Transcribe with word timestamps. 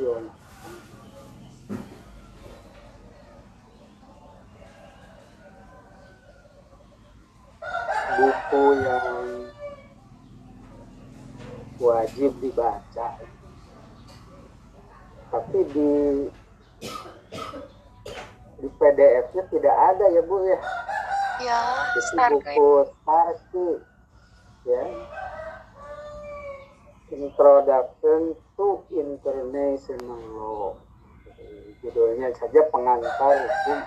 Buku 0.00 0.16
yang 8.80 9.28
wajib 11.76 12.32
dibaca. 12.40 13.08
Tapi 15.28 15.58
di 15.68 15.92
di 18.56 18.68
PDF-nya 18.80 19.42
tidak 19.52 19.76
ada 19.76 20.06
ya 20.16 20.24
Bu 20.24 20.40
ya. 20.48 20.60
Ya, 21.44 21.60
Stargate. 22.08 22.56
buku 22.56 22.88
Starkey 22.88 23.84
ya. 24.64 24.84
Introduction 27.12 28.32
to 28.60 28.84
International 28.92 30.20
Law. 30.36 30.76
Judulnya 31.80 32.28
saja 32.36 32.60
pengantar 32.68 33.40
hukum. 33.40 33.78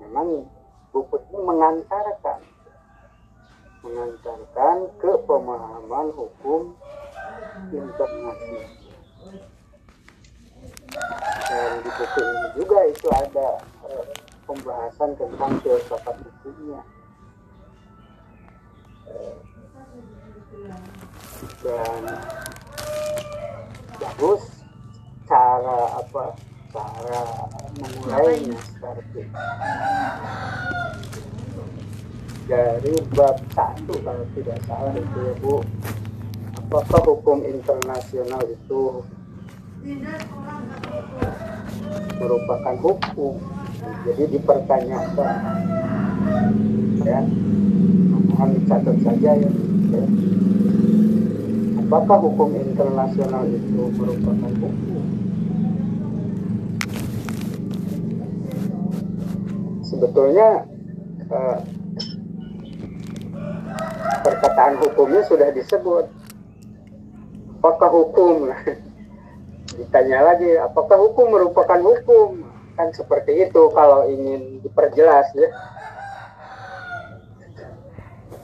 Memang 0.00 0.28
buku 0.88 1.16
ini 1.20 1.38
mengantarkan 1.44 2.40
mengantarkan 3.84 4.76
ke 4.96 5.12
pemahaman 5.28 6.08
hukum 6.16 6.72
internasional. 7.68 8.36
Dan 11.44 11.70
di 11.84 11.90
buku 11.92 12.20
ini 12.24 12.48
juga 12.56 12.78
itu 12.88 13.08
ada 13.12 13.48
eh, 13.84 14.04
pembahasan 14.48 15.12
tentang 15.20 15.60
filsafat 15.60 16.16
hukumnya. 16.24 16.80
Eh, 19.12 19.36
Dan 21.62 22.02
bagus 23.98 24.42
cara 25.26 25.80
apa? 25.98 26.24
Cara 26.72 27.20
memulainya 27.76 28.56
seperti 28.64 29.28
dari 32.48 32.94
bab 33.12 33.36
satu 33.54 33.94
kalau 34.02 34.24
tidak 34.34 34.58
salah 34.66 34.94
itu 34.96 35.18
ya 35.20 35.34
Bu. 35.40 35.60
Apakah 36.58 37.00
hukum 37.04 37.44
internasional 37.44 38.42
itu 38.48 39.04
merupakan 42.16 42.76
hukum? 42.80 43.36
Jadi 44.08 44.22
dipertanyakan. 44.36 45.36
Ya 47.02 47.20
mohon 48.32 48.48
dicatat 48.56 48.96
saja 49.04 49.30
ya, 49.38 49.50
ya. 49.92 50.04
Apakah 51.92 52.24
hukum 52.24 52.56
internasional 52.56 53.44
itu 53.52 53.68
merupakan 54.00 54.48
hukum. 54.48 54.72
Sebetulnya 59.84 60.64
eh, 61.28 61.58
perkataan 64.24 64.80
hukumnya 64.80 65.20
sudah 65.28 65.52
disebut. 65.52 66.08
Apakah 67.60 67.92
hukum? 67.92 68.48
Ditanya 69.76 70.32
lagi 70.32 70.48
apakah 70.56 70.96
hukum 70.96 71.28
merupakan 71.28 71.76
hukum? 71.76 72.40
Kan 72.72 72.88
seperti 72.96 73.52
itu 73.52 73.68
kalau 73.76 74.08
ingin 74.08 74.64
diperjelas 74.64 75.28
ya. 75.36 75.52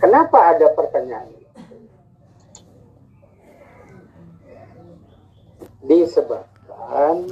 Kenapa 0.05 0.53
ada 0.53 0.69
pertanyaan 0.77 1.38
disebabkan 5.89 7.25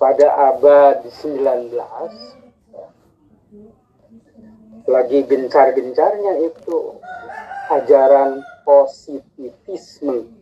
pada 0.00 0.26
abad 0.56 1.04
19 1.04 1.76
lagi 4.88 5.20
gencar-gencarnya 5.28 6.48
itu 6.48 6.96
ajaran 7.68 8.40
positivisme. 8.64 10.32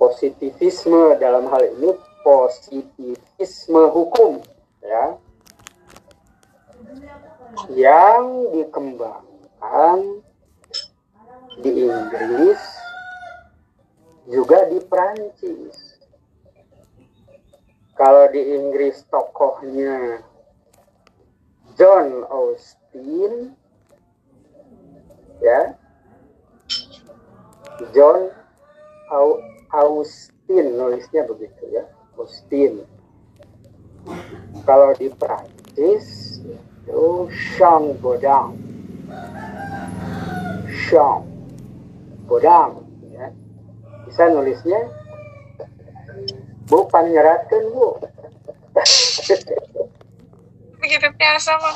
Positivisme 0.00 1.20
dalam 1.20 1.44
hal 1.52 1.76
ini 1.76 1.92
positivisme 2.24 3.82
hukum 3.92 4.40
ya 4.80 5.20
yang 7.68 8.48
dikembangkan 8.56 10.24
di 11.60 11.86
Inggris 11.86 12.62
juga 14.26 14.66
di 14.68 14.80
Prancis. 14.84 15.76
Kalau 17.94 18.32
di 18.32 18.40
Inggris 18.56 19.04
tokohnya 19.12 20.24
John 21.76 22.24
Austin 22.28 23.56
ya 25.40 25.72
John 27.96 28.28
Au- 29.08 29.40
Austin 29.72 30.76
nulisnya 30.76 31.24
begitu 31.24 31.64
ya 31.72 31.88
Austin 32.20 32.84
kalau 34.68 34.92
di 34.96 35.08
Prancis 35.16 36.36
itu 36.44 37.04
Jean 37.56 37.96
Baudin 38.00 38.52
Jean 40.68 41.29
Baudin 42.30 42.86
ya. 43.10 43.26
Bisa 44.06 44.30
nulisnya 44.30 44.86
Bu 46.70 46.86
panyeratkan 46.86 47.74
Bu 47.74 47.98
Miripnya 50.80 51.36
sama. 51.42 51.74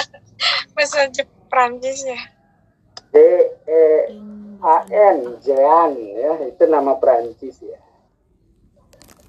Bahasa 0.76 1.08
Jep- 1.08 1.32
Prancis 1.48 2.04
ya. 2.04 2.20
D 3.10 3.16
E 3.64 3.84
A 4.60 4.84
N 4.92 5.40
Jean 5.40 5.96
ya. 5.96 6.36
Itu 6.44 6.68
nama 6.68 7.00
Prancis 7.00 7.56
ya. 7.64 7.80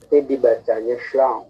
Tapi 0.03 0.28
dibacanya 0.28 1.00
Jean. 1.09 1.47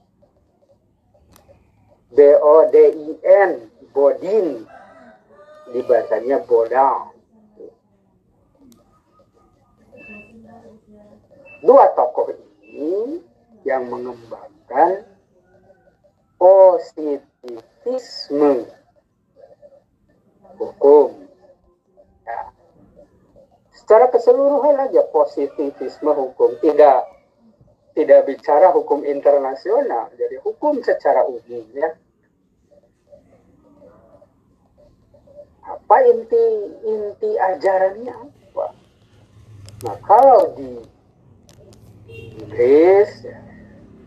B 2.13 2.17
O 2.37 2.69
D 2.69 2.75
I 2.93 3.09
N 3.25 3.51
Bodin. 3.89 4.69
Dibacanya 5.73 6.45
Bodin 6.45 7.18
dua 11.63 11.91
tokoh 11.95 12.31
ini 12.63 13.19
yang 13.67 13.87
mengembangkan 13.91 15.03
positivisme. 16.39 17.59
Hukum. 20.59 21.23
Ya. 22.27 22.51
secara 23.71 24.11
keseluruhan 24.11 24.75
aja 24.75 25.07
positivisme 25.07 26.11
hukum. 26.11 26.59
Tidak 26.59 26.99
tidak 27.95 28.27
bicara 28.27 28.71
hukum 28.71 29.03
internasional 29.07 30.11
jadi 30.15 30.39
hukum 30.43 30.83
secara 30.83 31.23
umum 31.27 31.63
ya. 31.75 31.95
Apa 35.63 35.97
inti 36.11 36.45
inti 36.83 37.31
ajarannya 37.39 38.15
apa? 38.15 38.67
Nah 39.87 39.97
kalau 40.03 40.55
Inggris 42.09 43.09
ya, 43.23 43.39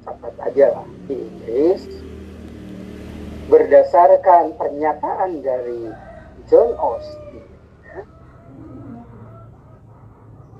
catat 0.05 0.35
aja 0.43 0.67
lah 0.79 0.89
di 1.07 1.15
Inggris. 1.17 1.83
Berdasarkan 3.51 4.57
pernyataan 4.57 5.45
dari 5.45 5.93
John 6.49 6.73
Austin 6.79 7.45
ya, 7.85 8.01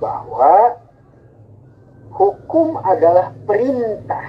bahwa 0.03 0.77
hukum 2.13 2.77
adalah 2.85 3.33
perintah. 3.49 4.27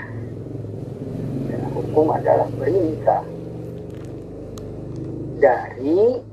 Ya, 1.50 1.62
hukum 1.76 2.08
adalah 2.14 2.48
perintah 2.56 3.24
dari 5.44 6.24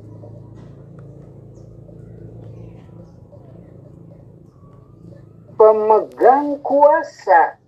pemegang 5.61 6.57
kuasa. 6.65 7.61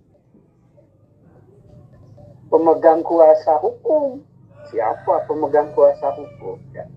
Pemegang 2.49 3.05
kuasa 3.05 3.61
hukum. 3.61 4.25
Siapa 4.73 5.29
pemegang 5.29 5.69
kuasa 5.77 6.09
hukum? 6.17 6.57
Ya. 6.73 6.89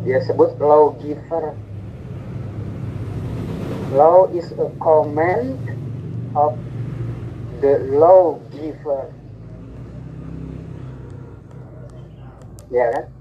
dia 0.00 0.16
sebut 0.24 0.56
lawgiver. 0.56 1.52
Law 3.92 4.32
is 4.32 4.48
a 4.56 4.72
command 4.80 5.60
of 6.32 6.56
the 7.60 7.84
lawgiver. 7.92 9.12
Ya 12.72 12.86
kan 12.96 13.19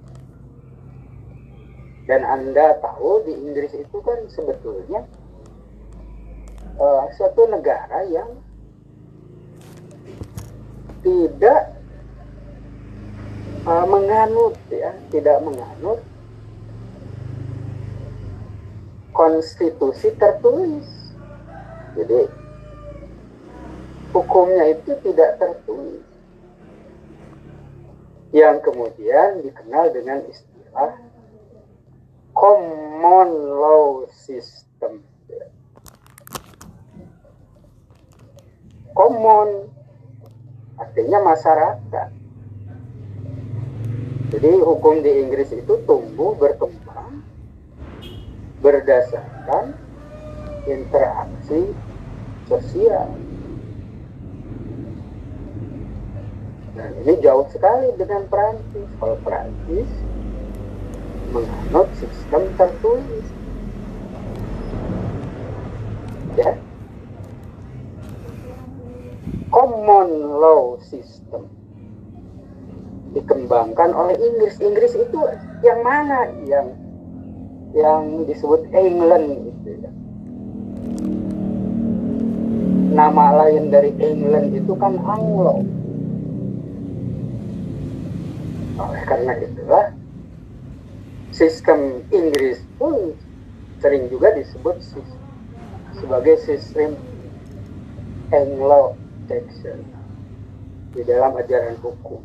Dan 2.10 2.26
Anda 2.26 2.74
tahu 2.82 3.22
di 3.22 3.38
Inggris 3.38 3.70
itu 3.78 4.02
kan 4.02 4.18
sebetulnya 4.34 5.06
uh, 6.82 7.06
suatu 7.14 7.46
negara 7.46 8.02
yang 8.10 8.34
tidak 11.06 11.78
uh, 13.70 13.86
menganut 13.86 14.58
ya, 14.74 14.90
tidak 15.14 15.38
menganut 15.46 16.02
konstitusi 19.14 20.10
tertulis. 20.18 20.90
Jadi 21.94 22.26
hukumnya 24.18 24.66
itu 24.74 24.98
tidak 25.06 25.38
tertulis. 25.38 26.02
Yang 28.34 28.66
kemudian 28.66 29.46
dikenal 29.46 29.94
dengan 29.94 30.26
istilah 30.26 31.09
common 32.40 33.30
law 33.60 34.08
system. 34.16 35.04
Common 38.96 39.68
artinya 40.80 41.20
masyarakat. 41.20 42.10
Jadi 44.30 44.52
hukum 44.64 45.04
di 45.04 45.12
Inggris 45.20 45.52
itu 45.52 45.74
tumbuh 45.84 46.32
berkembang 46.40 47.28
berdasarkan 48.64 49.76
interaksi 50.64 51.76
sosial. 52.48 53.10
Dan 56.78 56.90
ini 57.04 57.20
jauh 57.20 57.44
sekali 57.52 57.92
dengan 58.00 58.24
Perancis. 58.32 58.88
Kalau 58.96 59.18
Perancis 59.28 59.90
menganut 61.30 61.88
sistem 61.98 62.42
tertulis. 62.58 63.26
Ya. 66.38 66.54
Common 69.50 70.10
law 70.40 70.78
system 70.86 71.50
dikembangkan 73.14 73.92
oleh 73.94 74.16
Inggris. 74.18 74.62
Inggris 74.62 74.94
itu 74.94 75.20
yang 75.66 75.82
mana? 75.82 76.30
Yang 76.46 76.68
yang 77.74 78.26
disebut 78.26 78.66
England 78.74 79.50
itu 79.50 79.70
ya. 79.82 79.92
Nama 82.90 83.26
lain 83.46 83.70
dari 83.70 83.94
England 84.02 84.54
itu 84.54 84.74
kan 84.78 84.98
Anglo. 85.06 85.62
Oleh 88.80 89.04
karena 89.06 89.34
itulah 89.44 89.86
sistem 91.40 92.04
Inggris 92.12 92.60
pun 92.76 93.16
sering 93.80 94.12
juga 94.12 94.36
disebut 94.36 94.76
sebagai 95.96 96.36
sistem 96.44 97.00
Anglo-Saxon 98.28 99.80
di 100.92 101.02
dalam 101.08 101.40
ajaran 101.40 101.80
hukum. 101.80 102.20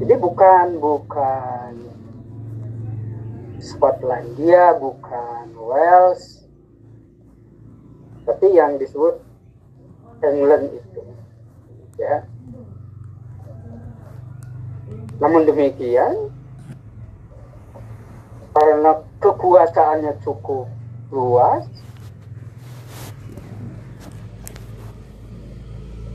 Jadi 0.00 0.14
bukan 0.16 0.80
bukan 0.80 1.72
Skotlandia, 3.60 4.80
bukan 4.80 5.52
Wales, 5.60 6.48
tapi 8.24 8.56
yang 8.56 8.80
disebut 8.80 9.20
England 10.24 10.72
itu, 10.72 11.04
ya 12.00 12.24
namun 15.20 15.44
demikian, 15.44 16.32
karena 18.56 19.04
kekuasaannya 19.20 20.16
cukup 20.24 20.64
luas, 21.12 21.68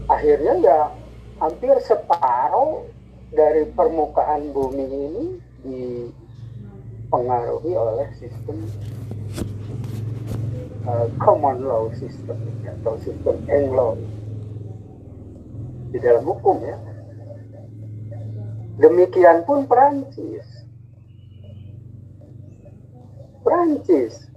akhirnya 0.10 0.58
ya 0.58 0.90
hampir 1.38 1.78
separuh 1.86 2.90
dari 3.30 3.70
permukaan 3.78 4.50
bumi 4.50 4.90
ini 4.90 5.38
dipengaruhi 5.66 7.74
oleh 7.78 8.10
sistem 8.18 8.66
uh, 10.90 11.06
common 11.22 11.62
law 11.62 11.94
system 11.94 12.42
atau 12.66 12.98
sistem 13.06 13.38
Anglo 13.50 13.98
di 15.94 15.98
dalam 16.02 16.26
hukum 16.26 16.58
ya. 16.66 16.95
Demikian 18.76 19.48
pun 19.48 19.64
Perancis. 19.72 20.44
Perancis 23.40 24.28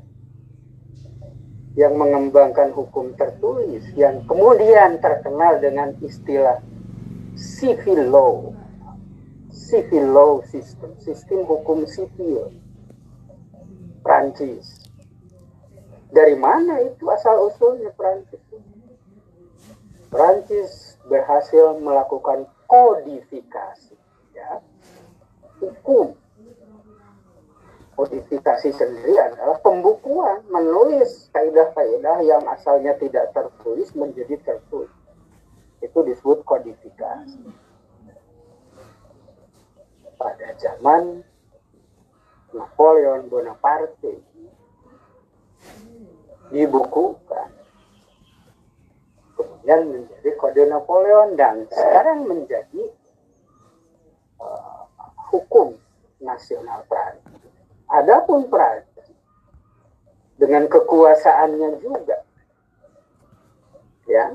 yang 1.75 1.99
mengembangkan 1.99 2.71
hukum 2.71 3.19
tertulis 3.19 3.83
yang 3.99 4.23
kemudian 4.31 5.03
terkenal 5.03 5.59
dengan 5.59 5.91
istilah 5.99 6.63
civil 7.35 8.07
law. 8.07 8.35
Civil 9.51 10.07
law 10.15 10.33
system, 10.47 10.95
sistem 11.03 11.43
hukum 11.43 11.83
sipil. 11.91 12.55
Perancis. 14.07 14.87
Dari 16.15 16.39
mana 16.39 16.79
itu 16.87 17.11
asal 17.11 17.43
usulnya 17.51 17.91
Perancis? 17.91 18.43
Perancis 20.09 20.95
berhasil 21.11 21.75
melakukan 21.83 22.47
kodifikasi 22.71 23.88
ya 24.39 24.63
hukum 25.59 26.15
kodifikasi 27.99 28.71
sendiri 28.71 29.19
adalah 29.19 29.59
pembukuan 29.59 30.47
menulis 30.47 31.27
kaidah-kaidah 31.35 32.23
yang 32.23 32.47
asalnya 32.47 32.95
tidak 32.95 33.35
tertulis 33.35 33.91
menjadi 33.99 34.39
tertulis. 34.47 34.95
Itu 35.83 36.07
disebut 36.07 36.47
kodifikasi. 36.47 37.43
Pada 40.15 40.49
zaman 40.63 41.27
Napoleon 42.55 43.27
Bonaparte 43.27 44.23
dibukukan. 46.55 47.51
Kemudian 49.35 49.81
menjadi 49.91 50.31
kode 50.39 50.63
Napoleon 50.71 51.35
dan 51.35 51.67
sekarang 51.71 52.31
menjadi 52.31 52.95
hukum 55.31 55.77
nasional 56.23 56.83
Prancis. 56.89 57.43
Adapun 57.89 58.47
Prancis 58.53 59.09
dengan 60.39 60.71
kekuasaannya 60.71 61.83
juga 61.83 62.19
ya 64.09 64.33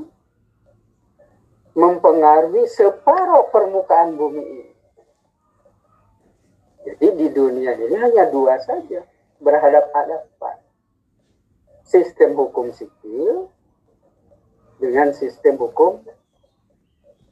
mempengaruhi 1.74 2.70
separuh 2.70 3.50
permukaan 3.50 4.14
bumi 4.14 4.44
ini. 4.46 4.74
Jadi 6.84 7.08
di 7.18 7.28
dunia 7.32 7.74
ini 7.80 7.96
hanya 7.98 8.30
dua 8.30 8.60
saja 8.62 9.02
berhadapan-hadapan. 9.42 10.60
Sistem 11.88 12.38
hukum 12.38 12.70
sipil 12.76 13.50
dengan 14.78 15.16
sistem 15.16 15.58
hukum 15.58 16.04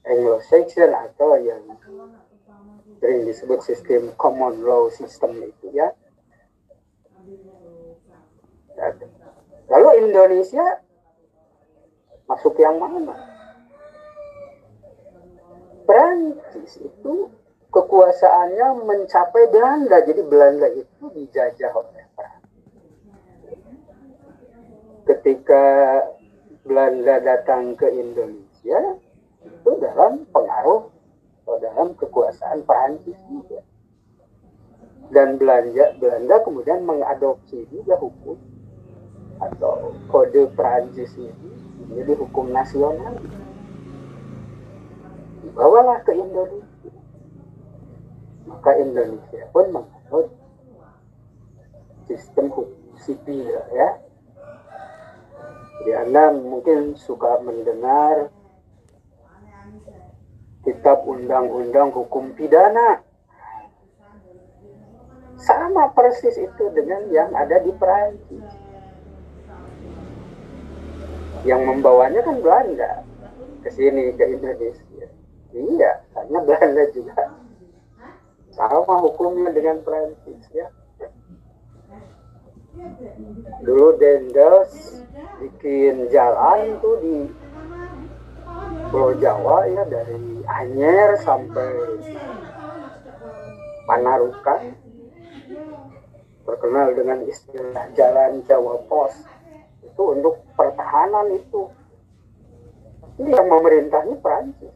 Anglo-Saxon 0.02 0.90
atau 0.90 1.38
yang 1.38 1.62
sering 3.02 3.26
disebut 3.26 3.66
sistem 3.66 4.14
common 4.14 4.62
law 4.62 4.86
system 4.94 5.42
itu 5.42 5.74
ya. 5.74 5.90
Lalu 9.74 10.06
Indonesia 10.06 10.86
masuk 12.30 12.62
yang 12.62 12.78
mana? 12.78 13.18
Prancis 15.90 16.78
itu 16.78 17.34
kekuasaannya 17.74 18.86
mencapai 18.86 19.50
Belanda. 19.50 19.98
Jadi 20.06 20.22
Belanda 20.22 20.70
itu 20.70 21.04
dijajah 21.10 21.74
oleh 21.74 22.06
Prancis. 22.14 22.70
Ketika 25.10 25.66
Belanda 26.62 27.18
datang 27.18 27.74
ke 27.74 27.90
Indonesia, 27.90 29.02
itu 29.42 29.72
dalam 29.82 30.30
pengaruh 30.30 30.91
atau 31.52 31.60
dalam 31.60 31.92
kekuasaan 32.00 32.64
Perancis 32.64 33.20
juga. 33.28 33.60
Dan 35.12 35.36
Belanda, 35.36 35.92
Belanda 36.00 36.40
kemudian 36.48 36.88
mengadopsi 36.88 37.68
juga 37.68 38.00
hukum 38.00 38.40
atau 39.44 39.92
kode 40.08 40.48
Perancis 40.56 41.12
ini 41.20 41.36
menjadi 41.84 42.24
hukum 42.24 42.56
nasional. 42.56 43.20
Dibawalah 45.44 46.00
ke 46.08 46.16
Indonesia. 46.16 46.96
Maka 48.48 48.72
Indonesia 48.80 49.44
pun 49.52 49.66
menganut 49.76 50.32
sistem 52.08 52.48
hukum 52.48 52.96
sipil 52.96 53.52
ya. 53.52 54.00
Jadi 55.84 55.92
Anda 56.00 56.32
mungkin 56.32 56.96
suka 56.96 57.44
mendengar 57.44 58.32
kitab 60.62 61.06
undang-undang 61.06 61.90
hukum 61.94 62.34
pidana. 62.38 63.02
sama 65.42 65.90
persis 65.98 66.38
itu 66.38 66.70
dengan 66.70 67.02
yang 67.10 67.34
ada 67.34 67.58
di 67.66 67.74
Perancis. 67.74 68.46
Yang 71.42 71.62
membawanya 71.66 72.22
kan 72.22 72.38
Belanda 72.46 73.02
ke 73.66 73.70
sini 73.74 74.14
ke 74.14 74.38
Indonesia. 74.38 75.10
Iya, 75.50 75.92
karena 76.14 76.38
Belanda 76.46 76.84
juga 76.94 77.34
sama 78.54 79.02
hukumnya 79.02 79.50
dengan 79.50 79.82
Perancis 79.82 80.46
ya. 80.54 80.70
Dulu 83.66 83.98
Dendels 83.98 85.02
bikin 85.42 86.08
jalan 86.14 86.78
tuh 86.80 86.96
di 87.02 87.16
Pulau 88.92 89.16
Jawa 89.16 89.72
ya 89.72 89.84
dari 89.88 90.44
Anyer 90.46 91.16
sampai 91.24 91.72
Panarukan. 93.88 94.76
Terkenal 96.42 96.88
dengan 96.94 97.24
istilah 97.24 97.88
jalan 97.96 98.44
Jawa 98.46 98.84
Pos. 98.92 99.16
Itu 99.82 100.12
untuk 100.12 100.44
pertahanan 100.60 101.32
itu. 101.32 101.72
Ini 103.18 103.32
yang 103.32 103.48
memerintahnya 103.48 104.20
Prancis 104.20 104.76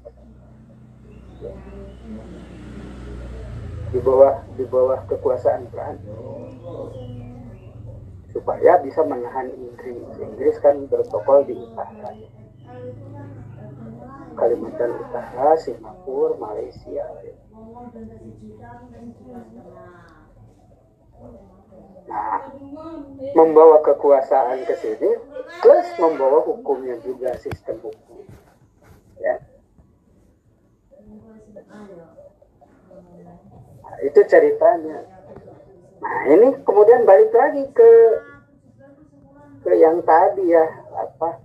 di 3.95 3.99
bawah 4.03 4.43
di 4.59 4.67
bawah 4.67 4.99
kekuasaan 5.07 5.71
Prancis 5.71 6.19
supaya 8.35 8.75
bisa 8.83 8.99
menahan 9.07 9.47
Inggris 9.55 10.03
Inggris 10.19 10.59
kan 10.59 10.83
bertokol 10.91 11.47
di 11.47 11.55
utara 11.55 12.11
Kalimantan 14.35 14.91
Utara, 14.99 15.55
Singapura, 15.55 16.35
Malaysia. 16.35 17.07
Nah, 22.05 22.39
membawa 23.33 23.81
kekuasaan 23.81 24.67
ke 24.67 24.75
sini 24.77 25.11
plus 25.63 25.87
membawa 25.97 26.43
hukumnya 26.43 26.99
juga 27.01 27.33
sistem 27.39 27.79
hukum. 27.81 28.27
Ya. 29.17 29.39
Nah, 33.81 33.97
itu 34.03 34.19
ceritanya. 34.27 35.07
Nah, 36.03 36.19
ini 36.29 36.47
kemudian 36.61 37.07
balik 37.07 37.31
lagi 37.31 37.63
ke 37.71 37.91
ke 39.65 39.71
yang 39.81 40.03
tadi 40.05 40.53
ya, 40.53 40.67
apa? 40.93 41.41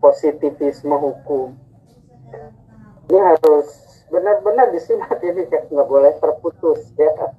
positivisme 0.00 0.96
hukum 0.96 1.52
ini 3.10 3.18
harus. 3.18 3.68
Benar-benar 4.10 4.74
disimak 4.74 5.22
ini 5.22 5.46
nggak 5.46 5.86
boleh 5.86 6.14
terputus 6.18 6.82
ya. 6.98 7.30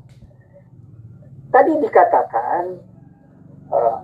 Tadi 1.52 1.72
dikatakan 1.84 2.64
uh, 3.72 4.00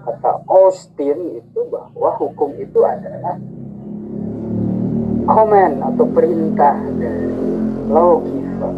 kata 0.00 0.32
Austin 0.48 1.40
itu 1.44 1.60
bahwa 1.68 2.08
hukum 2.16 2.56
itu 2.56 2.80
adalah 2.80 3.36
komen 5.28 5.84
atau 5.84 6.08
perintah 6.08 6.80
dari 6.96 7.28
lawgiver 7.92 8.72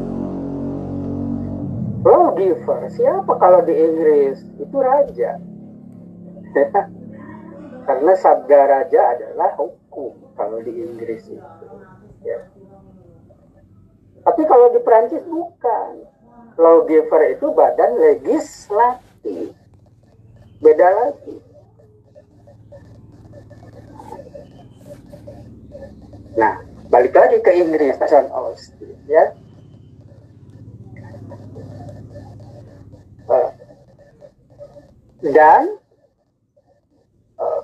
lawgiver 2.03 2.91
siapa 2.91 3.39
kalau 3.39 3.63
di 3.63 3.71
Inggris? 3.71 4.43
Itu 4.59 4.83
raja. 4.83 5.39
Karena 7.87 8.13
sabda 8.19 8.61
raja 8.67 9.01
adalah 9.15 9.55
hukum 9.55 10.35
kalau 10.35 10.59
di 10.59 10.75
Inggris 10.75 11.31
itu 11.31 11.63
Ya. 12.23 12.39
Tapi 14.23 14.43
kalau 14.47 14.71
di 14.71 14.81
Perancis 14.83 15.23
bukan. 15.27 16.07
Lawgiver 16.61 17.33
itu 17.33 17.49
badan 17.57 17.97
legislatif. 17.97 19.57
Beda 20.61 20.89
lagi. 20.95 21.37
Nah, 26.33 26.65
balik 26.89 27.13
lagi 27.13 27.41
ke 27.45 27.53
Inggris, 27.57 27.97
John 28.09 28.29
Austin, 28.33 28.97
ya. 29.05 29.37
Uh, 33.29 33.51
dan 35.23 35.79
uh, 37.39 37.63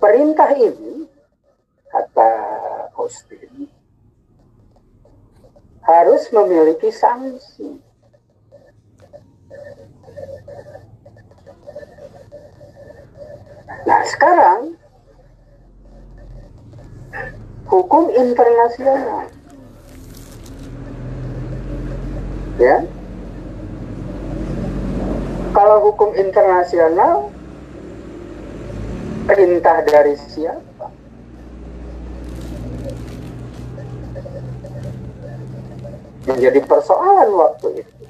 perintah 0.00 0.50
ini 0.56 1.04
kata 1.92 2.32
Austin 2.96 3.68
harus 5.84 6.22
memiliki 6.32 6.88
sanksi. 6.88 7.76
Nah 13.84 14.02
sekarang 14.08 14.80
hukum 17.70 18.10
internasional 18.10 19.30
ya 22.58 22.82
kalau 25.54 25.78
hukum 25.90 26.14
internasional 26.18 27.29
perintah 29.40 29.80
dari 29.80 30.12
siapa? 30.20 30.92
Menjadi 36.28 36.60
persoalan 36.68 37.30
waktu 37.32 37.68
itu. 37.80 38.04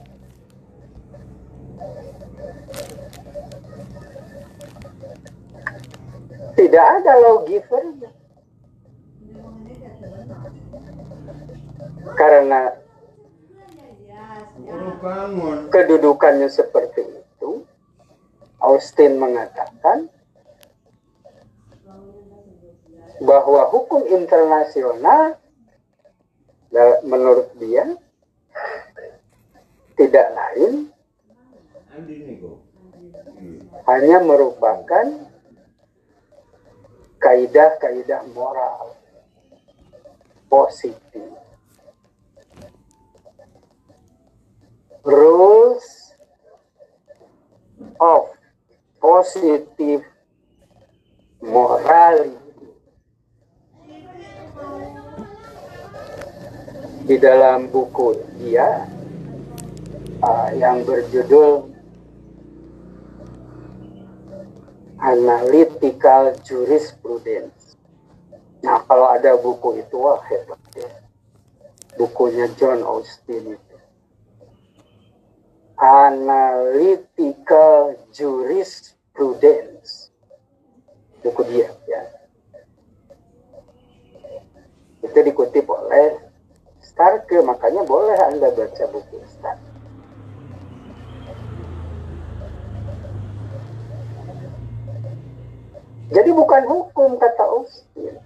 Tidak 6.59 6.87
ada 6.99 7.13
lawgivernya. 7.23 8.11
Karena 12.19 12.75
kedudukannya 15.71 16.51
seperti 16.51 17.07
itu, 17.07 17.63
Austin 18.59 19.23
mengatakan 19.23 20.11
bahwa 23.31 23.63
hukum 23.71 24.03
internasional 24.11 25.39
menurut 27.07 27.47
dia 27.63 27.87
tidak 29.95 30.27
lain 30.35 30.91
hanya 33.87 34.19
merupakan 34.19 35.07
kaidah-kaidah 37.23 38.27
moral 38.35 38.99
positif. 40.51 41.31
Rules 45.07 45.87
of 48.03 48.35
positive 48.99 50.03
morality 51.39 52.39
di 57.11 57.19
dalam 57.19 57.67
buku 57.75 58.14
dia 58.38 58.87
uh, 60.23 60.47
yang 60.55 60.87
berjudul 60.87 61.67
Analytical 65.02 66.38
Jurisprudence. 66.47 67.75
Nah, 68.62 68.87
kalau 68.87 69.11
ada 69.11 69.35
buku 69.35 69.83
itu, 69.83 69.99
wah 69.99 70.23
hebat 70.29 70.61
ya. 70.79 70.87
Bukunya 71.99 72.47
John 72.55 72.87
Austin 72.87 73.59
itu. 73.59 73.76
Analytical 75.83 77.99
Jurisprudence. 78.14 80.14
Buku 81.26 81.43
dia, 81.49 81.75
ya. 81.90 82.07
Itu 85.02 85.17
dikutip 85.17 85.64
oleh 85.64 86.30
Starke, 87.00 87.40
makanya 87.40 87.80
boleh 87.88 88.12
Anda 88.28 88.52
baca 88.52 88.85
buku 88.92 89.25
Starke. 89.25 89.73
Jadi 96.12 96.30
bukan 96.37 96.69
hukum 96.69 97.16
kata 97.16 97.40
Austin. 97.40 98.21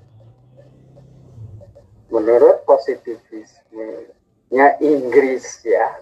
Menurut 2.10 2.66
positivismenya 2.66 4.82
Inggris 4.82 5.62
ya, 5.62 5.94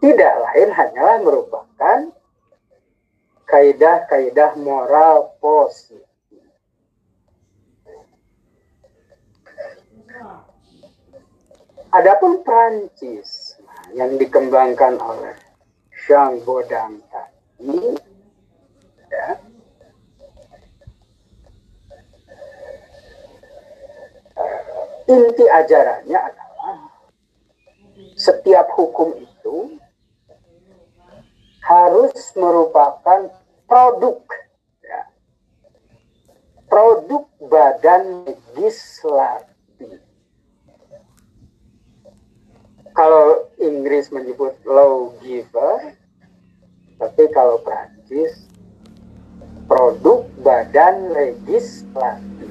tidak 0.00 0.32
lain 0.32 0.72
hanyalah 0.72 1.20
merupakan 1.20 2.08
kaidah-kaidah 3.44 4.56
moral 4.56 5.36
positif. 5.44 6.07
Adapun 11.88 12.44
Prancis 12.44 13.56
yang 13.96 14.20
dikembangkan 14.20 15.00
oleh 15.00 15.32
Jean 16.04 16.36
Baudin 16.44 17.00
tadi, 17.08 17.96
ya, 19.08 19.28
inti 25.08 25.44
ajarannya 25.48 26.18
adalah 26.20 26.92
setiap 28.20 28.68
hukum 28.76 29.16
itu 29.16 29.80
harus 31.64 32.12
merupakan 32.36 33.32
produk 33.64 34.20
ya, 34.84 35.08
produk 36.68 37.24
badan 37.48 38.28
legislatif 38.28 40.04
kalau 42.98 43.46
Inggris 43.62 44.10
menyebut 44.10 44.58
lawgiver, 44.66 45.94
tapi 46.98 47.30
kalau 47.30 47.62
Prancis 47.62 48.50
produk 49.70 50.26
badan 50.42 51.14
legislatif. 51.14 52.50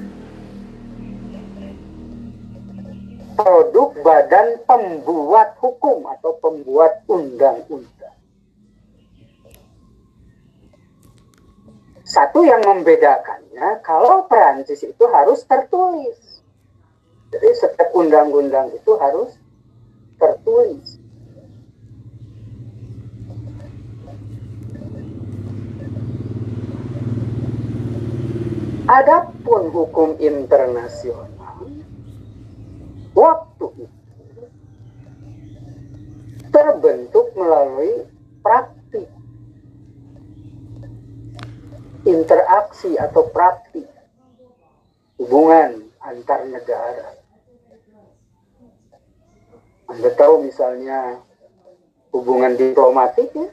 Produk 3.36 3.92
badan 4.00 4.58
pembuat 4.64 5.52
hukum 5.60 6.08
atau 6.16 6.40
pembuat 6.40 7.04
undang-undang. 7.06 8.16
Satu 12.08 12.40
yang 12.42 12.64
membedakannya, 12.64 13.84
kalau 13.84 14.24
Prancis 14.24 14.80
itu 14.80 15.04
harus 15.12 15.44
tertulis. 15.44 16.40
Jadi 17.30 17.48
setiap 17.52 17.92
undang-undang 17.92 18.72
itu 18.72 18.96
harus 18.96 19.37
tertulis. 20.18 20.98
Adapun 28.88 29.68
hukum 29.68 30.16
internasional 30.16 31.60
waktu 33.12 33.66
itu 33.84 34.42
terbentuk 36.48 37.28
melalui 37.36 38.08
praktik 38.40 39.10
interaksi 42.08 42.96
atau 42.96 43.28
praktik 43.28 43.84
hubungan 45.20 45.84
antar 46.00 46.48
negara 46.48 47.17
anda 49.88 50.12
tahu 50.12 50.44
misalnya 50.44 51.24
hubungan 52.12 52.60
diplomatik 52.60 53.32
ya, 53.32 53.48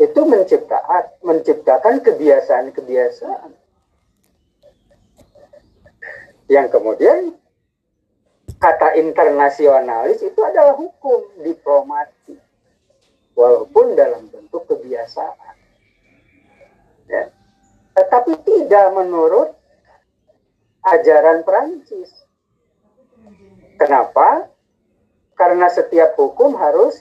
itu 0.00 0.20
menciptakan 0.24 1.04
menciptakan 1.20 2.00
kebiasaan-kebiasaan. 2.00 3.52
Yang 6.48 6.66
kemudian 6.72 7.36
kata 8.56 8.96
internasionalis 8.96 10.24
itu 10.24 10.40
adalah 10.40 10.72
hukum 10.72 11.20
diplomatik 11.44 12.40
walaupun 13.36 13.92
dalam 13.92 14.24
bentuk 14.32 14.64
kebiasaan. 14.64 15.54
Ya. 17.06 17.30
tetapi 17.94 18.34
tidak 18.42 18.90
menurut 18.98 19.54
ajaran 20.82 21.46
Prancis 21.46 22.25
Kenapa? 23.76 24.48
Karena 25.36 25.68
setiap 25.68 26.16
hukum 26.16 26.56
harus 26.56 26.96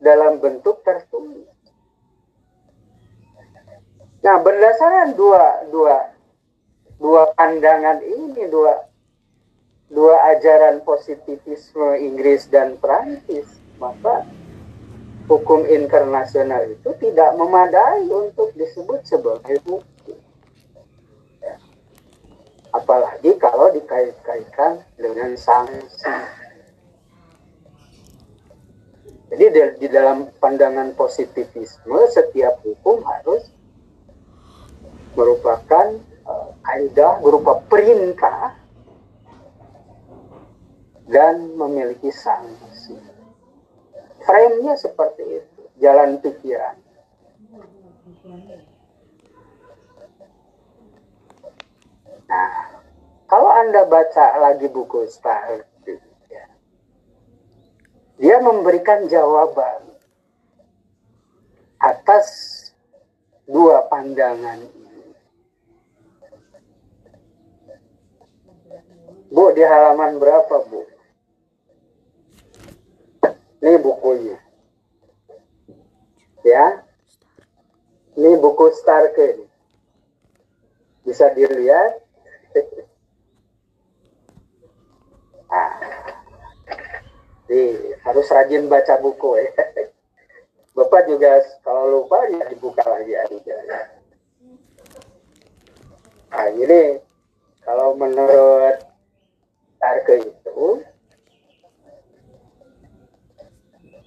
dalam 0.00 0.40
bentuk 0.40 0.80
tertulis. 0.80 1.48
Nah, 4.24 4.36
berdasarkan 4.42 5.14
dua 5.14 5.68
dua 5.70 5.96
dua 6.98 7.22
pandangan 7.36 8.02
ini, 8.02 8.48
dua 8.50 8.88
dua 9.88 10.34
ajaran 10.34 10.82
positivisme 10.82 11.96
Inggris 12.00 12.48
dan 12.50 12.76
Prancis, 12.80 13.46
maka 13.78 14.26
hukum 15.28 15.68
internasional 15.68 16.64
itu 16.66 16.90
tidak 16.98 17.36
memadai 17.36 18.08
untuk 18.08 18.50
disebut 18.56 19.04
sebagai 19.04 19.60
hukum 19.68 19.97
apalagi 23.28 23.44
kalau 23.44 23.68
dikait-kaitkan 23.76 24.72
dengan 24.96 25.36
sanksi. 25.36 26.08
Jadi 29.28 29.44
di, 29.84 29.86
dalam 29.92 30.32
pandangan 30.40 30.96
positivisme 30.96 32.00
setiap 32.08 32.56
hukum 32.64 33.04
harus 33.04 33.52
merupakan 35.12 36.00
uh, 36.24 36.48
berupa 37.20 37.60
perintah 37.68 38.56
dan 41.04 41.52
memiliki 41.52 42.08
sanksi. 42.08 42.96
Frame-nya 44.24 44.72
seperti 44.80 45.44
itu, 45.44 45.60
jalan 45.80 46.16
pikiran. 46.24 46.76
Nah, 52.28 52.78
kalau 53.28 53.52
Anda 53.52 53.84
baca 53.84 54.40
lagi 54.40 54.72
buku 54.72 55.04
Star, 55.12 55.68
ya, 56.32 56.44
dia 58.16 58.36
memberikan 58.40 59.04
jawaban 59.04 59.84
atas 61.78 62.26
dua 63.44 63.84
pandangan 63.86 64.64
ini. 64.64 65.12
Bu, 69.28 69.52
di 69.52 69.60
halaman 69.60 70.16
berapa, 70.16 70.64
Bu? 70.72 70.88
Ini 73.60 73.76
bukunya. 73.84 74.38
Ya. 76.48 76.80
Ini 78.16 78.40
buku 78.40 78.72
Starke. 78.72 79.44
Bisa 81.04 81.28
dilihat 81.36 82.07
Nah, 85.48 85.72
nih, 87.48 87.96
harus 88.04 88.26
rajin 88.28 88.68
baca 88.68 88.94
buku 89.00 89.40
ya. 89.40 89.50
Bapak 90.78 91.10
juga 91.10 91.42
kalau 91.66 91.90
lupa 91.90 92.22
ya 92.30 92.46
dibuka 92.46 92.86
lagi 92.86 93.10
aja. 93.10 93.56
Nah 96.28 96.46
ini 96.54 97.02
kalau 97.66 97.98
menurut 97.98 98.78
Tarke 99.82 100.22
itu 100.22 100.86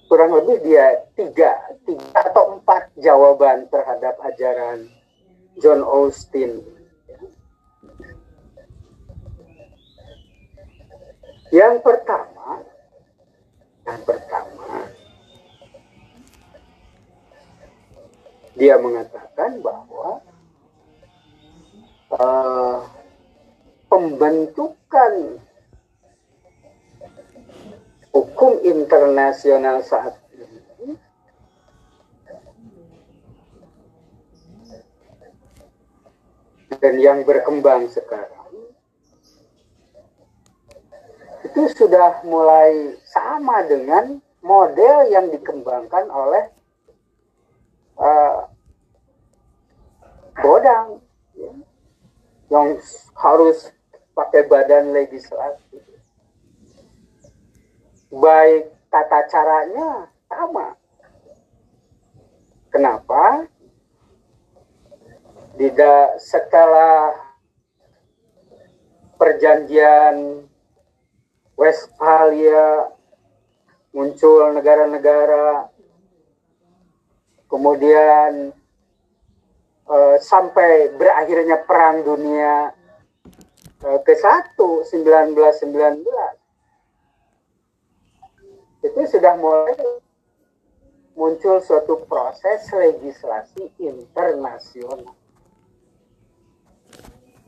kurang 0.08 0.32
lebih 0.32 0.64
dia 0.64 1.04
tiga, 1.12 1.52
tiga 1.84 2.24
atau 2.24 2.56
empat 2.56 2.88
jawaban 2.96 3.68
terhadap 3.68 4.16
ajaran 4.32 4.88
John 5.60 5.84
Austin 5.84 6.64
Yang 11.52 11.84
pertama, 11.84 12.64
yang 13.84 14.00
pertama, 14.08 14.88
dia 18.56 18.80
mengatakan 18.80 19.60
bahwa 19.60 20.24
uh, 22.16 22.88
pembentukan 23.84 25.12
hukum 28.16 28.52
internasional 28.64 29.84
saat 29.84 30.16
ini 30.32 30.96
dan 36.80 36.96
yang 36.96 37.28
berkembang 37.28 37.92
sekarang 37.92 38.41
itu 41.52 41.68
sudah 41.76 42.24
mulai 42.24 42.96
sama 43.04 43.60
dengan 43.68 44.16
model 44.40 45.12
yang 45.12 45.28
dikembangkan 45.28 46.08
oleh 46.08 46.48
uh, 48.00 48.48
Bodang 50.32 51.04
ya, 51.36 51.52
yang 52.48 52.80
harus 53.20 53.68
pakai 54.16 54.48
badan 54.48 54.96
legislatif. 54.96 55.84
Baik 58.08 58.72
tata 58.88 59.28
caranya 59.28 60.08
sama. 60.24 60.72
Kenapa? 62.72 63.44
Tidak 65.60 66.16
setelah 66.16 67.12
perjanjian 69.20 70.48
Westphalia 71.56 72.88
muncul 73.92 74.56
negara-negara. 74.56 75.68
Kemudian 77.46 78.56
uh, 79.84 80.16
sampai 80.16 80.96
berakhirnya 80.96 81.60
perang 81.60 82.00
dunia 82.00 82.72
uh, 83.84 83.98
ke 84.00 84.16
satu 84.16 84.88
1919 84.88 86.08
itu 88.82 89.00
sudah 89.06 89.38
mulai 89.38 89.78
muncul 91.14 91.62
suatu 91.62 92.02
proses 92.08 92.66
legislasi 92.72 93.70
internasional. 93.78 95.14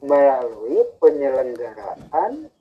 Melalui 0.04 0.84
penyelenggaraan 1.00 2.52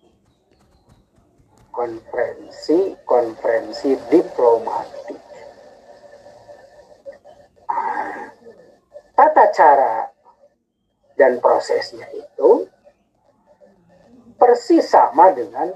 konferensi-konferensi 1.74 3.98
diplomatik. 4.14 5.18
Tata 9.18 9.46
cara 9.50 10.06
dan 11.18 11.42
prosesnya 11.42 12.06
itu 12.14 12.70
persis 14.38 14.86
sama 14.90 15.32
dengan 15.34 15.74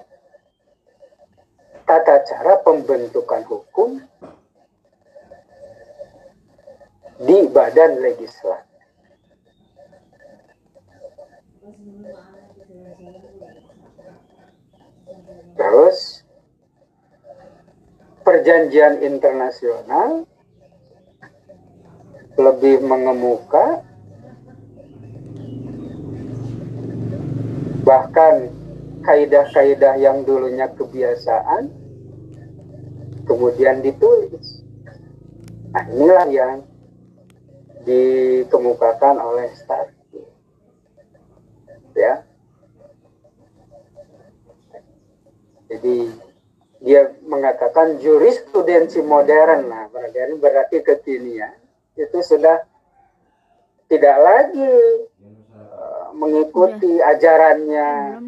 tata 1.88 2.20
cara 2.26 2.58
pembentukan 2.62 3.44
hukum 3.48 4.02
di 7.18 7.48
badan 7.50 7.98
legislatif. 8.04 8.67
Terus 15.58 16.22
perjanjian 18.22 19.02
internasional 19.02 20.30
lebih 22.38 22.86
mengemuka 22.86 23.82
bahkan 27.82 28.54
kaidah-kaidah 29.02 29.96
yang 29.98 30.22
dulunya 30.28 30.70
kebiasaan 30.70 31.72
kemudian 33.24 33.80
ditulis. 33.80 34.60
Nah, 35.72 35.88
inilah 35.88 36.28
yang 36.28 36.56
dikemukakan 37.88 39.16
oleh 39.24 39.48
Starkey. 39.56 40.28
Ya. 41.96 42.27
Jadi 45.68 45.96
dia 46.80 47.10
mengatakan 47.26 47.98
jurisprudensi 47.98 49.02
modern, 49.02 49.68
nah 49.68 49.86
modern 49.90 50.38
berarti 50.38 50.86
kekinian 50.86 51.58
itu 51.98 52.20
sudah 52.22 52.62
tidak 53.90 54.18
lagi 54.22 54.74
uh, 55.58 56.14
mengikuti 56.14 57.02
ajarannya 57.02 58.22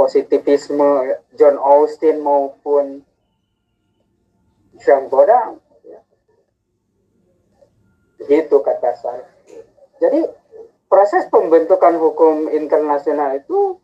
positivisme 0.00 1.20
John 1.36 1.60
Austin 1.60 2.24
maupun 2.24 3.04
Jean 4.80 5.12
Bodang. 5.12 5.60
Ya. 5.84 6.00
Begitu 8.16 8.56
kata 8.64 8.96
saya. 8.96 9.28
Jadi 10.00 10.24
proses 10.88 11.28
pembentukan 11.28 12.00
hukum 12.00 12.48
internasional 12.48 13.36
itu 13.36 13.76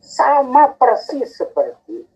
sama 0.00 0.72
persis 0.72 1.36
seperti 1.36 2.08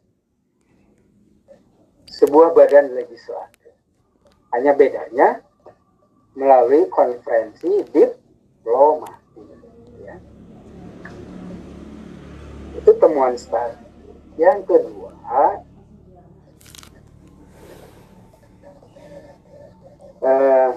sebuah 2.08 2.56
badan 2.56 2.92
legislatif. 2.96 3.72
Hanya 4.52 4.76
bedanya 4.76 5.40
melalui 6.32 6.88
konferensi 6.88 7.84
diplomasi. 7.92 9.44
Ya. 10.04 10.16
Itu 12.80 12.90
temuan 12.96 13.36
start. 13.36 13.76
Yang 14.40 14.64
kedua, 14.64 15.12
eh, 20.24 20.72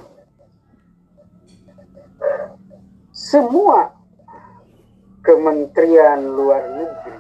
semua 3.16 3.95
kementerian 5.26 6.22
luar 6.22 6.64
negeri. 6.70 7.20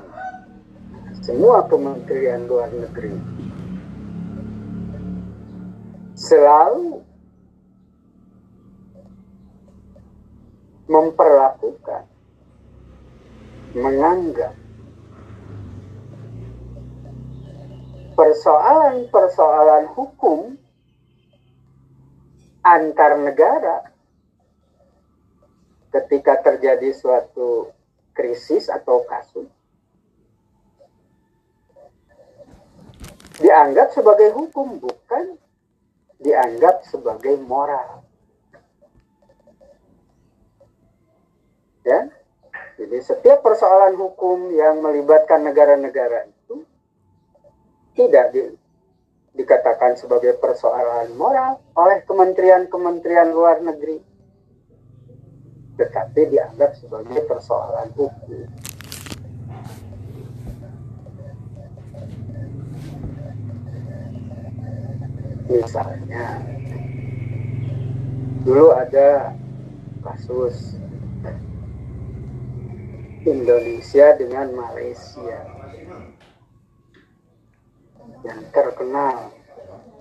Semua 1.25 1.65
kementerian 1.65 2.45
luar 2.45 2.69
negeri. 2.69 3.17
Selalu 6.15 7.01
memperlakukan 10.85 12.05
menganggap 13.75 14.53
persoalan-persoalan 18.15 19.91
hukum 19.91 20.55
antar 22.63 23.19
negara 23.19 23.91
ketika 25.91 26.39
terjadi 26.39 26.95
suatu 26.95 27.74
krisis 28.15 28.71
atau 28.71 29.03
kasus. 29.03 29.51
Dianggap 33.35 33.91
sebagai 33.91 34.31
hukum 34.31 34.79
bukan 34.79 35.35
dianggap 36.23 36.87
sebagai 36.87 37.35
moral. 37.43 38.07
Ya 41.83 42.09
jadi 42.75 42.99
setiap 42.99 43.39
persoalan 43.39 43.95
hukum 43.95 44.51
yang 44.51 44.83
melibatkan 44.83 45.47
negara-negara 45.47 46.27
itu 46.27 46.67
tidak 47.95 48.35
di, 48.35 48.51
dikatakan 49.31 49.95
sebagai 49.95 50.35
persoalan 50.35 51.15
moral 51.15 51.63
oleh 51.79 52.03
kementerian-kementerian 52.03 53.31
luar 53.31 53.63
negeri 53.63 54.03
tetapi 55.75 56.31
dianggap 56.31 56.71
sebagai 56.79 57.19
persoalan 57.27 57.91
hukum. 57.99 58.47
Misalnya, 65.45 66.41
dulu 68.43 68.73
ada 68.75 69.35
kasus 70.01 70.79
Indonesia 73.25 74.15
dengan 74.17 74.51
Malaysia 74.57 75.39
yang 78.25 78.41
terkenal 78.49 79.29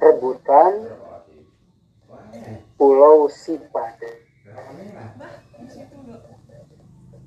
rebutan 0.01 0.89
Pulau 2.75 3.29
Sipade 3.29 4.25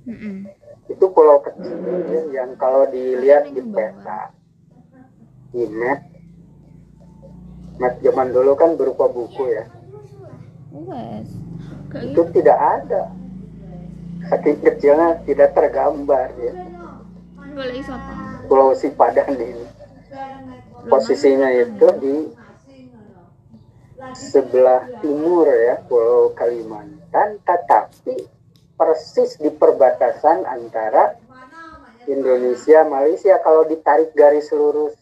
mm 0.07 0.39
Itu 0.87 1.11
pulau 1.11 1.43
kecil 1.43 2.31
yang 2.31 2.55
kalau 2.55 2.87
dilihat 2.87 3.51
di 3.51 3.59
peta, 3.59 4.31
di 5.51 5.67
map, 5.67 5.99
map 7.75 7.93
zaman 7.99 8.31
dulu 8.31 8.55
kan 8.55 8.79
berupa 8.79 9.11
buku 9.11 9.51
ya. 9.51 9.67
Yes. 10.71 11.27
Itu 11.91 12.23
gitu. 12.23 12.39
tidak 12.39 12.55
ada. 12.55 13.11
Saking 14.31 14.57
kecilnya 14.63 15.19
tidak 15.27 15.51
tergambar 15.55 16.31
ya. 16.39 16.53
Pulau 18.47 18.71
Sipadan 18.71 19.35
ini. 19.35 19.67
Posisinya 20.87 21.51
itu 21.51 21.87
di 21.99 22.15
sebelah 24.15 24.87
timur 25.03 25.51
ya 25.51 25.83
Pulau 25.83 26.31
Kalimantan, 26.31 27.43
tetapi 27.43 28.36
persis 28.77 29.41
di 29.41 29.49
perbatasan 29.49 30.45
antara 30.45 31.17
Indonesia 32.07 32.85
Malaysia 32.85 33.35
kalau 33.41 33.65
ditarik 33.65 34.13
garis 34.13 34.47
lurus. 34.53 34.95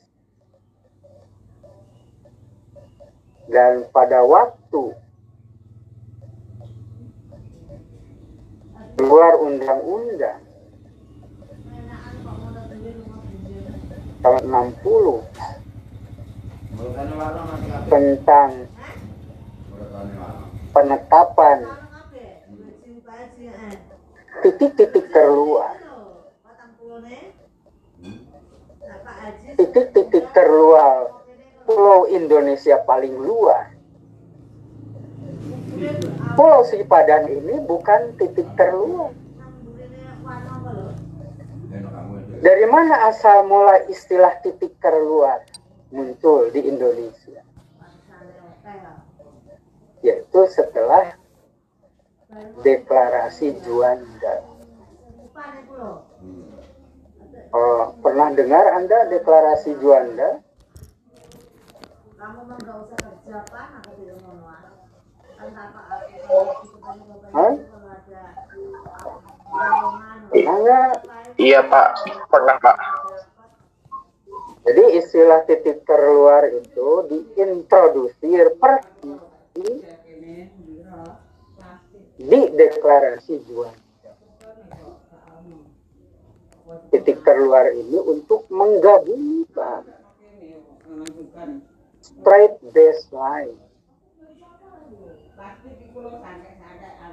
Dan 3.45 3.85
pada 3.93 4.25
waktu 4.25 4.97
keluar 8.97 9.37
undang-undang 9.37 10.41
tahun 14.25 14.43
60 14.81 15.21
tentang 17.85 18.49
penetapan 20.73 21.84
titik-titik 24.45 25.09
terluar. 25.09 25.73
Titik-titik 29.57 30.25
terluar. 30.37 31.25
Pulau 31.65 32.05
Indonesia 32.13 32.77
paling 32.85 33.17
luas. 33.17 33.73
Pulau 36.37 36.61
Sipadan 36.61 37.25
ini 37.25 37.57
bukan 37.65 38.13
titik 38.21 38.45
terluar. 38.53 39.09
Dari 42.45 42.65
mana 42.69 43.09
asal 43.09 43.49
mula 43.49 43.81
istilah 43.89 44.37
titik 44.45 44.77
terluar 44.77 45.41
muncul 45.89 46.53
di 46.53 46.69
Indonesia? 46.69 47.41
Yaitu 50.05 50.41
setelah 50.53 51.17
deklarasi 52.63 53.55
Juanda. 53.63 54.35
Oh, 57.55 57.95
pernah 58.03 58.35
dengar 58.35 58.65
Anda 58.75 59.07
deklarasi 59.07 59.79
Juanda? 59.79 60.43
Hah? 67.35 67.53
Iya 71.35 71.59
Pak, 71.67 71.89
pernah 72.31 72.57
Pak. 72.59 72.77
Jadi 74.65 74.83
istilah 74.97 75.45
titik 75.45 75.85
terluar 75.85 76.49
itu 76.49 76.89
diintrodusir 77.05 78.57
pergi 78.57 79.13
di 82.15 82.41
deklarasi 82.55 83.35
juang. 83.47 83.77
Titik 86.89 87.21
terluar 87.21 87.69
ini 87.71 87.99
untuk 88.01 88.49
menggabungkan 88.49 89.85
straight 92.01 92.57
baseline 92.73 93.53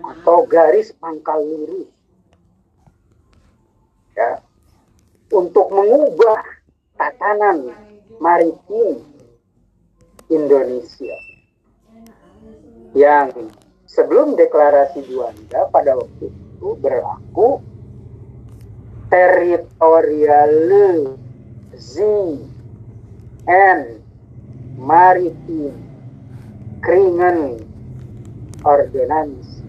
atau 0.02 0.48
garis 0.48 0.90
pangkal 0.98 1.40
lurus 1.44 1.90
ya 4.16 4.40
untuk 5.32 5.72
mengubah 5.72 6.42
tatanan 7.00 7.72
maritim 8.20 9.00
Indonesia 10.28 11.16
yang 12.92 13.32
sebelum 13.92 14.40
deklarasi 14.40 15.04
Juanda 15.04 15.68
pada 15.68 16.00
waktu 16.00 16.32
itu 16.32 16.68
berlaku 16.80 17.60
teritorial 19.12 20.72
and 23.44 24.00
maritim 24.80 25.76
keringan 26.80 27.60
ordonansi 28.64 29.60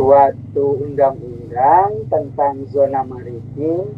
suatu 0.00 0.80
undang-undang 0.80 2.08
tentang 2.08 2.64
zona 2.72 3.04
maritim 3.04 3.92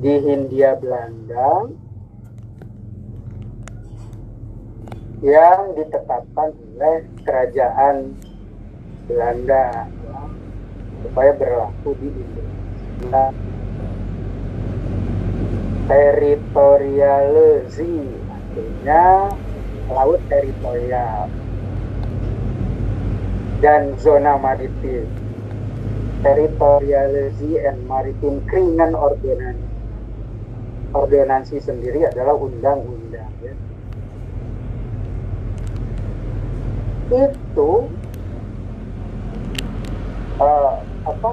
di 0.00 0.14
Hindia 0.24 0.80
Belanda 0.80 1.68
yang 5.24 5.72
ditetapkan 5.72 6.52
oleh 6.52 7.08
kerajaan 7.24 8.12
Belanda 9.08 9.88
ya, 9.88 10.20
supaya 11.06 11.32
berlaku 11.32 11.96
di 11.96 12.08
Indonesia. 12.12 13.32
Teritorialisi 15.86 17.94
artinya 18.26 19.30
laut 19.86 20.18
teritorial 20.26 21.30
dan 23.62 23.94
zona 23.94 24.34
maritim 24.34 25.06
teritorialisi 26.26 27.62
and 27.62 27.86
maritim 27.86 28.42
keringan 28.50 28.98
ordonansi 28.98 29.70
ordonansi 30.90 31.62
sendiri 31.62 32.02
adalah 32.02 32.34
undang-undang 32.34 33.30
ya. 33.38 33.54
Itu 37.06 37.70
uh, 40.42 40.74
apa 41.06 41.30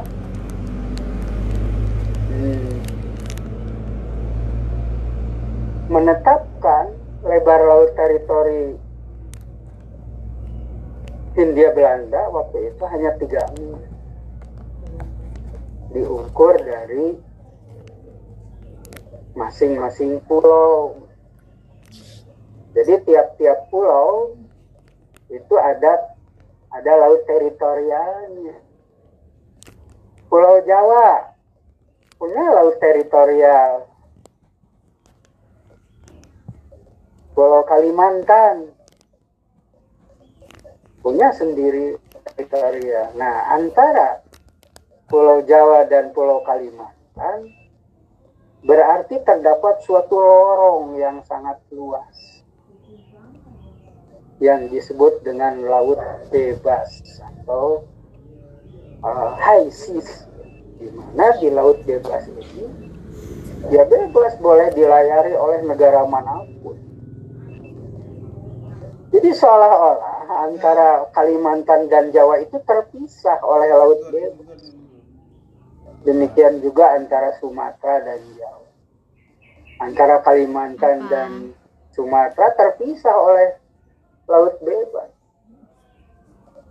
menetapkan 5.89 6.93
lebar 7.25 7.61
laut 7.65 7.93
teritori 7.93 8.77
Hindia 11.33 11.73
Belanda 11.73 12.29
waktu 12.29 12.73
itu 12.73 12.83
hanya 12.89 13.17
tiga 13.17 13.41
mil 13.57 13.81
diukur 15.93 16.57
dari 16.57 17.13
masing-masing 19.37 20.21
pulau. 20.25 21.05
Jadi 22.73 23.05
tiap-tiap 23.05 23.69
pulau 23.69 24.33
itu 25.33 25.55
ada 25.57 26.13
ada 26.69 26.91
laut 27.01 27.25
teritorialnya. 27.25 28.57
Pulau 30.29 30.61
Jawa 30.65 31.33
punya 32.17 32.43
laut 32.53 32.77
teritorial. 32.77 33.89
Pulau 37.33 37.65
Kalimantan 37.65 38.69
punya 41.01 41.33
sendiri 41.33 41.97
teritorial. 42.33 43.13
Nah, 43.17 43.57
antara 43.57 44.21
Pulau 45.09 45.41
Jawa 45.45 45.85
dan 45.89 46.13
Pulau 46.13 46.45
Kalimantan 46.45 47.53
berarti 48.65 49.21
terdapat 49.21 49.81
suatu 49.85 50.17
lorong 50.17 50.97
yang 50.97 51.21
sangat 51.25 51.59
luas 51.69 52.32
yang 54.43 54.67
disebut 54.67 55.23
dengan 55.23 55.63
laut 55.63 55.95
bebas 56.27 56.99
atau 57.23 57.87
uh, 58.99 59.39
high 59.39 59.71
seas 59.71 60.27
di 60.75 60.91
mana 60.91 61.31
di 61.39 61.47
laut 61.47 61.79
bebas 61.87 62.27
ini 62.27 62.67
ya 63.71 63.87
bebas 63.87 64.35
boleh 64.43 64.75
dilayari 64.75 65.31
oleh 65.31 65.63
negara 65.63 66.03
mana 66.03 66.43
pun 66.59 66.75
jadi 69.13 69.29
seolah-olah 69.29 70.25
antara 70.49 71.05
Kalimantan 71.13 71.85
dan 71.85 72.09
Jawa 72.09 72.41
itu 72.41 72.57
terpisah 72.65 73.37
oleh 73.45 73.69
laut 73.69 74.01
bebas. 74.09 74.73
Demikian 76.01 76.65
juga 76.65 76.97
antara 76.97 77.37
Sumatera 77.37 78.01
dan 78.01 78.25
Jawa. 78.33 78.65
Antara 79.85 80.17
Kalimantan 80.25 81.05
dan 81.13 81.53
Sumatera 81.93 82.57
terpisah 82.57 83.13
oleh 83.13 83.62
laut 84.29 84.55
bebas. 84.63 85.09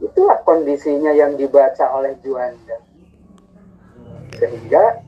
Itulah 0.03 0.43
kondisinya 0.43 1.15
yang 1.15 1.39
dibaca 1.39 1.89
oleh 1.95 2.19
Juanda. 2.25 2.79
Sehingga 4.35 5.03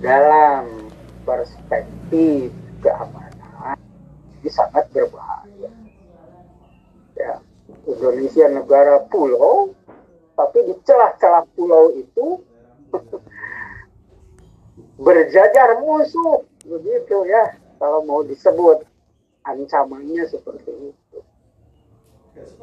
dalam 0.00 0.92
perspektif 1.26 2.52
keamanan 2.84 3.76
ini 4.40 4.50
sangat 4.52 4.86
berbahaya 4.92 5.70
ya 7.16 7.40
Indonesia 7.88 8.46
negara 8.46 9.02
pulau 9.08 9.72
tapi 10.36 10.68
di 10.68 10.74
celah-celah 10.84 11.48
pulau 11.56 11.90
itu 11.96 12.44
berjajar 15.04 15.80
musuh 15.80 16.44
begitu 16.62 17.26
ya 17.26 17.56
kalau 17.80 18.04
mau 18.04 18.20
disebut 18.22 18.84
ancamannya 19.46 20.26
seperti 20.26 20.70
itu. 20.90 21.18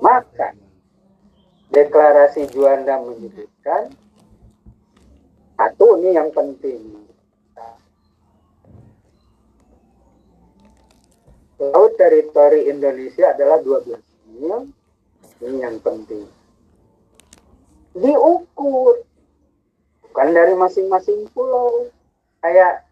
Maka 0.03 0.53
deklarasi 1.71 2.45
Juanda 2.51 2.99
menyebutkan 3.01 3.89
satu 5.55 5.97
ini 6.03 6.13
yang 6.13 6.29
penting. 6.35 7.01
Laut 11.63 11.95
teritori 11.95 12.67
Indonesia 12.67 13.31
adalah 13.31 13.63
12 13.63 13.95
mil 14.35 14.67
ini 15.39 15.57
yang 15.63 15.79
penting. 15.79 16.27
Diukur 17.95 18.99
bukan 20.03 20.29
dari 20.35 20.53
masing-masing 20.59 21.31
pulau. 21.31 21.87
Kayak 22.43 22.83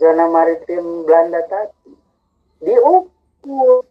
zona 0.00 0.24
maritim 0.24 1.04
Belanda 1.04 1.44
tadi 1.44 2.03
diukur 2.64 3.84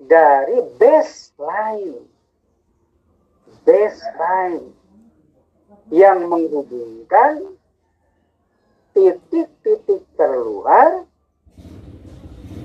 dari 0.00 0.58
baseline 0.80 2.04
baseline 3.64 4.72
yang 5.92 6.28
menghubungkan 6.28 7.56
titik-titik 8.96 10.04
terluar 10.16 11.04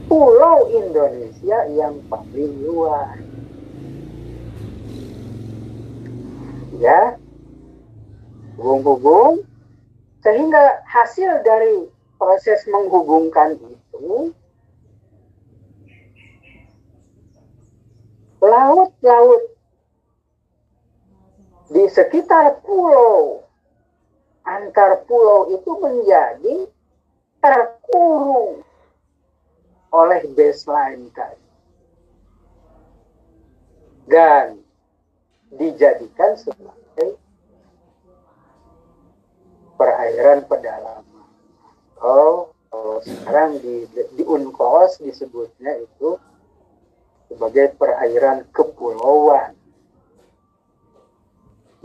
pulau 0.08 0.68
Indonesia 0.72 1.68
yang 1.72 2.00
paling 2.08 2.54
luar. 2.64 3.16
Ya, 6.80 7.20
hubung-hubung 8.56 9.44
sehingga 10.24 10.80
hasil 10.88 11.44
dari 11.44 11.88
proses 12.16 12.64
menghubungkan 12.72 13.60
itu 13.60 14.32
laut-laut 18.50 19.44
di 21.70 21.86
sekitar 21.86 22.66
pulau 22.66 23.46
antar 24.50 25.06
pulau 25.06 25.54
itu 25.54 25.72
menjadi 25.78 26.66
terkurung 27.38 28.66
oleh 29.94 30.22
baseline 30.34 31.14
tadi 31.14 31.48
dan 34.10 34.58
dijadikan 35.54 36.34
sebagai 36.38 37.18
perairan 39.78 40.46
pedalaman. 40.50 41.06
Oh, 42.02 42.54
oh 42.74 42.98
sekarang 43.06 43.62
di 43.62 43.86
di 44.18 44.24
Unclos 44.26 44.98
disebutnya 45.02 45.78
itu 45.78 46.18
sebagai 47.30 47.78
perairan 47.78 48.44
kepulauan 48.50 49.54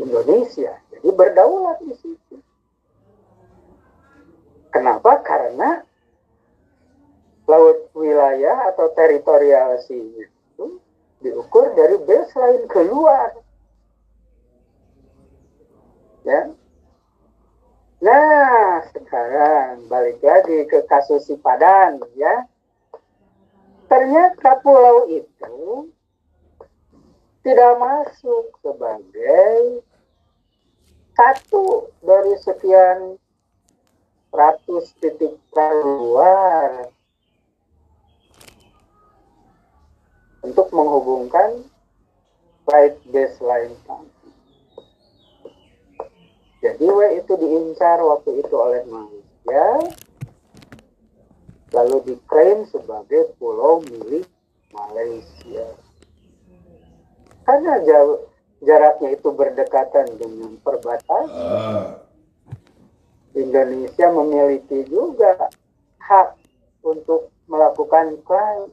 Indonesia. 0.00 0.74
Jadi 0.90 1.08
berdaulat 1.12 1.78
di 1.84 1.94
situ. 2.00 2.36
Kenapa? 4.74 5.22
Karena 5.22 5.84
laut 7.46 7.92
wilayah 7.94 8.72
atau 8.74 8.90
teritorial 8.96 9.78
itu 9.86 10.82
diukur 11.22 11.76
dari 11.76 12.00
baseline 12.02 12.66
keluar. 12.66 13.30
Ya. 16.24 16.50
Nah, 18.00 18.84
sekarang 18.92 19.88
balik 19.88 20.20
lagi 20.24 20.64
ke 20.68 20.84
kasus 20.88 21.28
si 21.28 21.36
Padang 21.38 22.00
ya. 22.16 22.48
Ternyata 23.84 24.58
pulau 24.64 25.06
itu 25.12 25.92
tidak 27.44 27.72
masuk 27.76 28.56
sebagai 28.64 29.84
satu 31.14 31.92
dari 32.02 32.34
sekian 32.42 33.20
ratus 34.34 34.90
titik 34.98 35.38
keluar 35.54 36.90
untuk 40.42 40.68
menghubungkan 40.74 41.62
right 42.66 42.98
baseline 43.12 43.76
tadi. 43.86 44.30
Jadi 46.64 46.86
W 46.88 47.00
itu 47.20 47.32
diincar 47.36 48.00
waktu 48.00 48.40
itu 48.40 48.54
oleh 48.56 48.82
Malaysia, 48.88 49.68
lalu 51.74 52.14
diklaim 52.14 52.62
sebagai 52.70 53.34
pulau 53.36 53.82
milik 53.82 54.24
Malaysia. 54.70 55.74
Karena 57.44 57.82
jauh, 57.84 58.30
jaraknya 58.62 59.18
itu 59.18 59.28
berdekatan 59.34 60.06
dengan 60.16 60.56
perbatasan, 60.62 61.26
Indonesia 63.34 64.06
memiliki 64.14 64.86
juga 64.86 65.50
hak 65.98 66.38
untuk 66.86 67.28
melakukan 67.50 68.16
klaim 68.24 68.72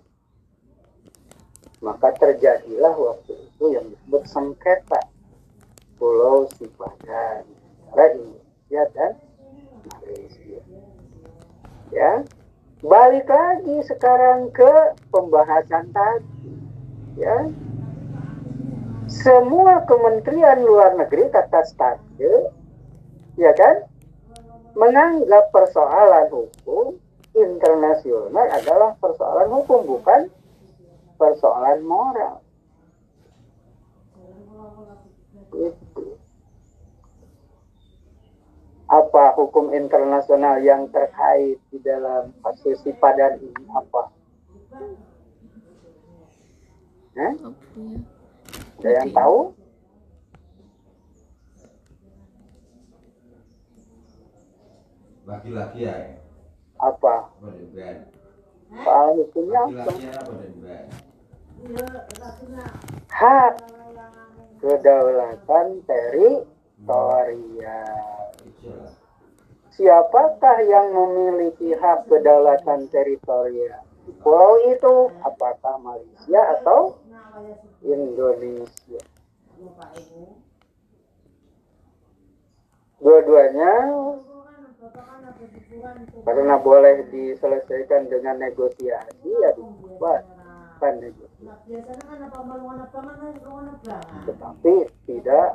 maka 1.81 2.13
terjadilah 2.13 2.93
waktu 2.93 3.33
itu 3.33 3.73
yang 3.73 3.85
disebut 3.89 4.23
sengketa 4.29 5.01
Pulau 5.97 6.45
Sipadan 6.57 7.45
antara 7.89 8.05
Indonesia 8.13 8.83
dan 8.93 9.11
Malaysia. 9.89 10.61
Ya, 11.89 12.23
balik 12.81 13.29
lagi 13.29 13.77
sekarang 13.85 14.49
ke 14.49 14.97
pembahasan 15.13 15.93
tadi. 15.93 16.49
Ya, 17.19 17.51
semua 19.11 19.83
kementerian 19.85 20.63
luar 20.63 20.95
negeri 20.95 21.27
kata 21.29 21.61
Stade, 21.67 22.49
ya 23.35 23.51
kan, 23.53 23.85
menganggap 24.73 25.51
persoalan 25.51 26.31
hukum 26.31 26.95
internasional 27.35 28.47
adalah 28.51 28.95
persoalan 28.99 29.51
hukum 29.51 29.83
bukan 29.83 30.31
persoalan 31.19 31.79
moral. 31.83 32.39
Itu. 35.51 36.15
Apa 38.91 39.31
hukum 39.39 39.71
internasional 39.71 40.59
yang 40.59 40.91
terkait 40.91 41.55
di 41.71 41.79
dalam 41.79 42.35
kasus 42.43 42.75
si 42.83 42.91
padan 42.99 43.39
ini 43.39 43.63
apa? 43.71 44.11
Eh? 47.15 47.33
Ada 48.83 48.89
yang 48.99 49.15
tahu? 49.15 49.55
Laki-laki 55.23 55.87
ya? 55.87 56.19
Apa? 56.75 57.31
Soal 58.83 59.07
hukumnya 59.23 59.71
apa? 59.71 59.91
Hak 63.07 63.55
kedaulatan 64.59 65.67
teritorial. 65.87 66.51
Siapakah 69.71 70.57
yang 70.67 70.93
memiliki 70.93 71.73
hak 71.73 72.05
kedaulatan 72.11 72.91
teritorial? 72.91 73.81
Pulau 74.21 74.59
itu 74.67 75.09
apakah 75.23 75.79
Malaysia 75.79 76.41
atau 76.59 76.99
Indonesia? 77.81 79.01
Dua-duanya 83.01 83.73
karena 86.21 86.55
boleh 86.61 87.09
diselesaikan 87.09 88.09
dengan 88.09 88.37
negosiasi 88.41 89.29
ya 89.29 89.49
dibuatkan 89.57 90.93
negosiasi. 91.01 91.30
Tetapi 94.29 94.75
tidak 95.09 95.49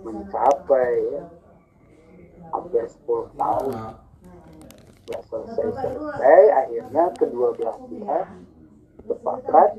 mencapai 0.00 0.92
ya, 1.12 1.22
hampir 2.48 2.84
10 2.88 3.28
tahun. 3.36 3.76
Nggak 5.06 5.22
selesai-selesai 5.30 6.42
akhirnya 6.50 7.04
kedua 7.14 7.54
belah 7.54 7.78
pihak 7.86 8.26
sepakat 9.06 9.70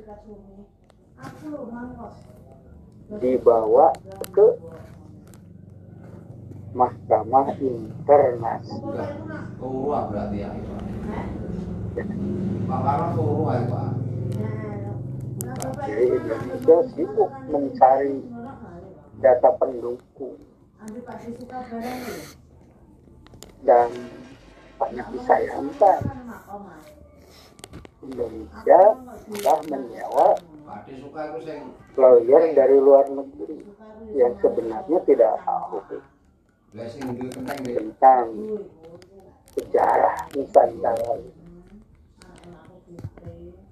dibawa 3.18 3.91
ke 4.32 4.47
Mahkamah 6.78 7.57
Internasional. 7.57 9.09
Turun 9.57 10.03
berarti 10.14 10.38
ya, 10.45 10.53
Pak. 10.53 10.84
Pak 12.70 12.80
Karno 12.86 13.07
turun 13.18 13.49
ya, 13.49 13.66
Pak. 13.66 14.07
Indonesia 15.88 16.78
sibuk 16.94 17.32
mencari 17.50 18.22
data 19.18 19.50
pendukung 19.58 20.38
dan 23.66 23.90
banyak 24.78 25.08
disayangkan 25.18 26.02
Indonesia 28.06 28.82
sudah 29.26 29.58
menyewa 29.66 30.28
lawyer 31.98 32.44
dari 32.54 32.78
luar 32.78 33.10
negeri 33.10 33.66
yang 34.14 34.38
sebenarnya 34.40 35.00
tidak 35.10 35.34
tahu 35.42 35.82
tentang 37.66 38.28
sejarah 39.58 40.18
Nusantara. 40.38 41.37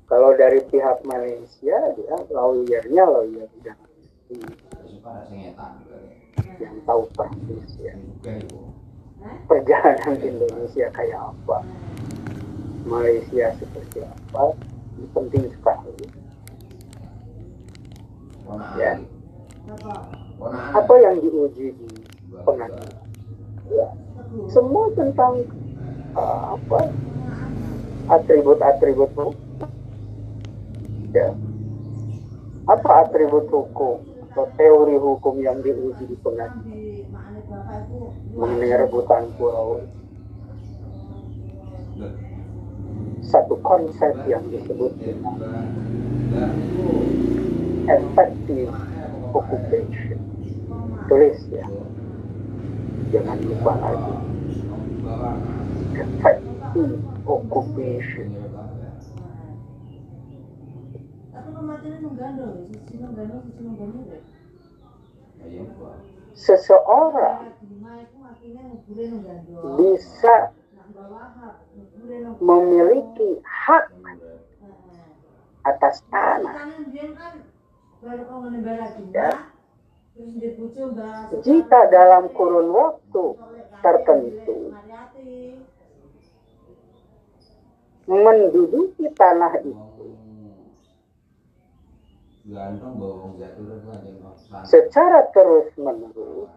Kalau 0.06 0.38
dari 0.38 0.62
pihak 0.70 1.02
Malaysia, 1.06 1.78
dia 1.98 2.16
lawyernya 2.30 3.04
lawyer 3.10 3.50
yang, 3.66 3.80
yang 6.62 6.76
tahu 6.86 7.10
persis 7.18 7.74
ya 7.82 7.94
perjalanan 9.46 10.18
Indonesia 10.22 10.88
kayak 10.94 11.20
apa, 11.20 11.58
Malaysia 12.86 13.54
seperti 13.58 14.06
apa, 14.06 14.54
Ini 14.96 15.08
penting 15.12 15.44
sekali. 15.52 15.92
Ya. 18.80 19.02
Apa 20.72 20.94
yang 21.02 21.20
diuji 21.20 21.74
di 21.74 21.90
pengadilan? 22.46 23.02
Ya, 23.74 23.88
semua 24.54 24.94
tentang 24.94 25.42
uh, 26.14 26.56
apa 26.56 26.80
atribut-atribut. 28.14 29.36
Ya. 31.16 31.32
Apa 32.68 33.08
atribut 33.08 33.48
hukum 33.48 34.04
atau 34.36 34.52
teori 34.60 35.00
hukum 35.00 35.40
yang 35.40 35.64
diuji 35.64 36.12
di 36.12 36.18
pengadilan 36.20 37.08
mengenai 38.36 38.84
rebutan 38.84 39.32
pulau? 39.40 39.80
Satu 43.24 43.56
konsep 43.64 44.12
yang 44.28 44.44
disebut 44.52 44.92
dengan 45.00 45.40
effective 47.88 48.76
occupation. 49.32 50.20
Tulis 51.08 51.40
ya, 51.48 51.64
jangan 53.16 53.40
lupa 53.40 53.74
lagi. 53.80 54.16
Effective 55.96 57.00
occupation. 57.24 58.45
Seseorang 66.36 67.48
itu 68.04 68.16
matinya 68.20 68.62
ngubure 68.68 69.06
menggandol. 69.08 69.64
bisa 69.80 70.36
memiliki 72.44 73.40
hak 73.44 73.86
atas 75.66 76.04
tanah. 76.12 76.60
Kan 79.14 79.14
kan 79.14 79.36
Ya. 81.32 81.40
jika 81.46 81.90
dalam 81.90 82.30
kurun 82.36 82.70
waktu 82.70 83.26
tertentu 83.82 84.76
menduduki 88.08 89.06
tanah 89.20 89.54
itu 89.66 90.06
Ganteng 90.06 90.14
bawa 90.14 90.14
jatuh 90.14 90.14
dan 90.14 90.32
aja 90.36 90.44
nggak 90.46 90.74
santai. 90.78 92.34
Secara 94.70 95.26
terus 95.34 95.74
menerus 95.82 96.50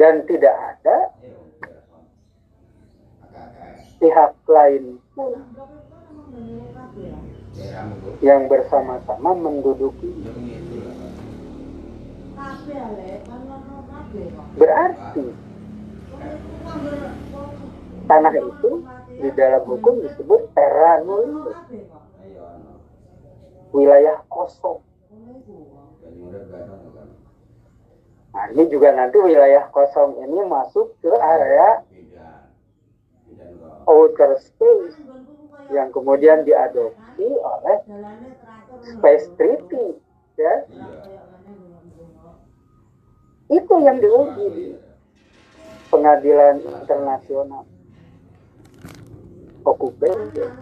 dan 0.00 0.24
tidak 0.24 0.54
ada 0.56 1.12
pihak 4.00 4.32
lain 4.48 4.96
pun 5.12 5.36
yang 8.24 8.48
bersama-sama 8.48 9.30
menduduki. 9.36 10.08
Kan 12.34 12.56
berarti 14.56 15.24
tanah 18.08 18.34
itu 18.34 18.70
di 19.20 19.30
dalam 19.36 19.62
hukum 19.68 20.00
disebut 20.00 20.48
terra 20.56 21.04
wilayah 23.74 24.22
kosong 24.30 24.80
nah 28.34 28.46
ini 28.54 28.66
juga 28.70 28.94
nanti 28.94 29.18
wilayah 29.18 29.66
kosong 29.74 30.22
ini 30.22 30.40
masuk 30.46 30.94
ke 31.02 31.10
area 31.10 31.82
outer 33.86 34.38
space 34.40 34.96
yang 35.72 35.88
kemudian 35.92 36.44
diadopsi 36.44 37.24
oleh. 37.24 37.78
Space 38.84 39.32
Treaty 39.40 39.96
ya 40.36 40.68
itu 43.48 43.74
yang 43.80 43.96
diuji 43.96 44.44
di 44.52 44.68
pengadilan 45.88 46.60
internasional 46.68 47.64
terus 49.64 50.28
kan. 50.36 50.52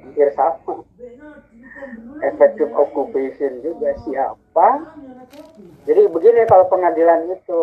Hampir 0.00 0.32
sama. 0.32 0.80
Efektif 2.24 2.72
occupation 2.72 3.60
juga 3.60 3.92
siapa? 4.04 4.68
Jadi 5.84 6.02
begini 6.08 6.48
kalau 6.48 6.66
pengadilan 6.72 7.28
itu. 7.28 7.62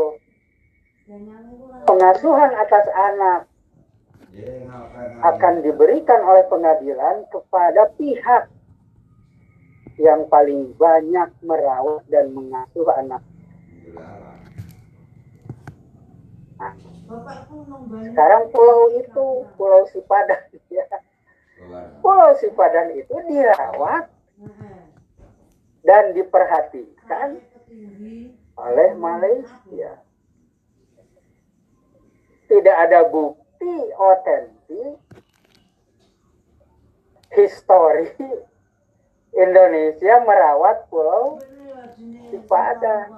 Pengasuhan 1.88 2.51
atas 2.53 2.85
anak 2.93 3.47
akan 5.23 5.53
diberikan 5.65 6.21
oleh 6.21 6.45
pengadilan 6.45 7.25
kepada 7.33 7.89
pihak 7.97 8.49
yang 9.97 10.29
paling 10.29 10.77
banyak 10.77 11.29
merawat 11.41 12.05
dan 12.05 12.29
mengasuh 12.29 12.85
anak. 12.93 13.21
Nungguin 17.07 18.11
Sekarang 18.11 18.51
pulau 18.51 18.91
itu, 18.99 19.47
Pulau 19.55 19.83
Sipadan, 19.89 20.43
ya. 20.75 20.85
Pulau 22.03 22.35
Sipadan 22.38 22.93
itu 22.93 23.15
dirawat 23.25 24.11
dan 25.81 26.13
diperhatikan 26.13 27.39
oleh 28.57 28.89
Malaysia. 28.99 30.03
Tidak 32.47 32.77
ada 32.77 33.07
bukti 33.07 33.47
otentik 33.97 34.99
histori 37.34 38.10
Indonesia 39.34 40.14
merawat 40.26 40.89
pulau 40.89 41.38
Sipadan. 42.30 43.10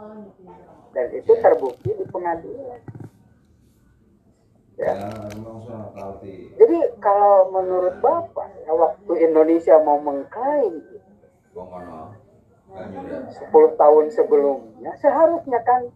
dan 0.89 1.05
itu 1.13 1.37
terbukti 1.37 1.93
di 1.93 2.05
pengadilan. 2.09 2.81
Ya, 4.79 4.93
Ya. 4.95 4.95
Jadi 6.55 6.77
kalau 7.03 7.51
menurut 7.51 7.99
Bapak, 7.99 8.47
ya, 8.63 8.71
waktu 8.73 9.13
Indonesia 9.27 9.75
mau 9.83 9.99
juga. 10.79 11.05
10 12.73 13.75
tahun 13.75 14.05
sebelumnya, 14.13 14.95
seharusnya 15.03 15.59
kan 15.67 15.89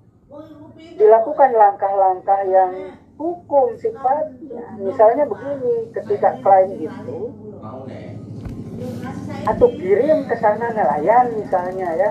dilakukan 1.00 1.56
langkah-langkah 1.56 2.41
yang 2.50 2.98
hukum 3.24 3.80
sifatnya. 3.80 4.76
Misalnya 4.84 5.24
begini, 5.24 5.88
ketika 5.95 6.36
klaim 6.43 6.76
itu, 6.76 7.32
atau 9.47 9.67
kirim 9.71 10.28
ke 10.28 10.36
sana 10.43 10.76
nelayan 10.76 11.32
misalnya 11.39 11.89
ya, 11.95 12.09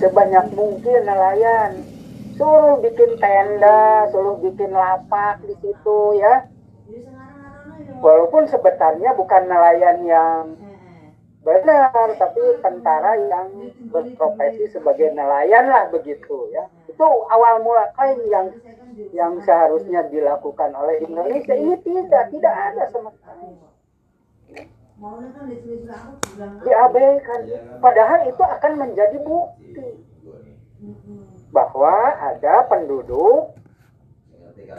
sebanyak 0.00 0.48
mungkin 0.56 1.04
nelayan, 1.04 1.84
suruh 2.40 2.80
bikin 2.80 3.20
tenda, 3.20 4.08
suruh 4.08 4.40
bikin 4.40 4.72
lapak 4.72 5.44
di 5.44 5.52
situ 5.60 6.00
ya. 6.16 6.48
Walaupun 8.00 8.48
sebenarnya 8.48 9.12
bukan 9.16 9.42
nelayan 9.44 9.98
yang 10.08 10.56
benar, 11.44 12.16
tapi 12.16 12.40
tentara 12.64 13.20
yang 13.28 13.48
berprofesi 13.92 14.72
sebagai 14.72 15.12
nelayan 15.12 15.68
lah 15.68 15.92
begitu 15.92 16.48
ya. 16.52 16.64
Itu 16.88 17.04
awal 17.04 17.60
mula 17.60 17.92
klaim 17.92 18.20
yang 18.32 18.48
yang 19.14 19.38
seharusnya 19.42 20.06
dilakukan 20.10 20.70
oleh 20.74 21.02
Indonesia 21.02 21.54
ini 21.54 21.74
tidak 21.82 22.30
tidak 22.30 22.54
ada 22.54 22.82
sama 22.90 23.10
sekali 23.18 23.74
kan 25.04 25.44
ditulis 25.50 25.84
aku 25.90 26.12
bilang 26.32 26.54
diabaikan. 26.62 27.40
Padahal 27.82 28.20
itu 28.30 28.42
akan 28.42 28.72
menjadi 28.78 29.18
bukti 29.20 29.88
bahwa 31.50 31.96
ada 32.18 32.54
penduduk 32.66 33.54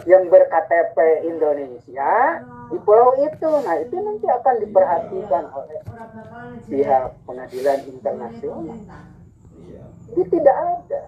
yang 0.10 0.28
berKTP 0.28 0.98
Indonesia 1.30 2.14
di 2.72 2.78
pulau 2.82 3.14
itu. 3.22 3.52
Nah 3.64 3.76
itu 3.80 3.96
nanti 4.00 4.28
akan 4.28 4.56
diperhatikan 4.64 5.44
oleh 5.52 5.80
orang 5.84 6.10
bakalan 6.16 6.54
pihak 6.66 7.06
pengadilan 7.28 7.80
internasional. 7.86 8.80
Iya. 9.62 9.84
Ini 10.16 10.24
tidak 10.32 10.58
ada. 10.58 11.02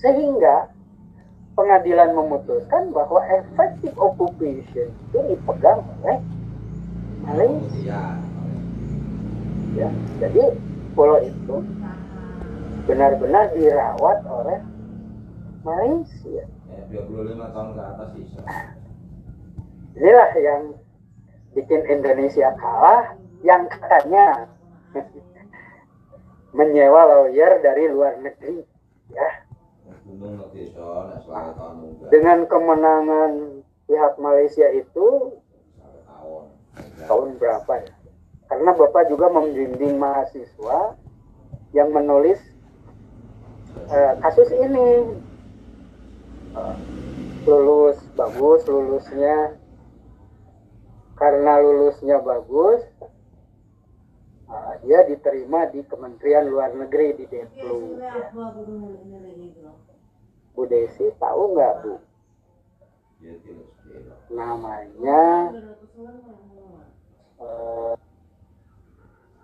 Sehingga 0.00 0.56
pengadilan 1.60 2.16
memutuskan 2.16 2.88
bahwa 2.96 3.20
effective 3.28 3.92
occupation 4.00 4.88
itu 4.88 5.18
dipegang 5.28 5.84
oleh 6.00 6.16
Malaysia. 7.20 8.16
Ya. 9.76 9.92
Jadi 10.24 10.56
pulau 10.96 11.20
itu 11.20 11.56
benar-benar 12.88 13.52
dirawat 13.52 14.24
oleh 14.24 14.58
Malaysia. 15.60 16.48
Ya, 16.48 16.80
25 16.88 17.52
tahun 17.52 17.68
ke 17.76 17.82
atas 17.84 18.08
bisa. 18.16 18.40
Inilah 20.00 20.30
yang 20.40 20.62
bikin 21.52 21.82
Indonesia 21.84 22.56
kalah, 22.56 23.20
yang 23.44 23.68
katanya 23.68 24.48
menyewa 26.56 27.04
lawyer 27.04 27.60
dari 27.60 27.84
luar 27.92 28.16
negeri. 28.16 28.64
Ya, 29.12 29.28
dengan 32.10 32.38
kemenangan 32.46 33.62
pihak 33.90 34.14
Malaysia 34.22 34.66
itu 34.70 35.38
tahun. 37.06 37.38
berapa 37.38 37.72
ya? 37.82 37.94
Karena 38.50 38.70
Bapak 38.74 39.06
juga 39.10 39.30
membimbing 39.30 39.98
mahasiswa 39.98 40.98
yang 41.70 41.94
menulis 41.94 42.38
eh, 43.90 44.14
kasus 44.22 44.50
ini. 44.54 45.18
Lulus 47.40 47.96
bagus 48.18 48.68
lulusnya 48.68 49.56
karena 51.16 51.56
lulusnya 51.62 52.20
bagus 52.20 52.84
eh, 54.50 54.74
dia 54.84 55.06
diterima 55.08 55.70
di 55.70 55.80
Kementerian 55.86 56.50
Luar 56.50 56.74
Negeri 56.74 57.22
di 57.22 57.24
Deplu 57.30 57.96
ya. 58.02 58.18
Bu 60.54 60.66
Desi 60.66 61.10
tahu 61.16 61.56
nggak 61.56 61.74
Bu? 61.84 61.94
Ya, 63.20 63.34
namanya 64.32 65.22
eh, 67.40 67.94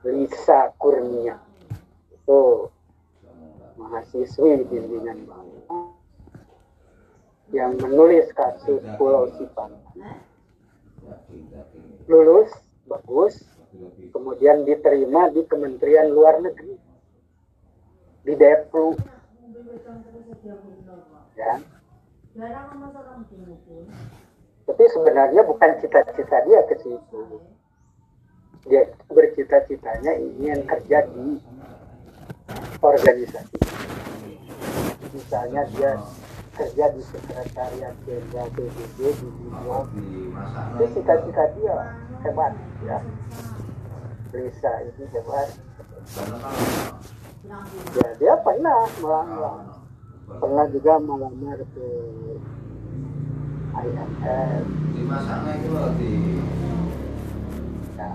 Lisa 0.06 0.72
Kurnia. 0.80 1.36
Itu 2.14 2.70
mahasiswi 3.76 4.64
bimbingan 4.66 5.28
Bapak 5.28 5.96
yang 7.54 7.78
menulis 7.78 8.26
kasus 8.34 8.82
Pulau 8.98 9.30
Sipan 9.38 9.70
lulus 12.10 12.50
bagus 12.86 13.34
kemudian 14.10 14.66
diterima 14.66 15.30
di 15.30 15.46
Kementerian 15.46 16.10
Luar 16.10 16.42
Negeri 16.42 16.74
di 18.26 18.34
Deplu 18.34 18.98
ya. 21.36 21.54
Tapi 24.66 24.84
sebenarnya 24.92 25.42
bukan 25.46 25.70
cita-cita 25.80 26.36
dia 26.44 26.60
ke 26.68 26.74
situ. 26.84 27.22
Dia 28.66 28.82
bercita-citanya 29.08 30.12
ingin 30.20 30.66
kerja 30.66 31.06
di 31.08 31.40
organisasi. 32.82 33.56
Misalnya 35.14 35.64
dia 35.72 35.96
kerja 36.56 36.84
di 36.92 37.02
sekretariat 37.04 37.94
jenderal 38.04 38.48
PBB 38.52 38.98
di 39.00 39.28
New 39.28 39.52
York 39.64 39.86
Di 39.92 40.28
masa 40.32 40.60
itu 40.76 40.84
cita-cita 41.00 41.44
dia. 41.56 41.76
Hebat 42.26 42.52
ya. 42.84 42.98
Lisa 44.34 44.72
ini 44.84 45.04
hebat 45.14 45.48
ya 47.94 48.08
dia 48.18 48.34
pernah 48.42 48.80
melamar 48.98 49.78
pernah 50.26 50.66
juga 50.74 50.92
melamar 50.98 51.58
ke 51.62 51.88
IMF 53.76 54.64
di 54.90 55.02
masanya 55.06 55.52
itu 55.54 55.84
di 56.00 56.14
ya 57.96 58.08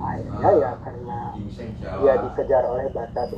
akhirnya 0.00 0.50
ya 0.56 0.70
karena 0.82 1.18
gingseng 1.36 1.70
Jawa. 1.78 2.00
dia 2.00 2.14
dikejar 2.24 2.62
oleh 2.64 2.86
Batas 2.90 3.28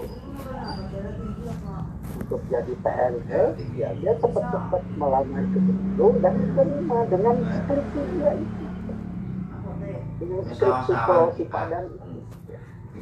untuk 2.21 2.41
jadi 2.47 2.73
PLT 2.79 3.31
ya 3.75 3.89
dia 3.99 4.13
cepat-cepat 4.23 4.83
melamar 4.95 5.45
ke 5.51 5.59
situ 5.67 6.07
dan 6.23 6.35
diterima 6.39 6.99
dengan 7.11 7.37
skripsi 7.43 8.01
dia 8.15 8.33
itu. 8.39 8.65
Dengan 10.21 10.41
skripsi 10.53 10.93
Pulau 11.09 11.29
Sipadan 11.35 11.85
itu 11.91 12.23
di 12.95 13.01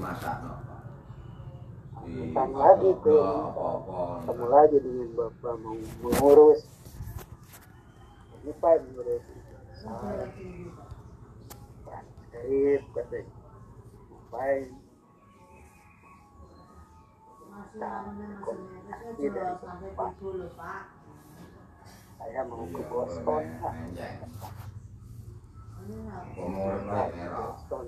Di 2.09 2.33
Datang 2.33 2.57
lagi 2.57 2.89
ke 3.05 3.21
ketemu 4.25 4.47
lagi 4.49 4.77
dengan 4.81 5.09
bapak 5.13 5.55
mau 5.61 5.77
mengurus. 6.01 6.65
Ini 8.41 8.53
pak 8.57 8.81
mengurus. 8.81 9.21
Transkrip 11.85 12.83
katanya 12.97 13.29
ngapain? 14.09 14.73
Saya 22.17 22.41
mau 22.49 22.65
ke 22.73 22.83
Boston 22.89 23.45
pak. 23.61 23.75
Boston 27.37 27.85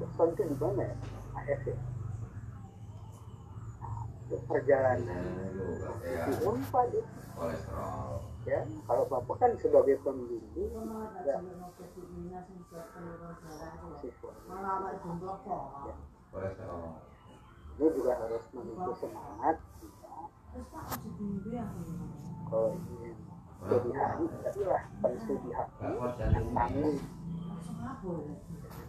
Boston 0.00 0.28
itu 0.32 0.42
di 0.48 0.56
mana? 0.56 0.88
Ya? 0.88 0.96
AF 1.36 1.97
perjalanan 4.36 5.24
di 6.28 6.32
Unpad 6.44 6.88
itu. 6.92 7.18
Kolesterol. 7.38 8.18
ya 8.48 8.64
kalau 8.88 9.04
bapak 9.06 9.36
kan 9.38 9.50
sebagai 9.60 10.00
pembimbing 10.02 10.72
ya, 11.22 11.38
ini 17.78 17.86
juga 17.94 18.12
harus 18.18 18.44
memiliki 18.50 18.92
semangat 18.98 19.56
kalau 22.48 22.74
ingin 22.74 23.14
jadi 23.68 23.90
hari 23.94 24.24
jadilah 24.42 24.82
penstudi 24.98 25.50
hati. 25.54 25.86
Yang 26.18 26.46
tangguh 26.56 26.96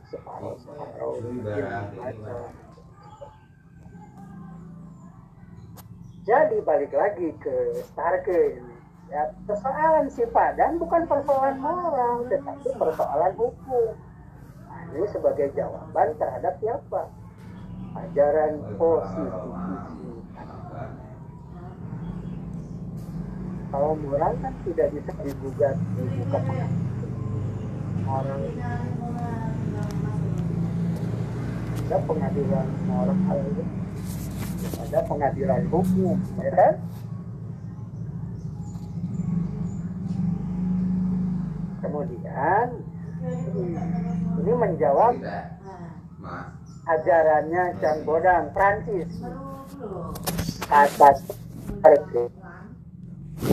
separuh 0.10 0.58
separuh 0.58 1.22
mungkin 1.22 1.64
membaca 1.70 2.36
jadi 6.30 6.62
balik 6.62 6.94
lagi 6.94 7.34
ke 7.42 7.82
Starke 7.90 8.62
ini 8.62 8.78
ya 9.10 9.34
persoalan 9.50 10.06
si 10.14 10.22
Padan 10.30 10.78
bukan 10.78 11.10
persoalan 11.10 11.58
moral 11.58 12.30
tetapi 12.30 12.70
persoalan 12.78 13.34
hukum. 13.34 13.98
Nah, 14.70 14.82
ini 14.94 15.10
sebagai 15.10 15.50
jawaban 15.58 16.14
terhadap 16.22 16.54
siapa? 16.62 17.10
Ajaran 17.98 18.62
positivisi 18.78 20.10
kalau 23.74 23.98
moral 23.98 24.34
kan 24.42 24.54
tidak 24.70 24.94
bisa 24.94 25.14
digugat 25.26 25.78
di 25.98 26.04
muka 26.14 26.40
pengadilan. 26.42 26.70
orang. 28.06 28.42
Ada 31.90 31.98
pengadilan 32.06 32.68
moral 32.86 33.18
ada 34.90 35.06
pengadilan 35.06 35.70
hukum 35.70 36.18
ya 36.42 36.50
kan? 36.50 36.74
Kemudian 41.86 42.68
ini 44.42 44.54
menjawab 44.58 45.14
ajarannya 46.90 47.64
Cang 47.78 48.02
Bodang 48.02 48.50
Prancis. 48.50 49.14
Atas 50.74 51.22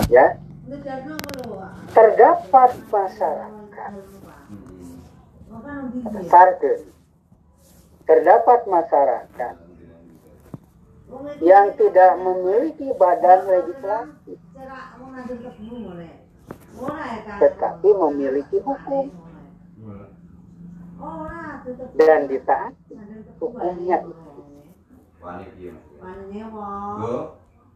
ya. 0.09 0.41
Terdapat 1.93 2.71
masyarakat. 2.89 3.93
Hmm. 5.53 6.25
Sarke 6.33 6.97
terdapat 8.07 8.61
masyarakat 8.71 9.66
yang 11.39 11.73
tidak 11.79 12.19
memiliki 12.19 12.91
badan 12.99 13.47
legislatif 13.47 14.39
tetapi 17.41 17.89
memiliki 17.89 18.59
hukum. 18.61 19.09
Dan 21.97 22.25
ditaati 22.25 22.97
hukumnya. 23.37 24.01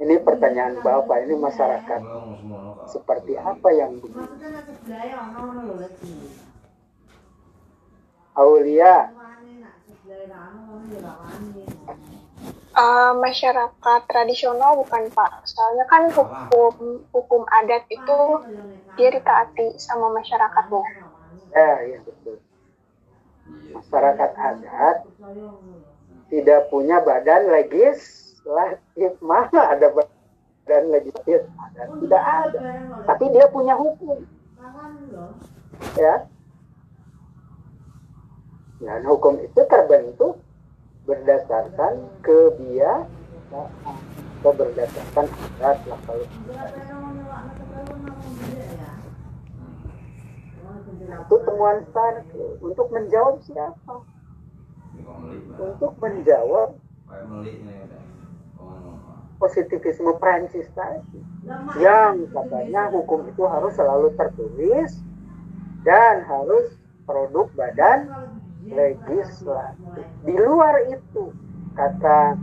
Ini 0.01 0.15
pertanyaan 0.25 0.81
bapak 0.81 1.29
ini 1.29 1.35
masyarakat. 1.37 2.01
Seperti 2.89 3.37
apa 3.37 3.69
yang 3.77 4.01
begini. 4.01 4.25
Aulia 8.33 9.13
Eh, 12.81 13.13
masyarakat 13.21 14.01
tradisional 14.09 14.81
bukan 14.81 15.13
Pak. 15.13 15.45
Soalnya 15.45 15.85
kan 15.85 16.09
hukum 16.09 17.05
hukum 17.13 17.43
adat 17.61 17.85
itu 17.93 18.19
dia 18.97 19.09
ditaati 19.13 19.77
sama 19.77 20.09
masyarakatnya. 20.17 20.85
ya, 21.53 21.73
ya 21.85 21.99
betul. 22.01 22.41
Masyarakat 23.77 24.31
adat 24.33 24.97
tidak 26.33 26.61
punya 26.73 27.05
badan 27.05 27.53
legislatif. 27.53 29.13
Mana 29.21 29.77
ada 29.77 29.93
badan 29.93 30.17
dan 30.65 30.89
legislatif? 30.89 31.45
Ada. 31.61 31.83
Tidak 32.01 32.23
ada. 32.23 32.61
Tapi 33.05 33.25
dia 33.29 33.45
punya 33.53 33.77
hukum. 33.77 34.25
Ya. 36.01 36.25
Dan 38.81 39.05
hukum 39.05 39.37
itu 39.37 39.61
terbentuk 39.69 40.41
berdasarkan 41.11 42.07
kebiasaan. 42.23 43.99
Atau 44.41 44.57
berdasarkan 44.57 45.27
adat 45.61 45.79
lah 45.85 46.01
kalau 46.09 46.25
itu 51.11 51.37
temuan 51.47 51.79
Starke 51.93 52.45
untuk 52.65 52.89
menjawab 52.89 53.37
siapa? 53.45 53.95
Untuk 55.61 55.93
menjawab 56.01 56.79
positivisme 59.37 60.13
Prancis 60.17 60.69
tadi. 60.73 61.21
Yang 61.77 62.33
katanya 62.33 62.89
hukum 62.95 63.29
itu 63.29 63.43
harus 63.45 63.73
selalu 63.77 64.15
tertulis 64.15 64.91
dan 65.85 66.25
harus 66.25 66.77
produk 67.05 67.49
badan 67.57 68.09
legislatif. 68.69 70.05
Di 70.27 70.35
luar 70.37 70.85
itu 70.93 71.33
kata 71.73 72.37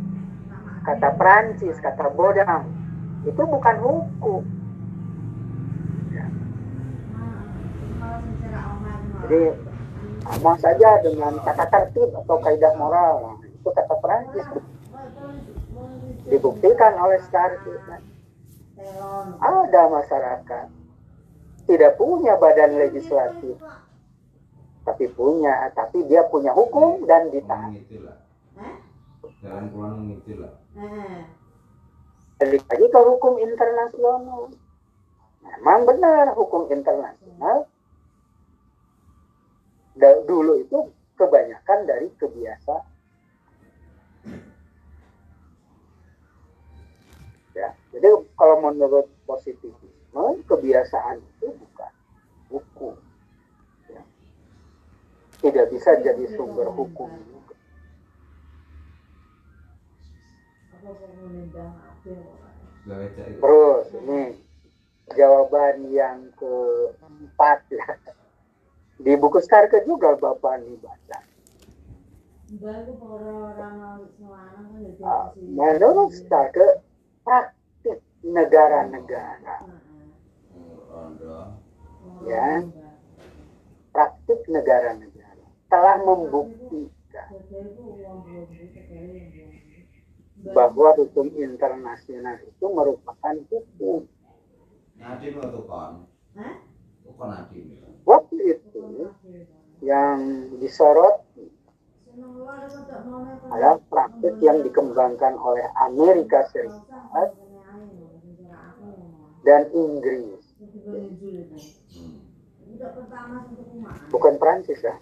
kata 0.88 1.10
Prancis, 1.20 1.78
kata 1.84 2.10
Bodang 2.16 2.66
itu 3.28 3.42
bukan 3.44 3.76
hukum. 3.84 4.44
Jadi 9.28 9.42
mau 10.40 10.56
saja 10.56 11.04
dengan 11.04 11.36
kata 11.44 11.66
tertib 11.68 12.10
atau 12.16 12.38
kaidah 12.40 12.74
moral 12.80 13.38
itu 13.44 13.70
kata 13.70 13.96
Prancis 14.00 14.48
dibuktikan 16.32 16.96
oleh 16.96 17.20
Starke. 17.28 17.76
Nah, 17.88 18.00
ada 19.44 19.84
masyarakat 19.92 20.68
tidak 21.68 22.00
punya 22.00 22.40
badan 22.40 22.80
legislatif 22.80 23.60
tapi 24.88 25.12
punya 25.12 25.68
tapi 25.76 26.08
dia 26.08 26.24
punya 26.32 26.56
hukum 26.56 27.04
dan 27.04 27.28
Ngomong 27.28 27.36
ditaati 27.36 27.80
gitu 27.84 28.08
lah. 28.08 28.18
Jalan 29.44 29.66
pulang 29.76 30.08
gitu 30.16 30.40
lah. 30.40 30.56
balik 32.38 32.64
lagi 32.70 32.86
ke 32.86 33.00
hukum 33.02 33.34
internasional 33.42 34.54
memang 35.42 35.90
benar 35.90 36.38
hukum 36.38 36.70
internasional 36.70 37.66
dulu 40.30 40.62
itu 40.62 40.78
kebanyakan 41.18 41.90
dari 41.90 42.14
kebiasaan 42.22 42.86
ya 47.58 47.74
jadi 47.90 48.10
kalau 48.38 48.62
menurut 48.62 49.10
positivisme 49.26 50.46
kebiasaan 50.46 51.18
itu 51.18 51.50
bukan 51.58 51.94
hukum 52.54 52.94
ya. 52.94 53.07
Tidak 55.42 55.70
bisa 55.70 55.92
jadi 56.02 56.26
sumber 56.34 56.68
hukum 56.74 57.10
juga. 57.30 57.56
Baca 62.88 63.24
terus 63.28 63.88
ini 64.06 64.22
jawaban 65.14 65.92
yang 65.92 66.32
keempat 66.40 67.60
ya. 67.72 67.88
Di 68.98 69.14
buku 69.14 69.38
Starke 69.44 69.86
juga 69.86 70.18
bapak 70.18 70.64
dibaca 70.66 71.20
Ah, 75.04 75.36
menurut 75.36 76.16
Starke 76.16 76.80
praktik 77.28 78.00
negara-negara. 78.24 79.68
Rondo. 80.88 81.60
ya. 82.24 82.64
Praktik 83.92 84.48
negara-negara 84.48 85.17
telah 85.72 85.96
membuktikan 86.08 87.30
bahwa 90.56 90.90
hukum 91.00 91.28
internasional 91.48 92.36
itu 92.50 92.66
merupakan 92.78 93.36
hukum 93.52 94.00
Nadim 95.00 95.36
kon. 95.44 95.64
Kon 97.18 97.30
Nadim. 97.32 97.70
waktu 98.10 98.36
itu 98.56 98.86
yang 99.84 100.20
disorot 100.62 101.16
adalah 103.54 103.78
praktik 103.92 104.36
yang 104.48 104.58
dikembangkan 104.66 105.34
oleh 105.48 105.66
Amerika 105.88 106.40
Serikat 106.52 107.30
dan 109.46 109.62
Inggris 109.74 110.44
Hmm. 110.92 112.20
bukan 114.12 114.36
Prancis 114.42 114.80
ya. 114.84 114.94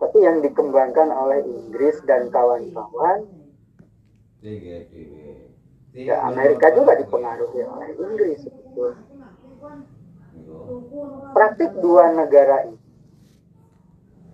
Tapi 0.00 0.18
yang 0.20 0.42
dikembangkan 0.44 1.08
oleh 1.08 1.40
Inggris 1.44 1.96
dan 2.04 2.28
kawan-kawan 2.28 3.24
ya 5.94 6.16
Amerika 6.28 6.74
juga 6.74 6.98
dipengaruhi 6.98 7.62
oleh 7.64 7.88
Inggris 7.96 8.44
sebetulnya. 8.44 9.00
praktik 11.32 11.70
dua 11.80 12.12
negara 12.12 12.68
ini 12.68 12.80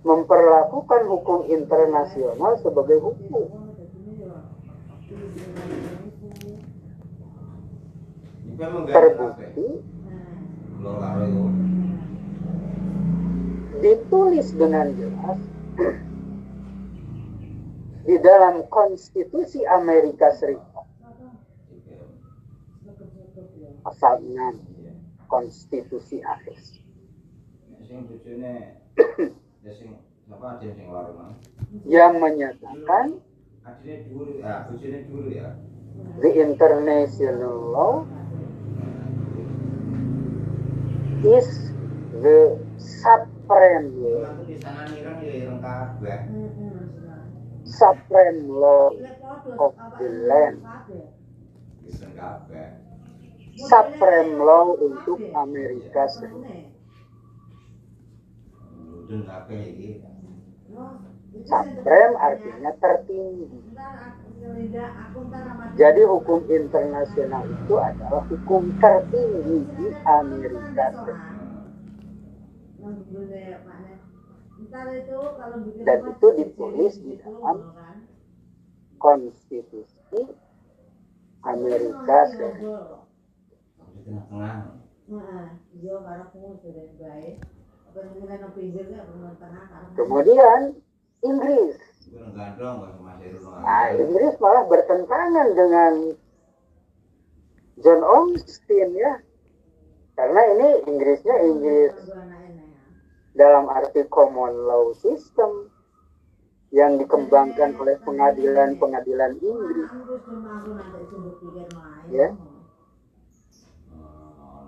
memperlakukan 0.01 1.03
hukum 1.07 1.45
internasional 1.53 2.57
sebagai 2.59 2.99
hukum 2.99 3.71
emang 8.61 8.85
gak 8.85 8.95
terbukti. 8.95 9.67
Ditulis 13.81 14.53
dengan 14.55 14.93
jelas 14.95 15.41
di 18.05 18.17
dalam 18.21 18.65
konstitusi 18.69 19.65
Amerika 19.65 20.33
Serikat 20.37 20.85
pasal 23.81 24.21
6 24.21 24.37
Iya. 24.81 24.93
konstitusi 25.29 26.21
AS 26.21 26.81
ya 31.89 32.05
yang 32.05 32.15
menyatakan 32.21 33.07
ya, 33.65 34.57
ya. 35.33 35.49
the 36.21 36.31
international 36.33 37.57
law 37.73 37.95
is 41.25 41.49
the 42.25 42.57
supreme 42.79 43.40
ya. 43.51 44.23
Supreme 47.65 48.49
law 48.49 48.95
of 49.59 49.75
the 49.99 50.09
land 50.09 50.63
Ireng 51.87 52.11
kabeh. 52.15 52.69
supreme 53.57 54.33
law 54.39 54.75
untuk 54.79 55.21
Amerika 55.35 56.07
Serikat. 56.09 56.63
Supreme 61.45 62.15
artinya 62.19 62.71
tertinggi. 62.79 63.61
Jadi 65.79 66.03
hukum 66.07 66.47
internasional 66.51 67.47
itu 67.51 67.75
adalah 67.79 68.23
hukum 68.31 68.75
tertinggi 68.83 69.59
di 69.77 69.87
Amerika 70.07 70.95
Serikat 71.03 71.30
dan 75.85 75.99
itu 76.05 76.27
ditulis 76.37 76.95
di 77.01 77.17
dalam 77.21 77.57
konstitusi 79.01 80.21
Amerika 81.45 82.29
Serikat 82.29 82.61
Aku 82.61 83.89
di 83.93 84.01
tengah-tengah. 84.05 84.57
kemudian 89.99 90.61
Inggris. 91.21 91.77
Nah, 93.61 93.91
Inggris 93.93 94.35
malah 94.39 94.65
bertentangan 94.71 95.49
dengan 95.53 95.93
John 97.83 98.03
Austin 98.07 98.89
ya. 98.95 99.19
Karena 100.15 100.41
ini 100.55 100.69
Inggrisnya 100.87 101.37
Inggris 101.43 101.93
dalam 103.35 103.71
arti 103.71 104.03
common 104.11 104.67
law 104.67 104.91
system 104.95 105.71
yang 106.71 106.99
dikembangkan 107.03 107.75
oleh 107.79 107.99
pengadilan-pengadilan 108.07 109.39
Inggris. 109.43 109.91
Ya. 112.11 112.29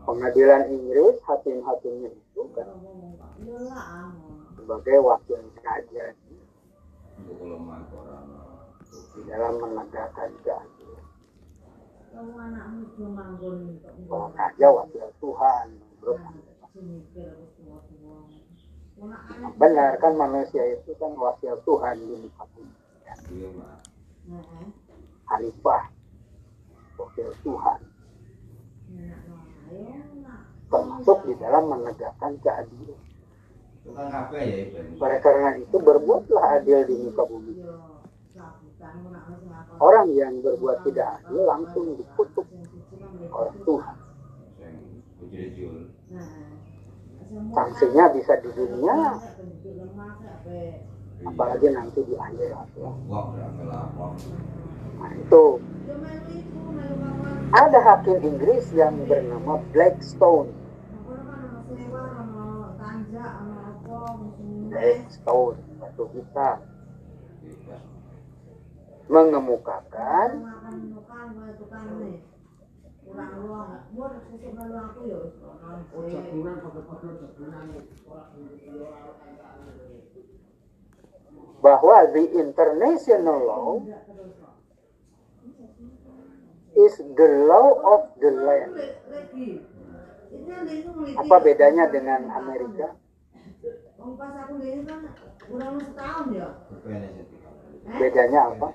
Pengadilan 0.03 0.63
Inggris 0.67 1.15
hakim-hakimnya 1.23 2.11
itu 2.11 2.43
kan 2.59 2.67
sebagai 4.59 4.99
wakil 4.99 5.39
di 9.13 9.21
dalam 9.31 9.55
menegakkan 9.63 10.31
keadilan. 10.43 11.07
Raja 14.59 14.69
Tuhan 15.23 15.67
menurut 16.03 16.21
benar 19.59 19.99
kan 19.99 20.15
manusia 20.15 20.63
itu 20.79 20.95
kan 20.95 21.11
wakil 21.19 21.59
Tuhan 21.67 21.97
di 21.99 22.15
muka 22.23 22.45
bumi 22.55 22.75
Iya, 23.33 23.49
Pak. 23.55 23.79
Heeh. 24.29 24.67
Khalifah 25.27 25.85
wakil 27.01 27.29
Tuhan 27.43 27.81
termasuk 30.73 31.19
di 31.29 31.35
dalam 31.37 31.65
menegakkan 31.69 32.33
keadilan 32.41 33.01
ya, 33.83 33.93
oleh 34.97 35.19
karena 35.21 35.51
itu 35.59 35.77
berbuatlah 35.77 36.63
adil 36.63 36.87
di 36.87 36.95
muka 37.03 37.23
bumi 37.27 37.55
orang 39.83 40.09
yang 40.15 40.39
berbuat 40.41 40.87
tidak 40.87 41.21
adil 41.23 41.43
langsung 41.43 41.99
dikutuk 41.99 42.47
oleh 43.33 43.55
Tuhan. 43.67 43.97
Sanksinya 47.53 48.05
bisa 48.13 48.37
di 48.41 48.51
dunia. 48.55 49.21
Apalagi 51.23 51.67
nanti 51.71 52.01
di 52.03 52.15
akhirat 52.19 52.69
ya. 52.77 52.91
Nah 54.99 55.13
itu. 55.17 55.45
Ada 57.53 57.79
hakim 57.85 58.19
Inggris 58.25 58.73
yang 58.73 58.97
bernama 59.05 59.61
Blackstone. 59.77 60.51
Blackstone 64.73 65.61
batu 65.77 66.09
hitam 66.17 66.59
Tidak. 73.13 73.29
mengemukakan 76.63 77.13
bahwa 81.63 81.97
the 82.11 82.25
international 82.35 83.39
law 83.47 83.79
is 86.75 86.95
the 86.99 87.29
law 87.47 87.69
of 87.87 88.03
the 88.19 88.31
land. 88.35 88.75
Apa 91.23 91.37
bedanya 91.39 91.87
dengan 91.93 92.27
Amerika? 92.35 92.99
Oh, 94.03 94.19
pas 94.19 94.35
aku 94.35 94.59
ini 94.59 94.83
kan 94.83 95.07
ya. 96.35 96.49
Sih. 96.83 97.23
Bedanya 97.95 98.41
apa? 98.51 98.69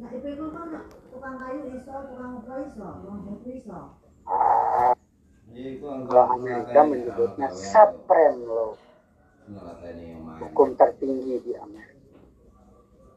Nah, 0.00 0.10
itu 0.16 0.28
itu 0.36 0.46
kan 0.56 0.82
tukang 1.10 1.36
kayu 1.42 1.62
iso, 1.78 1.94
tukang 2.08 2.32
apa 2.40 2.52
iso, 2.68 2.86
tukang 3.00 3.20
batu 3.26 3.48
iso. 3.60 3.76
Amerika 6.36 6.80
menyebutnya 6.90 7.48
supreme 7.52 8.40
law, 8.46 8.72
hukum 10.40 10.68
tertinggi 10.80 11.36
di 11.46 11.52
Amerika. 11.66 12.18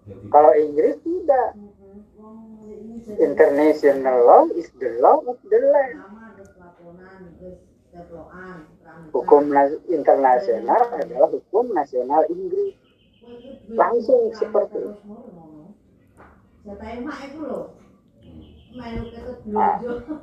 Jadi, 0.08 0.26
Kalau 0.34 0.52
Inggris 0.56 0.96
tidak. 1.06 1.50
International 3.20 4.18
law 4.30 4.44
is 4.56 4.70
the 4.80 4.90
law 5.04 5.20
of 5.32 5.38
the 5.52 5.60
land. 5.74 6.06
Hukum 9.14 9.44
na- 9.56 9.82
internasional 9.98 10.84
adalah 11.02 11.30
hukum 11.36 11.66
nasional 11.78 12.22
Inggris. 12.36 12.76
langsung 13.80 14.22
seperti 14.36 14.80
itu. 14.94 15.04
Jatah 16.66 16.90
emak 16.98 17.20
itu 17.30 17.40
loh. 17.46 17.66
Melu 18.74 19.04
ketut 19.14 19.38
Ah. 19.54 19.78
blonjo. 19.78 20.16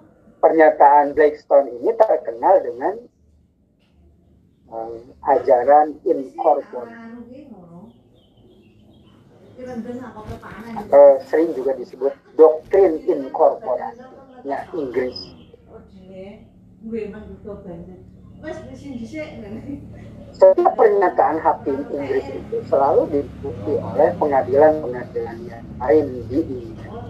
Pernyataan 0.43 1.14
Blackstone 1.14 1.70
ini 1.78 1.95
terkenal 1.95 2.59
dengan 2.66 2.95
um, 4.66 5.14
ajaran 5.22 6.03
kepanen. 10.26 10.74
atau 10.82 11.22
sering 11.30 11.55
juga 11.55 11.78
disebut 11.78 12.11
doktrin 12.34 12.99
inkorporasinya 13.07 14.59
Inggris. 14.74 15.14
Oh, 15.70 15.78
dene. 15.95 16.51
Gue 16.82 17.07
emang 17.07 17.30
butuh 17.30 17.62
banget. 17.62 18.03
Ngene. 18.43 19.62
Setiap 20.34 20.74
pernyataan 20.74 21.38
hakim 21.38 21.86
Inggris 21.95 22.26
itu 22.26 22.57
selalu 22.66 23.07
diikuti 23.14 23.78
oleh 23.78 24.11
pengadilan-pengadilan 24.18 25.36
yang 25.47 25.62
lain 25.78 26.26
di 26.26 26.40
Inggris. 26.43 26.90
Oh, 26.90 27.07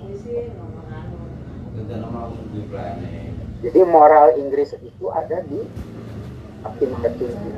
plane. 2.68 3.32
Jadi 3.64 3.80
moral 3.88 4.36
Inggris 4.36 4.76
itu 4.76 5.06
ada 5.08 5.40
di 5.48 5.64
hakim 6.68 6.90
tertinggi. 7.00 7.50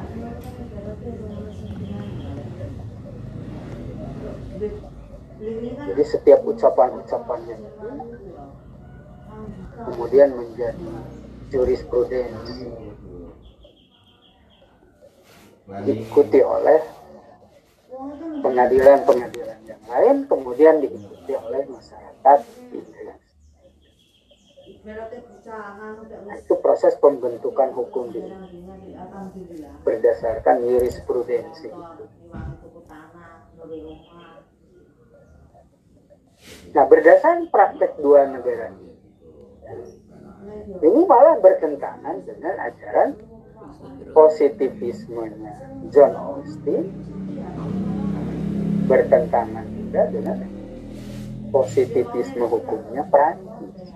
Jadi 5.84 6.02
setiap 6.06 6.46
ucapan-ucapannya 6.46 7.56
itu 7.58 7.90
kemudian 9.82 10.30
menjadi 10.38 10.88
jurisprudensi 11.50 12.93
diikuti 15.64 16.40
oleh 16.44 16.80
pengadilan-pengadilan 18.44 19.58
yang 19.64 19.82
lain 19.88 20.16
kemudian 20.28 20.84
diikuti 20.84 21.32
oleh 21.32 21.64
masyarakat 21.64 22.38
Inggris. 22.74 22.94
Nah, 24.84 26.36
itu 26.36 26.54
proses 26.60 26.92
pembentukan 27.00 27.72
hukum 27.72 28.12
di 28.12 28.20
berdasarkan 29.80 30.60
jurisprudensi. 30.60 31.72
Nah, 36.76 36.84
berdasarkan 36.84 37.48
praktek 37.48 37.96
dua 38.04 38.28
negara 38.28 38.76
ini, 38.76 38.92
ini 40.84 41.00
malah 41.08 41.40
bertentangan 41.40 42.20
dengan 42.28 42.54
ajaran 42.60 43.16
positivismenya 44.14 45.54
John 45.90 46.12
Austin, 46.14 46.90
bertentangan 48.86 49.66
juga 49.74 50.02
dengan 50.12 50.38
positivisme 51.50 52.44
hukumnya 52.46 53.02
Prancis. 53.10 53.94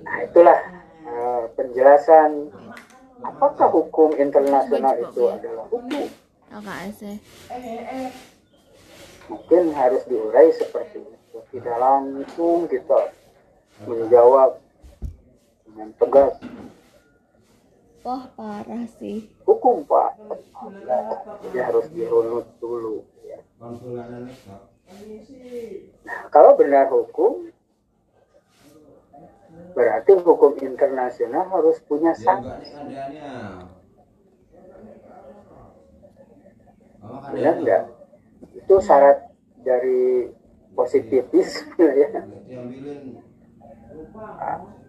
Nah, 0.00 0.18
itulah 0.26 0.58
eh, 1.06 1.42
penjelasan 1.54 2.50
apakah 3.22 3.68
hukum 3.70 4.16
internasional 4.18 4.98
itu 4.98 5.22
adalah 5.30 5.66
hukum. 5.70 6.06
Mungkin 9.30 9.62
harus 9.78 10.02
diurai 10.10 10.50
seperti 10.50 10.98
itu. 10.98 11.38
Tidak 11.54 11.76
langsung 11.78 12.66
kita 12.66 13.14
menjawab 13.86 14.58
dengan 15.70 15.88
tegas 15.96 16.34
Wah 18.00 18.24
parah 18.32 18.88
sih 18.96 19.28
hukum 19.44 19.84
pak. 19.84 20.16
Jadi 21.44 21.58
harus 21.60 21.86
dirunut 21.92 22.48
dulu. 22.56 23.04
Ya. 23.28 23.44
Nah, 26.08 26.20
kalau 26.32 26.56
benar 26.56 26.88
hukum, 26.88 27.52
berarti 29.76 30.16
hukum 30.16 30.56
internasional 30.64 31.44
harus 31.52 31.76
punya 31.84 32.16
Dia 32.16 32.24
sanksi. 32.24 32.88
Mama 37.04 37.20
Benar 37.28 37.54
enggak? 37.60 37.84
Itu 38.56 38.80
syarat 38.80 39.28
dari 39.60 40.32
positivisme 40.72 41.84
ya. 41.84 42.24
Nggak. 44.40 44.79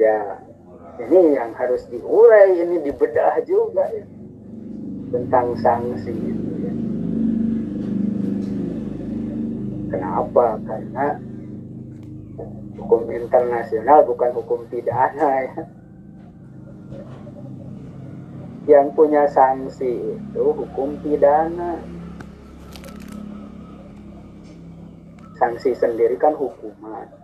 Ya, 0.00 0.40
ini 0.96 1.36
yang 1.36 1.52
harus 1.52 1.84
diurai, 1.92 2.56
ini 2.56 2.80
dibedah 2.80 3.36
juga 3.44 3.84
ya. 3.92 4.06
Tentang 5.12 5.52
sanksi 5.60 6.14
ya. 6.16 6.72
Kenapa? 9.90 10.56
Karena 10.64 11.20
hukum 12.80 13.04
internasional 13.12 14.06
bukan 14.08 14.30
hukum 14.32 14.64
pidana 14.72 15.30
ya. 15.44 15.62
Yang 18.64 18.86
punya 18.96 19.28
sanksi 19.28 20.16
itu 20.16 20.44
hukum 20.56 20.96
pidana. 21.04 21.76
Sanksi 25.36 25.76
sendiri 25.76 26.16
kan 26.16 26.32
hukuman 26.32 27.19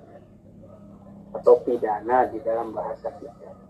atau 1.36 1.60
pidana 1.60 2.24
di 2.32 2.40
dalam 2.40 2.72
bahasa 2.72 3.12
kita. 3.20 3.66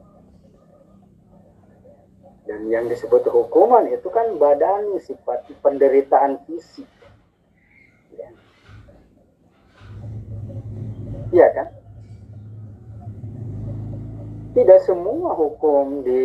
Dan 2.47 2.71
yang 2.71 2.87
disebut 2.87 3.27
hukuman 3.27 3.91
itu 3.91 4.07
kan 4.07 4.39
badan 4.39 4.95
sifat 5.03 5.51
penderitaan 5.59 6.39
fisik. 6.47 6.87
Ya. 8.15 8.31
Iya 11.35 11.49
kan? 11.51 11.69
Tidak 14.55 14.81
semua 14.87 15.35
hukum 15.35 16.07
di 16.07 16.23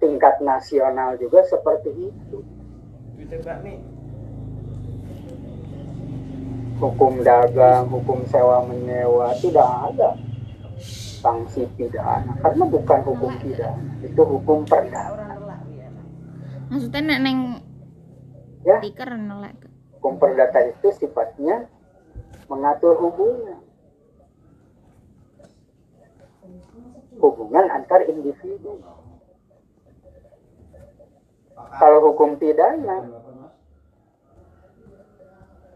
tingkat 0.00 0.40
nasional 0.40 1.20
juga 1.20 1.44
seperti 1.44 1.92
itu. 2.08 2.40
Hukum 6.80 7.20
dagang, 7.20 7.84
hukum 7.92 8.24
sewa 8.32 8.64
menyewa 8.64 9.36
tidak 9.36 9.68
ada 9.92 10.29
sanksi 11.20 11.68
pidana 11.76 12.32
karena 12.40 12.64
bukan 12.64 13.00
hukum 13.04 13.32
pidana, 13.38 13.76
itu 14.00 14.22
hukum 14.24 14.64
perdata. 14.64 15.36
Maksudnya 16.72 17.00
nek 17.04 17.20
neng 17.20 17.38
Ya, 18.60 18.76
stiker 18.76 19.08
nelek. 19.12 19.56
hukum 19.96 20.20
perdata 20.20 20.60
itu 20.64 20.88
sifatnya 20.92 21.64
mengatur 22.44 22.96
hubungan. 22.96 23.60
Hubungan 27.16 27.68
antar 27.68 28.04
individu. 28.04 28.80
Kalau 31.76 32.00
hukum 32.00 32.36
pidana 32.36 33.04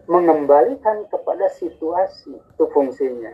mengembalikan 0.04 1.08
kepada 1.08 1.48
situasi 1.48 2.36
itu 2.36 2.64
fungsinya. 2.72 3.32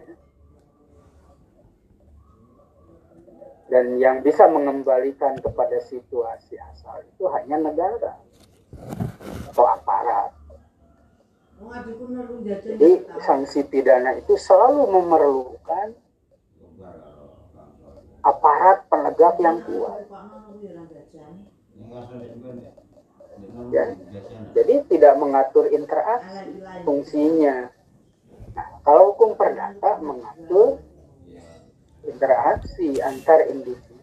Dan 3.71 4.03
yang 4.03 4.27
bisa 4.27 4.51
mengembalikan 4.51 5.39
kepada 5.39 5.79
situasi 5.87 6.59
asal 6.59 7.07
itu 7.07 7.25
hanya 7.31 7.71
negara 7.71 8.19
atau 9.55 9.65
aparat. 9.71 10.35
Jadi 12.67 12.91
sanksi 13.23 13.63
pidana 13.69 14.19
itu 14.19 14.35
selalu 14.35 14.91
memerlukan 14.91 15.95
aparat 18.27 18.91
penegak 18.91 19.39
yang 19.39 19.63
kuat. 19.63 20.03
Ya. 23.71 23.87
Jadi 24.51 24.75
tidak 24.91 25.15
mengatur 25.15 25.71
interaksi 25.71 26.59
fungsinya. 26.83 27.71
Nah, 28.51 28.69
kalau 28.83 29.15
hukum 29.15 29.39
perdata 29.39 30.03
mengatur 30.03 30.83
interaksi 32.07 33.01
antar 33.03 33.49
individu. 33.49 33.97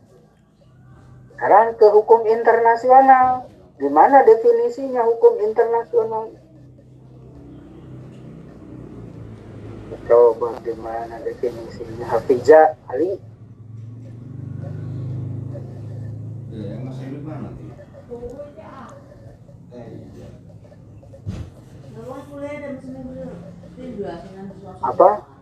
Sekarang 1.34 1.78
ke 1.78 1.88
hukum 1.94 2.26
internasional. 2.26 3.46
Gimana 3.78 4.26
definisinya 4.26 5.06
hukum 5.06 5.38
internasional? 5.38 6.34
Coba 10.10 10.58
gimana 10.66 11.22
definisinya? 11.22 12.10
Hafizah 12.10 12.74
Ali. 12.90 13.22
mana. 17.28 17.50
Apa? 24.82 25.37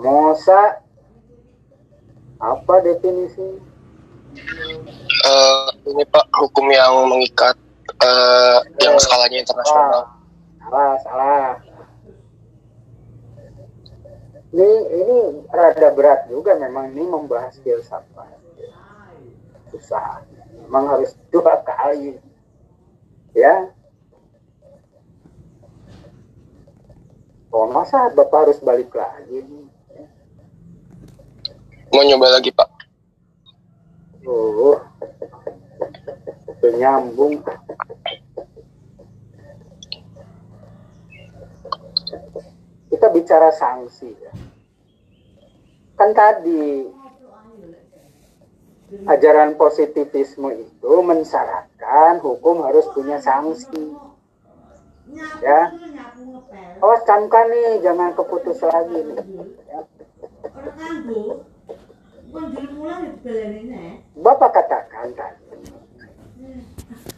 Mosa. 0.00 0.80
Apa 2.40 2.80
definisi? 2.80 3.60
Eh, 5.20 5.68
ini 5.92 6.02
Pak 6.08 6.24
hukum 6.40 6.72
yang 6.72 7.04
mengikat 7.04 7.52
eh, 8.00 8.58
yang 8.80 8.96
skalanya 8.96 9.44
internasional. 9.44 10.08
Salah, 10.64 10.92
salah. 11.04 11.48
Ini 14.50 14.70
ini 14.88 15.16
rada 15.52 15.88
berat 15.92 16.26
juga 16.32 16.56
memang 16.56 16.96
ini 16.96 17.04
membahas 17.04 17.60
filsafat. 17.60 18.40
Susah. 19.68 20.24
Memang 20.64 20.96
harus 20.96 21.12
dua 21.34 21.60
kali. 21.60 22.16
Ya. 23.36 23.68
Oh, 27.52 27.66
masa 27.68 28.08
Bapak 28.14 28.48
harus 28.48 28.58
balik 28.62 28.94
lagi? 28.94 29.69
Mau 31.90 32.06
nyoba 32.06 32.38
lagi 32.38 32.54
Pak? 32.54 32.70
Oh, 34.22 34.78
nyambung. 36.78 37.42
Kita 42.94 43.06
bicara 43.10 43.50
sanksi 43.50 44.06
ya. 44.06 44.32
Kan 45.98 46.14
tadi 46.14 46.86
ajaran 49.10 49.58
positivisme 49.58 50.62
itu 50.62 50.92
mensyaratkan 51.02 52.22
hukum 52.22 52.62
harus 52.62 52.86
punya 52.94 53.18
sanksi. 53.18 53.98
Ya. 55.42 55.74
Awas 56.78 57.02
camkan 57.02 57.50
nih, 57.50 57.82
jangan 57.82 58.14
keputus 58.14 58.62
lagi 58.62 58.94
nih. 58.94 59.18
Ya. 59.66 59.80
Bapak 64.20 64.50
katakan 64.54 65.10
tadi, 65.18 65.66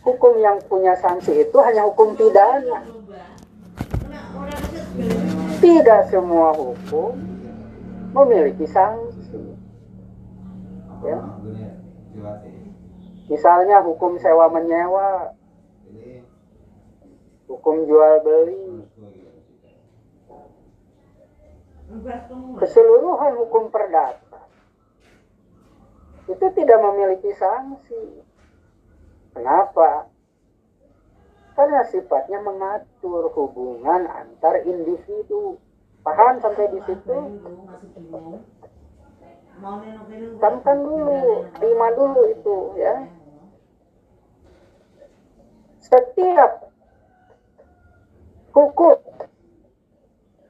hukum 0.00 0.40
yang 0.40 0.56
punya 0.64 0.96
sanksi 0.96 1.44
itu 1.44 1.56
hanya 1.60 1.84
hukum 1.84 2.16
pidana. 2.16 2.80
Tidak 5.60 6.00
semua 6.08 6.56
hukum 6.56 7.12
memiliki 8.16 8.64
sanksi. 8.64 9.40
Ya. 11.04 11.18
Misalnya 13.28 13.84
hukum 13.84 14.16
sewa 14.16 14.48
menyewa, 14.48 15.36
hukum 17.52 17.84
jual 17.84 18.14
beli, 18.24 18.88
keseluruhan 22.56 23.32
hukum 23.36 23.68
perdata 23.68 24.31
itu 26.30 26.46
tidak 26.54 26.78
memiliki 26.78 27.30
sanksi. 27.34 28.22
Kenapa? 29.32 30.06
Karena 31.52 31.82
sifatnya 31.88 32.38
mengatur 32.40 33.28
hubungan 33.32 34.08
antar 34.08 34.62
individu. 34.64 35.58
Paham 36.02 36.42
sampai 36.42 36.66
di 36.74 36.80
situ? 36.82 37.16
Camkan 40.42 40.78
dulu, 40.82 41.46
terima 41.54 41.88
dulu 41.94 42.22
itu 42.26 42.56
ya. 42.74 43.06
Setiap 45.78 46.72
hukum 48.50 48.98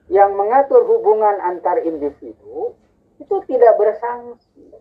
yang 0.09 0.33
mengatur 0.33 0.85
hubungan 0.89 1.37
antar 1.45 1.85
individu 1.85 2.73
itu 3.21 3.37
tidak 3.49 3.77
bersanksi. 3.77 4.72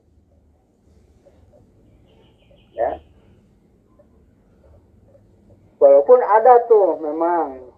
Ya. 2.81 2.97
Walaupun 5.77 6.19
ada 6.21 6.65
tuh 6.65 6.97
memang 6.97 7.69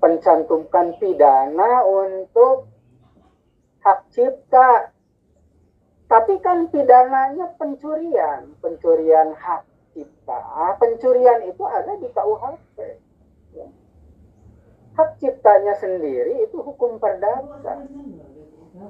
pencantumkan 0.00 0.96
pidana 0.96 1.84
untuk 1.84 2.72
hak 3.84 4.08
cipta. 4.12 4.96
Tapi 6.10 6.42
kan 6.42 6.66
pidananya 6.74 7.54
pencurian, 7.54 8.58
pencurian 8.58 9.30
hak 9.36 9.62
cipta. 9.94 10.74
Pencurian 10.80 11.46
itu 11.46 11.62
ada 11.68 11.94
di 12.00 12.08
KUHP. 12.10 12.76
Ya. 13.54 13.68
Hak 14.98 15.22
ciptanya 15.22 15.78
sendiri 15.78 16.42
itu 16.42 16.58
hukum 16.58 16.98
perdata, 16.98 17.86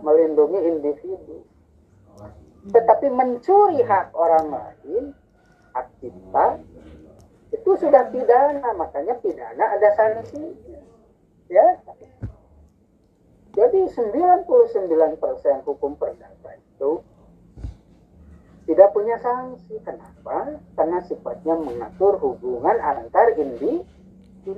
melindungi 0.01 0.65
individu. 0.65 1.45
Tetapi 2.69 3.09
mencuri 3.09 3.81
hak 3.81 4.13
orang 4.13 4.53
lain, 4.53 5.05
hak 5.73 5.89
cipta, 6.03 6.61
itu 7.51 7.71
sudah 7.81 8.13
pidana, 8.13 8.71
makanya 8.77 9.17
pidana 9.19 9.65
ada 9.75 9.89
sanksi. 9.97 10.55
Ya. 11.49 11.81
Jadi 13.51 13.91
99% 13.91 14.47
hukum 15.67 15.99
perdata 15.99 16.55
itu 16.55 17.03
tidak 18.71 18.89
punya 18.95 19.19
sanksi. 19.19 19.83
Kenapa? 19.83 20.63
Karena 20.79 21.03
sifatnya 21.03 21.59
mengatur 21.59 22.23
hubungan 22.23 22.79
antar 22.79 23.35
individu. 23.35 24.55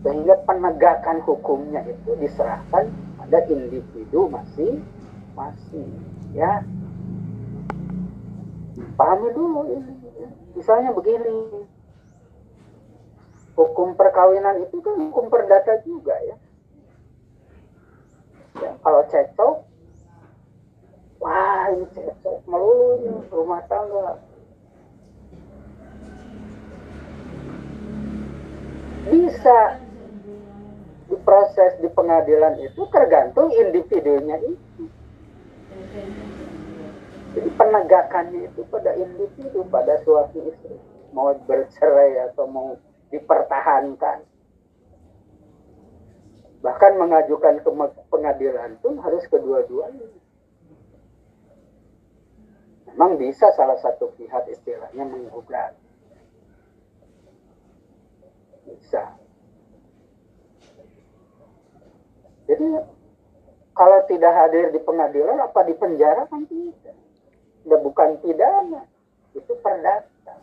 Sehingga 0.00 0.40
penegakan 0.48 1.20
hukumnya 1.28 1.84
itu 1.84 2.16
diserahkan 2.16 2.88
pada 3.20 3.44
individu 3.52 4.32
masing-masing. 4.32 4.99
Ya. 6.36 6.62
Pahami 8.94 9.28
dulu 9.32 9.60
ini. 9.72 9.92
Misalnya 10.54 10.92
begini. 10.92 11.66
hukum 13.60 13.92
perkawinan 13.92 14.64
itu 14.64 14.80
kan 14.80 14.96
hukum 14.96 15.28
perdata 15.28 15.84
juga 15.84 16.16
ya. 16.24 16.36
ya 18.56 18.72
kalau 18.80 19.04
cecok, 19.04 19.56
wah 21.20 21.68
ini 21.68 21.84
cecok 21.92 22.40
melulu 22.48 23.20
rumah 23.28 23.60
tangga. 23.68 24.16
Bisa 29.12 29.76
diproses 31.10 31.76
di 31.84 31.88
pengadilan 31.92 32.56
itu 32.64 32.80
tergantung 32.88 33.52
individunya 33.52 34.40
itu. 34.40 34.88
Jadi 37.30 37.48
penegakannya 37.54 38.50
itu 38.50 38.62
pada 38.66 38.90
individu, 38.98 39.62
pada 39.70 39.94
suami 40.02 40.50
istri. 40.50 40.76
Mau 41.14 41.34
bercerai 41.46 42.30
atau 42.30 42.46
mau 42.50 42.74
dipertahankan. 43.10 44.26
Bahkan 46.60 46.92
mengajukan 47.00 47.62
ke 47.64 47.70
pengadilan 48.12 48.76
pun 48.82 49.00
harus 49.00 49.24
kedua-duanya. 49.30 50.06
Memang 52.90 53.16
bisa 53.16 53.48
salah 53.54 53.78
satu 53.78 54.10
pihak 54.18 54.50
istilahnya 54.50 55.06
menggugat. 55.06 55.72
Bisa. 58.66 59.14
Jadi 62.50 62.66
kalau 63.80 64.04
tidak 64.04 64.36
hadir 64.36 64.68
di 64.68 64.80
pengadilan 64.84 65.40
apa 65.40 65.64
di 65.64 65.72
penjara 65.72 66.28
kan 66.28 66.44
tidak. 66.44 66.92
Sudah 67.64 67.80
bukan 67.80 68.20
pidana, 68.20 68.84
itu 69.32 69.52
perdata. 69.64 70.36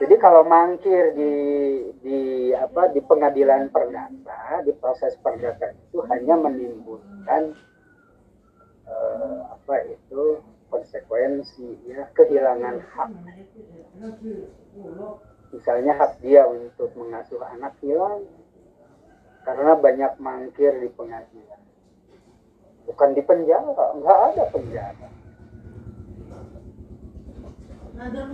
Jadi 0.00 0.16
kalau 0.16 0.40
mangkir 0.48 1.12
di 1.12 1.34
di 2.00 2.20
apa 2.56 2.88
di 2.88 3.04
pengadilan 3.04 3.68
perdata, 3.68 4.64
di 4.64 4.72
proses 4.80 5.12
perdata 5.20 5.76
itu 5.76 6.00
hanya 6.08 6.40
menimbulkan 6.40 7.52
eh, 8.88 9.38
apa 9.52 9.92
itu 9.92 10.40
konsekuensi 10.72 11.84
ya 11.84 12.08
kehilangan 12.16 12.80
hak. 12.80 13.10
Misalnya 15.52 16.00
hak 16.00 16.16
dia 16.24 16.48
untuk 16.48 16.96
mengasuh 16.96 17.44
anak 17.44 17.76
hilang 17.84 18.24
karena 19.44 19.76
banyak 19.76 20.12
mangkir 20.16 20.80
di 20.80 20.88
pengadilan. 20.96 21.71
Bukan 22.92 23.16
di 23.16 23.22
penjara, 23.24 23.86
nggak 23.96 24.18
ada 24.32 24.44
penjara. 24.52 25.08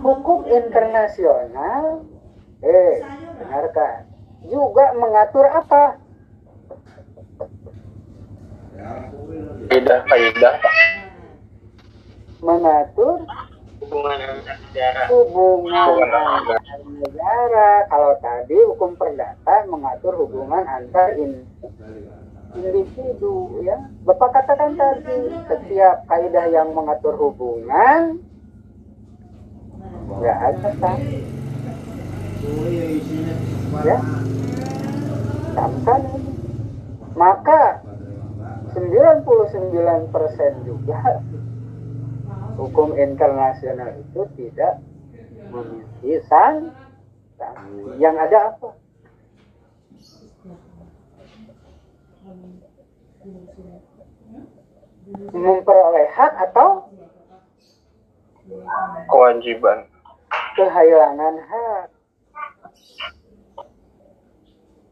Hukum 0.03 0.49
internasional, 0.51 2.03
eh, 2.59 2.99
dengarkan, 3.39 4.03
juga 4.43 4.91
mengatur 4.99 5.45
apa? 5.47 5.95
Kaidah, 9.69 9.99
kaidah. 10.11 10.55
Mengatur 12.39 13.23
Hubungan 13.79 14.19
antar 14.19 14.57
negara. 14.59 15.03
hubungan 15.07 15.87
Hubungan 15.87 16.23
antar 16.35 16.59
negara. 16.83 17.69
Kalau 17.87 18.11
tadi 18.19 18.57
hukum 18.59 18.91
perdata 18.99 19.55
mengatur 19.71 20.19
hubungan 20.19 20.67
antar 20.67 21.15
in- 21.15 21.47
individu 22.57 23.61
ya. 23.61 23.77
Bapak 24.05 24.33
katakan 24.33 24.73
tadi 24.73 25.29
setiap 25.45 26.05
kaidah 26.09 26.49
yang 26.49 26.73
mengatur 26.73 27.13
hubungan 27.17 28.21
nggak 30.09 30.37
ada 30.53 30.69
kan? 30.81 30.99
Ya. 33.85 33.97
Samkan 35.53 36.01
ini. 36.17 36.31
Maka 37.19 37.83
99% 38.71 40.07
juga 40.63 41.19
hukum 42.55 42.95
internasional 42.95 43.97
itu 43.99 44.21
tidak 44.39 44.79
memiliki 45.51 46.23
sang. 46.31 46.71
Yang 47.99 48.15
ada 48.29 48.37
apa? 48.55 48.69
Memperoleh 55.33 56.07
hak 56.13 56.33
atau 56.49 56.89
Kewajiban. 59.09 59.85
kehilangan 60.57 61.35
hak. 61.39 61.87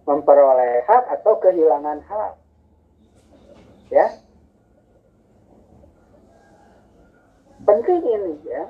Memperoleh 0.07 0.86
hak 0.88 1.03
atau 1.19 1.34
kehilangan 1.41 1.99
hak. 2.05 2.34
Ya. 3.91 4.07
Penting 7.67 8.01
ini 8.07 8.34
ya. 8.47 8.63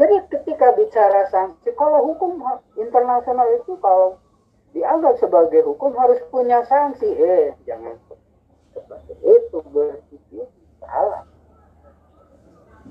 Jadi 0.00 0.16
ketika 0.32 0.72
bicara 0.72 1.28
sanksi, 1.28 1.76
kalau 1.76 2.00
hukum 2.08 2.40
internasional 2.78 3.44
itu 3.52 3.76
kalau 3.84 4.16
dianggap 4.70 5.18
sebagai 5.18 5.66
hukum 5.66 5.94
harus 5.98 6.18
punya 6.30 6.62
sanksi. 6.66 7.06
Eh, 7.06 7.54
jangan 7.66 7.98
seperti 8.74 9.14
itu 9.22 9.58
berpikir 9.70 10.46
salah. 10.78 11.26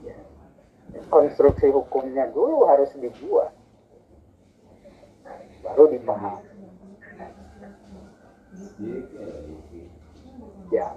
Ya. 0.03 0.15
Konstruksi 1.07 1.71
hukumnya 1.71 2.27
dulu 2.31 2.67
harus 2.67 2.91
dibuat. 2.99 3.55
Baru 5.63 5.91
dipahami. 5.91 6.47
Ya. 10.71 10.95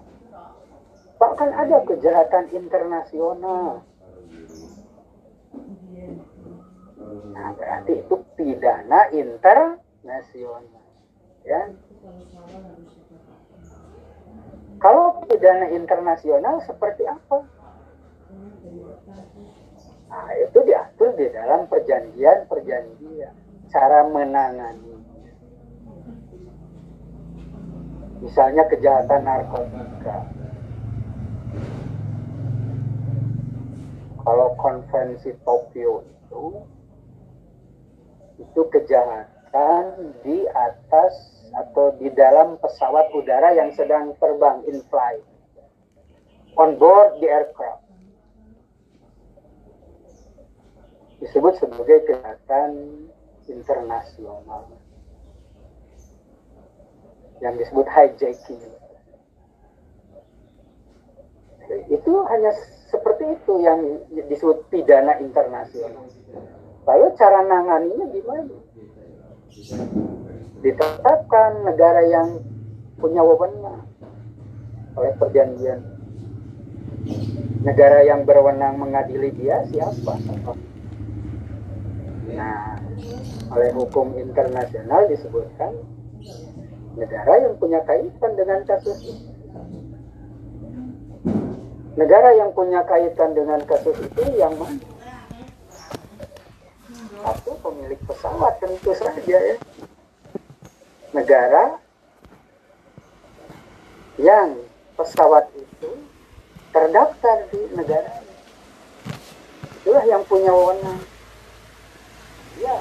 Bahkan 1.18 1.50
ada 1.54 1.78
kejahatan 1.86 2.50
internasional. 2.50 3.86
Nah, 7.32 7.48
berarti 7.58 7.92
itu 8.02 8.16
pidana 8.34 9.10
internasional. 10.02 10.82
Ya. 11.46 11.70
Kalau 14.82 15.22
pidana 15.30 15.70
internasional 15.70 16.58
seperti 16.66 17.06
apa? 17.06 17.46
Nah, 20.10 20.28
itu 20.42 20.58
diatur 20.66 21.14
di 21.14 21.30
dalam 21.30 21.70
perjanjian-perjanjian. 21.70 23.34
Cara 23.70 24.10
menangani. 24.10 24.90
Misalnya 28.26 28.66
kejahatan 28.66 29.22
narkotika. 29.22 30.18
Kalau 34.22 34.54
konvensi 34.54 35.34
Tokyo 35.42 36.06
itu, 36.06 36.44
itu 38.38 38.60
kejahatan 38.70 39.41
di 40.24 40.48
atas 40.48 41.14
atau 41.52 41.92
di 42.00 42.08
dalam 42.16 42.56
pesawat 42.56 43.12
udara 43.12 43.52
yang 43.52 43.68
sedang 43.76 44.16
terbang 44.16 44.64
in 44.64 44.80
flight. 44.88 45.20
On 46.56 46.76
board 46.76 47.20
the 47.20 47.28
aircraft. 47.28 47.84
Disebut 51.20 51.54
sebagai 51.60 52.08
kejahatan 52.08 52.70
internasional. 53.46 54.68
Yang 57.44 57.54
disebut 57.66 57.86
hijacking. 57.88 58.64
Itu 61.88 62.12
hanya 62.28 62.52
seperti 62.92 63.24
itu 63.32 63.52
yang 63.64 63.80
disebut 64.28 64.68
pidana 64.68 65.16
internasional. 65.20 66.04
Lalu 66.84 67.06
cara 67.16 67.40
nanganinya 67.46 68.06
gimana? 68.12 68.61
Ditetapkan 70.62 71.66
negara 71.66 72.02
yang 72.08 72.40
punya 72.96 73.20
wewenang 73.20 73.84
oleh 74.96 75.12
perjanjian. 75.18 75.80
Negara 77.62 78.02
yang 78.06 78.26
berwenang 78.26 78.78
mengadili 78.78 79.34
dia 79.34 79.62
siapa? 79.70 80.18
Nah, 82.32 82.78
oleh 83.52 83.70
hukum 83.76 84.16
internasional 84.16 85.06
disebutkan 85.10 85.74
negara 86.96 87.42
yang 87.42 87.54
punya 87.58 87.80
kaitan 87.84 88.32
dengan 88.38 88.60
kasus 88.64 88.98
itu. 89.02 89.30
Negara 91.92 92.32
yang 92.32 92.56
punya 92.56 92.80
kaitan 92.88 93.36
dengan 93.36 93.60
kasus 93.68 93.98
itu 94.00 94.22
yang 94.40 94.56
mana? 94.56 94.91
Satu 97.22 97.54
pemilik 97.62 98.00
pesawat 98.02 98.58
tentu 98.58 98.90
saja 98.98 99.38
ya. 99.38 99.56
Negara 101.14 101.78
yang 104.18 104.58
pesawat 104.98 105.46
itu 105.54 105.90
terdaftar 106.74 107.46
di 107.54 107.60
negara 107.78 108.22
itulah 109.82 110.02
yang 110.06 110.22
punya 110.26 110.50
wewenang. 110.50 110.98
Ya. 112.58 112.78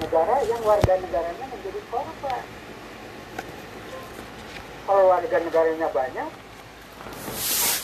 negara 0.00 0.40
yang 0.44 0.60
warga 0.64 0.94
negaranya 1.00 1.44
menjadi 1.48 1.80
korban. 1.88 2.44
Kalau 4.84 5.04
warga 5.08 5.36
negaranya 5.40 5.88
banyak, 5.92 6.30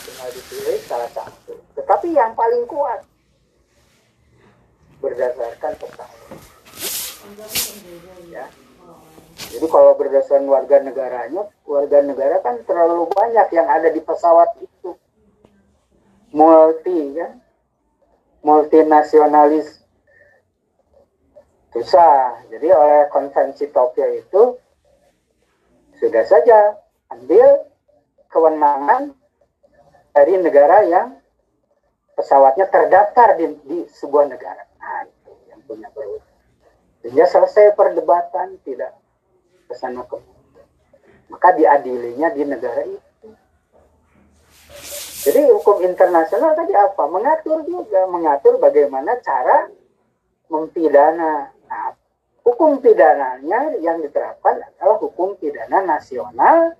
tinggal 0.05 0.29
dipilih 0.33 0.79
salah 0.85 1.11
satu. 1.13 1.55
Tetapi 1.77 2.13
yang 2.13 2.33
paling 2.37 2.65
kuat 2.65 3.05
berdasarkan 5.07 5.73
pesawat. 5.79 6.19
Ya. 8.27 8.45
Jadi 9.47 9.65
kalau 9.71 9.95
berdasarkan 9.95 10.51
warga 10.51 10.83
negaranya, 10.83 11.47
warga 11.63 12.03
negara 12.03 12.43
kan 12.43 12.59
terlalu 12.67 13.07
banyak 13.15 13.47
yang 13.55 13.67
ada 13.71 13.87
di 13.87 14.03
pesawat 14.03 14.59
itu. 14.59 14.91
Multi 16.35 17.15
kan, 17.15 17.39
multinasionalis. 18.43 19.79
Susah. 21.71 22.43
Jadi 22.51 22.67
oleh 22.67 23.07
konvensi 23.07 23.71
Tokyo 23.71 24.07
itu 24.11 24.43
sudah 25.95 26.23
saja 26.27 26.75
ambil 27.15 27.63
kewenangan 28.27 29.15
dari 30.11 30.35
negara 30.41 30.83
yang 30.83 31.07
pesawatnya 32.17 32.67
terdaftar 32.67 33.37
di, 33.39 33.45
di 33.63 33.77
sebuah 33.87 34.27
negara. 34.27 34.66
Punya 35.67 35.91
berwenang. 35.91 36.35
Sehingga 37.03 37.25
selesai 37.27 37.75
perdebatan 37.75 38.57
tidak 38.63 38.95
ke 39.67 39.75
sana 39.75 40.07
ke 40.07 40.17
maka 41.27 41.51
diadilinya 41.59 42.31
di 42.31 42.43
negara 42.47 42.87
itu. 42.87 43.29
Jadi 45.27 45.43
hukum 45.51 45.83
internasional 45.83 46.55
tadi 46.55 46.71
apa? 46.71 47.03
Mengatur 47.11 47.67
juga, 47.67 48.07
mengatur 48.07 48.55
bagaimana 48.63 49.19
cara 49.19 49.67
mempidana. 50.47 51.51
Nah, 51.67 51.91
hukum 52.47 52.79
pidananya 52.79 53.75
yang 53.83 53.99
diterapkan 53.99 54.63
adalah 54.63 54.95
hukum 55.03 55.35
pidana 55.35 55.83
nasional 55.83 56.79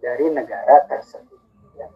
dari 0.00 0.32
negara 0.32 0.88
tersebut. 0.88 1.40
Ya. 1.76 1.88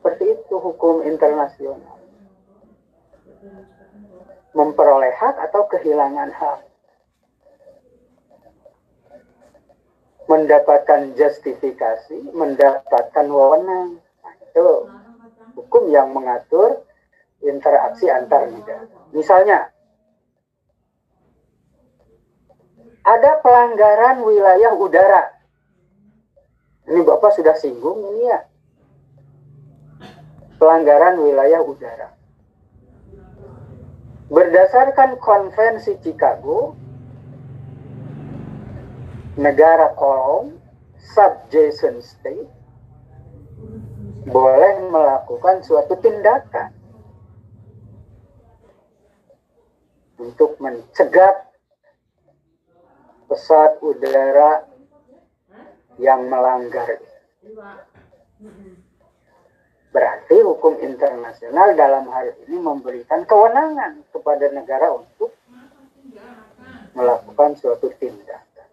Seperti 0.00 0.32
itu 0.32 0.56
hukum 0.56 1.04
internasional 1.04 2.00
memperoleh 4.56 5.14
hak 5.14 5.36
atau 5.50 5.68
kehilangan 5.70 6.30
hak. 6.34 6.60
Mendapatkan 10.24 11.10
justifikasi, 11.18 12.30
mendapatkan 12.30 13.26
wewenang. 13.26 13.98
Nah, 14.22 14.34
itu 14.38 14.66
hukum 15.58 15.90
yang 15.90 16.14
mengatur 16.14 16.86
interaksi 17.42 18.06
antar 18.06 18.46
negara. 18.46 18.86
Misalnya, 19.10 19.74
ada 23.02 23.42
pelanggaran 23.42 24.22
wilayah 24.22 24.70
udara. 24.78 25.34
Ini 26.86 27.02
Bapak 27.02 27.34
sudah 27.34 27.58
singgung 27.58 27.98
ini 28.14 28.30
ya. 28.30 28.49
Pelanggaran 30.60 31.16
wilayah 31.24 31.64
udara 31.64 32.12
Berdasarkan 34.30 35.18
konvensi 35.18 35.98
Chicago, 35.98 36.78
negara 39.34 39.90
kolom, 39.98 40.54
subjacent 41.02 41.98
state, 42.06 42.46
boleh 44.30 44.86
melakukan 44.86 45.66
suatu 45.66 45.98
tindakan 45.98 46.70
untuk 50.22 50.54
mencegah 50.62 51.50
pesawat 53.26 53.82
udara 53.82 54.62
yang 55.98 56.30
melanggar. 56.30 57.02
Berarti 59.90 60.38
hukum 60.38 60.78
internasional 60.78 61.74
dalam 61.74 62.06
hal 62.14 62.30
ini 62.46 62.62
memberikan 62.62 63.26
kewenangan 63.26 64.06
kepada 64.14 64.46
negara 64.54 64.94
untuk 64.94 65.34
melakukan 66.94 67.58
suatu 67.58 67.90
tindakan. 67.98 68.70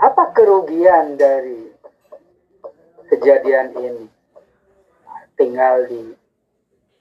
Apa 0.00 0.32
kerugian 0.32 1.20
dari 1.20 1.68
kejadian 3.12 3.76
ini? 3.76 4.08
Tinggal 5.36 5.86
di 5.86 6.16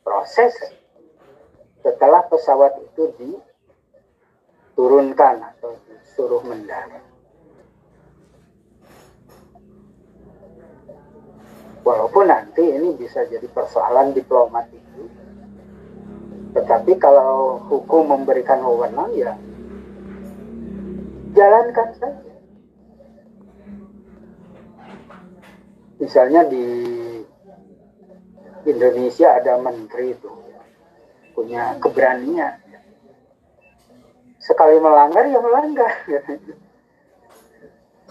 proses 0.04 0.54
setelah 1.82 2.22
pesawat 2.28 2.78
itu 2.84 3.10
diturunkan 4.76 5.42
atau 5.56 5.74
disuruh 5.88 6.44
mendarat. 6.46 7.17
Walaupun 11.88 12.28
nanti 12.28 12.68
ini 12.68 13.00
bisa 13.00 13.24
jadi 13.24 13.48
persoalan 13.48 14.12
diplomatik. 14.12 14.84
Tetapi 16.52 17.00
kalau 17.00 17.64
hukum 17.72 18.12
memberikan 18.12 18.60
wewenang 18.60 19.08
ya 19.16 19.40
jalankan 21.32 21.88
saja. 21.96 22.28
Misalnya 26.04 26.44
di 26.52 26.66
Indonesia 28.68 29.40
ada 29.40 29.56
menteri 29.56 30.12
itu 30.12 30.32
punya 31.32 31.80
keberanian. 31.80 32.60
Sekali 34.44 34.76
melanggar 34.84 35.24
ya 35.24 35.40
melanggar. 35.40 35.92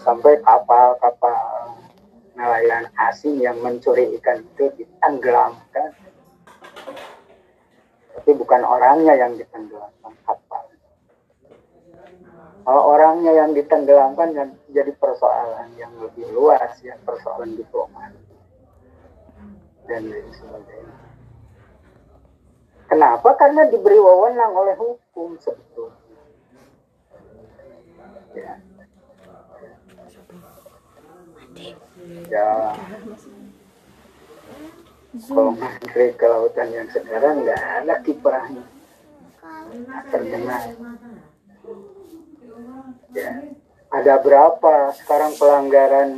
Sampai 0.03 0.41
kapal-kapal 0.41 1.56
nelayan 2.37 2.85
asing 3.09 3.41
yang 3.41 3.57
mencuri 3.65 4.13
ikan 4.21 4.45
itu 4.45 4.69
ditenggelamkan. 4.77 5.89
Tapi 8.13 8.31
bukan 8.37 8.61
orangnya 8.61 9.17
yang 9.17 9.33
ditenggelamkan, 9.33 10.13
kapal. 10.21 10.69
Kalau 12.67 12.83
orangnya 12.93 13.31
yang 13.33 13.57
ditenggelamkan 13.57 14.37
dan 14.37 14.47
jadi 14.69 14.93
persoalan 15.01 15.73
yang 15.81 15.89
lebih 15.97 16.29
luas 16.35 16.77
ya, 16.85 16.93
persoalan 17.01 17.57
diplomat 17.57 18.13
dan 19.87 20.03
lain 20.05 20.29
sebagainya. 20.35 20.97
Kenapa? 22.87 23.29
Karena 23.39 23.67
diberi 23.67 23.99
wewenang 23.99 24.51
oleh 24.51 24.75
hukum 24.75 25.35
sebetulnya. 25.39 25.95
Ya. 28.35 28.66
Ya. 32.27 32.75
Kalau 35.17 35.51
menteri 35.55 36.13
kelautan 36.13 36.69
yang 36.69 36.87
sekarang 36.91 37.43
nggak 37.43 37.63
ada 37.83 37.95
kiprahnya. 38.03 38.65
Terdengar. 40.11 40.61
Ya. 43.15 43.31
Ada 43.87 44.13
berapa 44.19 44.91
sekarang 44.99 45.31
pelanggaran 45.39 46.09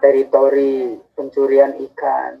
teritori 0.00 0.96
pencurian 1.12 1.76
ikan? 1.92 2.40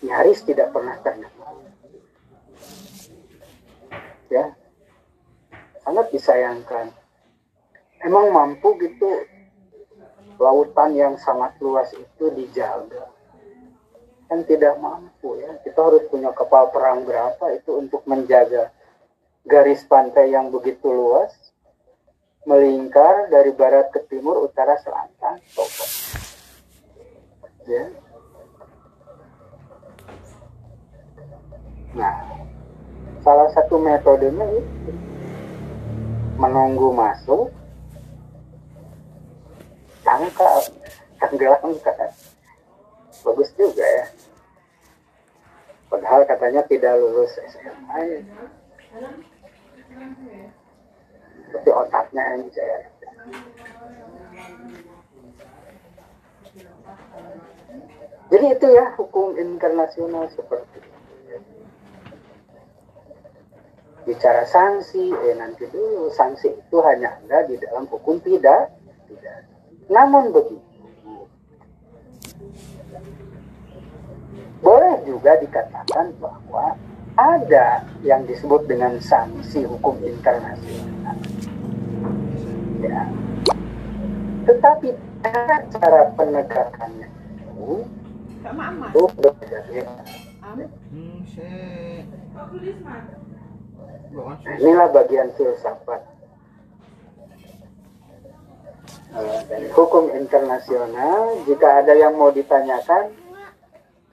Nyaris 0.00 0.40
tidak 0.48 0.72
pernah 0.72 0.96
terdengar. 1.04 1.52
Ya. 4.32 4.56
Sangat 5.84 6.06
disayangkan 6.12 6.99
emang 8.04 8.32
mampu 8.32 8.76
gitu. 8.80 9.26
Lautan 10.40 10.96
yang 10.96 11.20
sangat 11.20 11.60
luas 11.60 11.92
itu 11.92 12.32
dijaga. 12.32 13.12
Kan 14.28 14.48
tidak 14.48 14.80
mampu 14.80 15.36
ya. 15.36 15.60
Kita 15.60 15.84
harus 15.84 16.08
punya 16.08 16.32
kapal 16.32 16.72
perang 16.72 17.04
berapa 17.04 17.52
itu 17.52 17.76
untuk 17.76 18.06
menjaga 18.08 18.72
garis 19.44 19.84
pantai 19.84 20.32
yang 20.32 20.52
begitu 20.52 20.88
luas 20.88 21.32
melingkar 22.48 23.28
dari 23.28 23.52
barat 23.52 23.92
ke 23.92 24.00
timur 24.08 24.48
utara 24.48 24.76
selatan 24.80 25.36
ya. 27.68 27.84
Nah 31.92 32.16
salah 33.20 33.48
satu 33.52 33.76
metodenya 33.76 34.46
itu 34.56 34.92
menunggu 36.40 36.96
masuk 36.96 37.52
tangkap 40.02 40.62
tenggelamkan 41.20 42.10
bagus 43.20 43.50
juga 43.58 43.84
ya 43.84 44.06
padahal 45.90 46.22
katanya 46.24 46.62
tidak 46.64 46.96
lulus 46.96 47.34
SMA 47.50 47.98
ya. 48.06 48.20
tapi 51.50 51.68
otaknya 51.70 52.22
encer 52.38 52.90
Jadi 58.30 58.46
itu 58.46 58.66
ya 58.70 58.94
hukum 58.94 59.34
internasional 59.34 60.30
seperti 60.30 60.78
itu. 60.78 60.98
Bicara 64.06 64.46
sanksi, 64.46 65.10
eh 65.10 65.34
nanti 65.34 65.66
dulu 65.66 66.08
sanksi 66.14 66.54
itu 66.54 66.76
hanya 66.86 67.18
ada 67.18 67.42
di 67.50 67.58
dalam 67.58 67.90
hukum 67.90 68.22
tidak. 68.22 68.70
Namun 69.90 70.30
begitu, 70.30 70.62
boleh 74.62 75.02
juga 75.02 75.34
dikatakan 75.42 76.14
bahwa 76.22 76.78
ada 77.18 77.82
yang 78.06 78.22
disebut 78.24 78.70
dengan 78.70 79.02
sanksi 79.02 79.66
hukum 79.66 79.98
internasional. 80.06 81.18
Ya. 82.80 83.02
Tetapi 84.46 84.94
cara, 85.26 85.56
cara 85.74 86.02
penegakannya 86.14 87.10
itu 87.50 87.82
itu. 88.88 89.04
Hmm, 90.90 91.22
inilah 94.58 94.88
bagian 94.90 95.28
filsafat 95.38 96.02
Eh, 99.10 99.66
hukum 99.74 100.14
internasional. 100.14 101.42
Jika 101.42 101.82
ada 101.82 101.92
yang 101.98 102.14
mau 102.14 102.30
ditanyakan, 102.30 103.10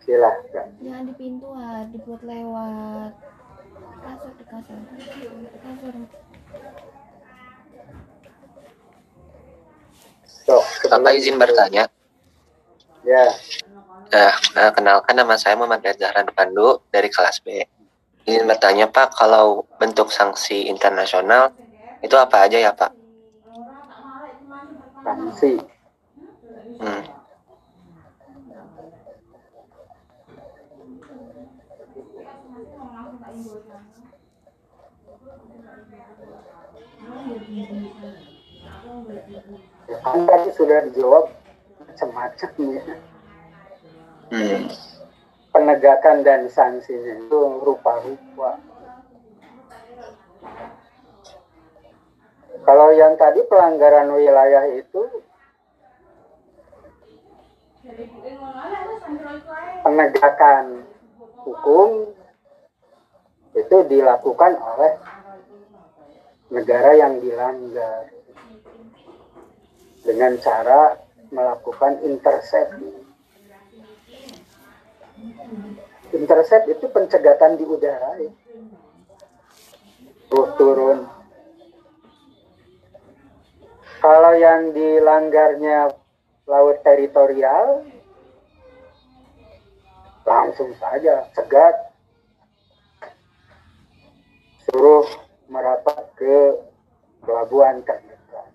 silahkan. 0.02 0.74
Jangan 0.82 1.04
di 1.06 1.14
pintu 1.14 1.54
ah, 1.54 1.86
dibuat 1.94 2.22
lewat 2.26 3.14
kasur 4.08 4.32
di 4.34 4.44
kasur. 4.50 4.80
Kasur. 5.62 5.96
Bapak 10.88 11.14
izin 11.14 11.36
bertanya. 11.38 11.92
Ya, 13.04 13.24
Nah, 14.08 14.32
eh, 14.32 14.72
kenalkan 14.72 15.20
nama 15.20 15.36
saya 15.36 15.60
Muhammad 15.60 15.84
Zahran 16.00 16.32
Pandu 16.32 16.80
dari 16.88 17.12
kelas 17.12 17.44
B. 17.44 17.60
Izin 18.24 18.48
bertanya 18.48 18.88
Pak, 18.88 19.16
kalau 19.16 19.68
bentuk 19.80 20.12
sanksi 20.16 20.72
internasional 20.72 21.52
itu 22.00 22.16
apa 22.16 22.48
aja 22.48 22.56
ya 22.56 22.72
Pak? 22.72 22.97
Sanksi. 25.08 25.56
Hmm. 26.84 27.04
Ya, 39.88 39.98
kan 40.04 40.20
tadi 40.28 40.50
sudah 40.60 40.84
dijawab 40.92 41.32
macam-macam 41.80 42.52
ya. 42.76 42.84
Hmm. 44.28 44.68
Penegakan 45.56 46.28
dan 46.28 46.52
sanksinya 46.52 47.24
itu 47.24 47.40
rupa-rupa. 47.64 48.60
Kalau 52.68 52.92
yang 52.92 53.16
tadi 53.16 53.40
pelanggaran 53.48 54.12
wilayah 54.12 54.68
itu 54.76 55.08
penegakan 59.88 60.84
hukum 61.48 62.12
itu 63.56 63.78
dilakukan 63.88 64.60
oleh 64.60 65.00
negara 66.52 66.92
yang 67.00 67.24
dilanggar 67.24 68.12
dengan 70.04 70.36
cara 70.44 71.00
melakukan 71.32 72.04
intercept. 72.04 72.76
Intercept 76.12 76.66
itu 76.68 76.86
pencegatan 76.92 77.56
di 77.56 77.64
udara 77.64 78.12
ya. 78.20 78.32
Tuh, 80.28 80.48
turun. 80.60 81.17
Kalau 84.08 84.40
yang 84.40 84.72
dilanggarnya 84.72 85.92
laut 86.48 86.80
teritorial, 86.80 87.84
langsung 90.24 90.72
saja 90.80 91.28
cegat, 91.36 91.76
suruh 94.64 95.04
merapat 95.52 96.08
ke 96.16 96.56
pelabuhan 97.20 97.84
terdekat. 97.84 98.48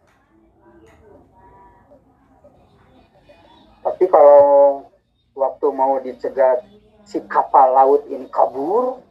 Tapi 3.85 4.05
kalau 4.09 4.89
waktu 5.37 5.67
mau 5.69 6.01
dicegat 6.01 6.65
si 7.05 7.21
kapal 7.29 7.77
laut 7.77 8.09
ini 8.09 8.25
kabur 8.33 9.05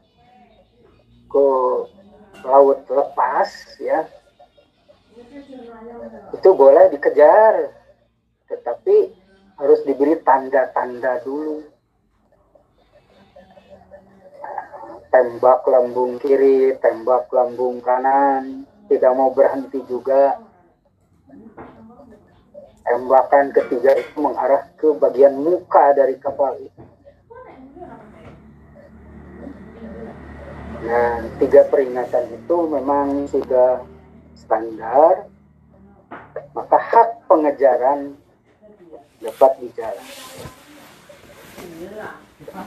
ke 1.30 1.47
laut 2.41 2.81
lepas 2.89 3.77
ya 3.77 4.09
itu 6.31 6.49
boleh 6.56 6.89
dikejar 6.91 7.72
tetapi 8.52 9.15
harus 9.61 9.80
diberi 9.88 10.19
tanda-tanda 10.26 11.22
dulu. 11.23 11.64
Tembak 15.11 15.68
lambung 15.68 16.19
kiri 16.19 16.76
tembak 16.80 17.27
lambung 17.31 17.84
kanan 17.84 18.64
tidak 18.88 19.11
mau 19.15 19.31
berhenti 19.31 19.80
juga. 19.88 20.39
Tembakan 22.81 23.56
ketiga 23.56 23.95
itu 23.95 24.19
mengarah 24.19 24.68
ke 24.76 24.91
bagian 24.99 25.39
muka 25.39 25.95
dari 25.95 26.19
kapal 26.19 26.60
itu 26.60 26.84
Nah, 30.81 31.23
tiga 31.38 31.61
peringatan 31.69 32.41
itu 32.41 32.57
memang 32.65 33.30
sudah 33.30 33.85
standar, 34.34 35.30
maka 36.51 36.77
hak 36.77 37.09
pengejaran 37.31 38.15
dapat 39.23 39.51
dijalankan. 39.63 40.49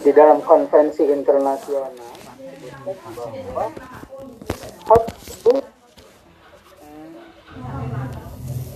Di 0.00 0.10
dalam 0.14 0.38
konvensi 0.40 1.04
internasional, 1.10 2.14
hak 4.88 5.02
itu 5.28 5.52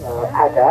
eh, 0.02 0.26
ada 0.34 0.70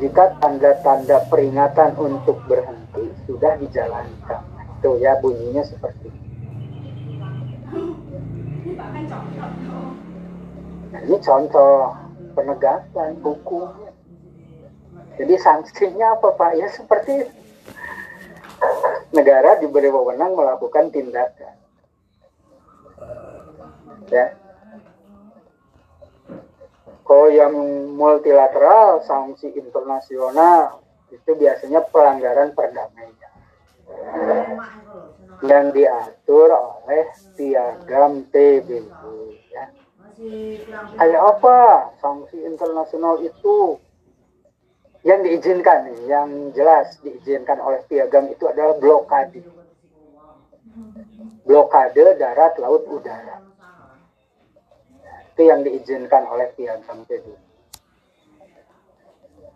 jika 0.00 0.24
tanda-tanda 0.38 1.26
peringatan 1.28 1.96
untuk 1.98 2.40
berhenti 2.46 3.10
sudah 3.26 3.56
dijalankan. 3.58 4.42
Itu 4.80 4.96
ya 4.96 5.18
bunyinya 5.20 5.60
seperti 5.64 6.08
itu. 6.08 6.20
Nah, 10.90 11.00
ini 11.06 11.16
contoh 11.22 11.94
penegakan 12.32 13.18
hukum. 13.22 13.70
Jadi 15.20 15.34
sanksinya 15.36 16.16
apa 16.16 16.32
Pak? 16.34 16.52
Ya 16.56 16.68
seperti. 16.72 17.28
Negara 19.10 19.58
diberi 19.58 19.90
wewenang 19.90 20.38
melakukan 20.38 20.94
tindakan. 20.94 21.54
Ya. 24.10 24.38
Kalau 27.02 27.26
yang 27.26 27.54
multilateral, 27.98 29.02
sanksi 29.02 29.50
internasional, 29.58 30.78
itu 31.10 31.34
biasanya 31.34 31.82
pelanggaran 31.90 32.54
perdamaian 32.54 33.10
yang 35.40 35.72
diatur 35.72 36.52
oleh 36.52 37.08
piagam 37.34 38.28
PBB. 38.28 38.84
Kayak 41.00 41.22
apa 41.24 41.56
sanksi 41.96 42.44
internasional 42.44 43.24
itu 43.24 43.80
yang 45.00 45.24
diizinkan 45.24 45.96
yang 46.04 46.52
jelas 46.52 46.92
diizinkan 47.00 47.56
oleh 47.56 47.80
piagam 47.88 48.28
itu 48.28 48.44
adalah 48.44 48.76
blokade. 48.76 49.40
Blokade 51.48 52.20
darat, 52.20 52.52
laut, 52.60 52.84
udara. 52.84 53.40
Itu 55.32 55.42
yang 55.48 55.64
diizinkan 55.64 56.28
oleh 56.28 56.52
piagam 56.52 57.08
PBB. 57.08 57.32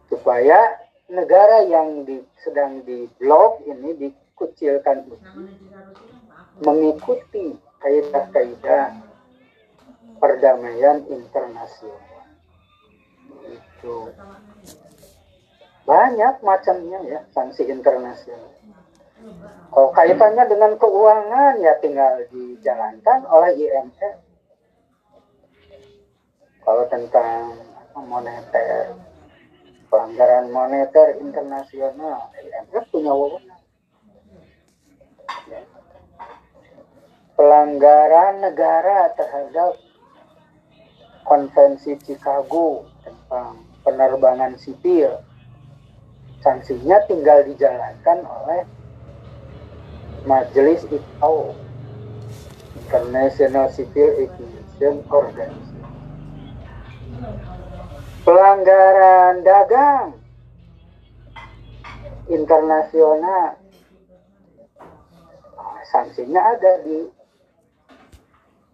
Supaya 0.08 0.80
negara 1.12 1.68
yang 1.68 2.08
di, 2.08 2.24
sedang 2.40 2.80
diblok 2.88 3.60
ini 3.68 3.92
dikucilkan 4.00 5.12
itu 5.12 5.44
mengikuti 6.64 7.60
kaidah-kaidah 7.84 9.13
perdamaian 10.18 11.04
internasional. 11.08 12.24
Itu 13.44 14.10
banyak 15.84 16.34
macamnya 16.40 16.98
ya 17.04 17.20
sanksi 17.36 17.68
internasional. 17.68 18.52
Kalau 19.74 19.90
kaitannya 19.92 20.44
dengan 20.48 20.72
keuangan 20.76 21.60
ya 21.60 21.76
tinggal 21.80 22.24
dijalankan 22.28 23.26
oleh 23.28 23.50
IMF. 23.58 24.16
Kalau 26.64 26.84
tentang 26.88 27.60
moneter, 27.92 28.96
pelanggaran 29.92 30.48
moneter 30.48 31.20
internasional 31.20 32.32
IMF 32.34 32.84
punya 32.88 33.12
wewenang 33.12 33.62
Ya. 35.44 35.60
pelanggaran 37.36 38.40
negara 38.40 39.12
terhadap 39.12 39.76
konvensi 41.24 41.96
Chicago 42.04 42.84
tentang 43.02 43.64
penerbangan 43.82 44.54
sipil. 44.60 45.20
Sanksinya 46.44 47.00
tinggal 47.08 47.40
dijalankan 47.48 48.20
oleh 48.28 48.68
Majelis 50.28 50.84
ICAO 50.88 51.56
International 52.76 53.72
Civil 53.72 54.28
Aviation 54.28 55.00
Organization. 55.08 55.88
Pelanggaran 58.24 59.40
dagang 59.44 60.16
internasional. 62.28 63.60
Sanksinya 65.88 66.40
ada 66.56 66.82
di 66.82 67.13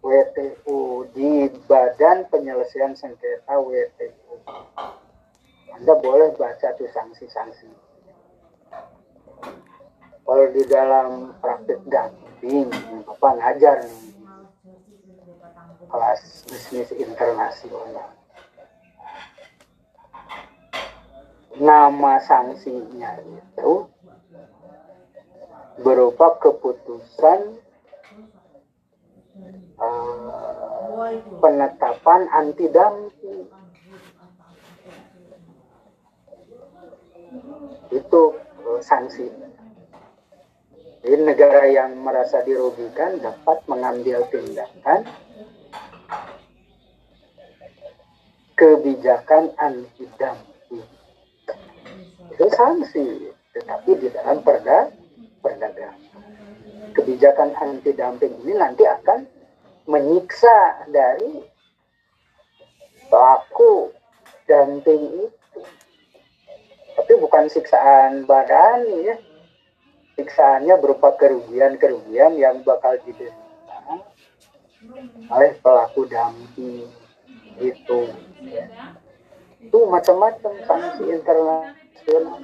WTO 0.01 1.05
di 1.13 1.45
Badan 1.69 2.25
Penyelesaian 2.33 2.97
Sengketa 2.97 3.61
WTO 3.61 4.41
Anda 5.71 5.93
boleh 6.01 6.33
baca 6.35 6.73
tuh 6.75 6.89
sanksi-sanksi. 6.89 7.69
Kalau 10.21 10.45
di 10.53 10.63
dalam 10.69 11.37
praktik 11.41 11.81
dumping 12.41 12.69
Bapak 13.05 13.37
ngajar 13.37 13.85
nih? 13.85 14.09
Kelas 15.91 16.21
bisnis 16.49 16.89
internasional. 16.97 18.09
Nama 21.61 22.13
sanksinya 22.25 23.21
itu 23.21 23.85
berupa 25.83 26.39
keputusan 26.39 27.59
penetapan 31.41 32.21
anti 32.29 32.65
dumping 32.69 33.49
itu 37.91 38.21
eh, 38.39 38.81
sanksi. 38.85 39.27
Jadi 41.01 41.17
negara 41.25 41.65
yang 41.65 41.97
merasa 41.97 42.45
dirugikan 42.45 43.17
dapat 43.17 43.57
mengambil 43.65 44.21
tindakan 44.29 45.01
kebijakan 48.53 49.49
anti 49.57 50.05
dumping 50.21 50.85
itu 52.29 52.45
sanksi 52.53 53.33
tetapi 53.57 53.97
di 53.97 54.07
dalam 54.13 54.45
perda 54.45 54.93
perdagangan 55.41 55.97
kebijakan 56.93 57.49
anti 57.57 57.91
dumping 57.97 58.37
ini 58.45 58.53
nanti 58.53 58.85
akan 58.85 59.25
menyiksa 59.85 60.87
dari 60.89 61.41
pelaku 63.09 63.91
dumping 64.47 65.27
itu. 65.27 65.61
Tapi 66.95 67.13
bukan 67.17 67.49
siksaan 67.49 68.25
badan 68.29 68.85
ya. 69.03 69.15
Siksaannya 70.19 70.75
berupa 70.77 71.15
kerugian-kerugian 71.17 72.37
yang 72.37 72.61
bakal 72.61 72.93
diderita 73.01 73.41
oleh 75.31 75.51
pelaku 75.61 76.05
dumping 76.09 76.89
itu. 77.61 77.99
Itu 79.61 79.77
macam-macam 79.87 80.53
sanksi 80.65 81.03
internasional. 81.09 82.37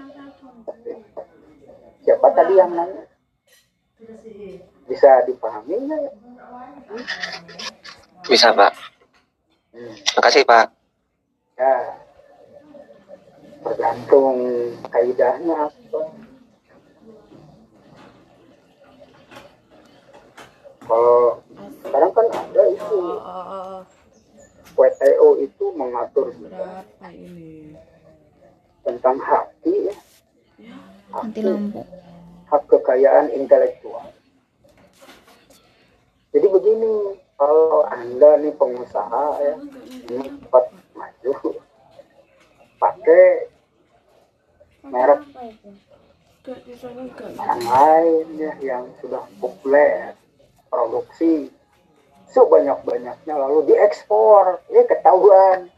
Siapa 2.05 2.27
tadi 2.31 2.53
yang 2.55 2.71
nanya? 2.71 3.03
Bisa 4.87 5.25
dipahami 5.27 5.75
ya? 5.89 5.99
Bisa, 8.27 8.51
Pak. 8.51 8.73
Hmm. 9.73 9.93
Makasih, 10.17 10.43
Pak. 10.43 10.67
ya 11.57 11.73
tergantung 13.65 14.37
kaidahnya 14.93 15.57
apa 15.67 16.01
kalau 20.85 21.41
sekarang 21.81 22.11
kan 22.13 22.27
ada 22.29 22.63
itu 22.69 22.99
WTO 24.77 25.29
itu 25.41 25.65
mengatur 25.73 26.29
berapa 26.37 27.07
ini 27.09 27.73
tentang 28.85 29.17
haki 29.17 29.89
ya 29.89 29.97
Mati 31.07 31.39
lampu. 31.41 31.81
hak 32.47 32.63
kekayaan 32.67 33.31
intelektual. 33.31 34.11
Jadi 36.37 36.53
begini, 36.53 37.17
kalau 37.33 37.81
anda 37.89 38.37
nih 38.37 38.53
pengusaha 38.61 39.41
ya, 39.41 39.57
ini 40.05 40.37
cepat 40.37 40.69
maju, 40.93 41.33
pakai 42.77 43.49
merek 44.85 45.25
yang 47.41 47.63
lain 47.65 48.25
ya 48.37 48.53
yang 48.61 48.85
sudah 49.01 49.25
populer, 49.41 50.13
produksi 50.69 51.49
sebanyak-banyaknya 52.29 53.33
lalu 53.33 53.73
diekspor, 53.73 54.61
ya 54.69 54.85
ketahuan. 54.85 55.73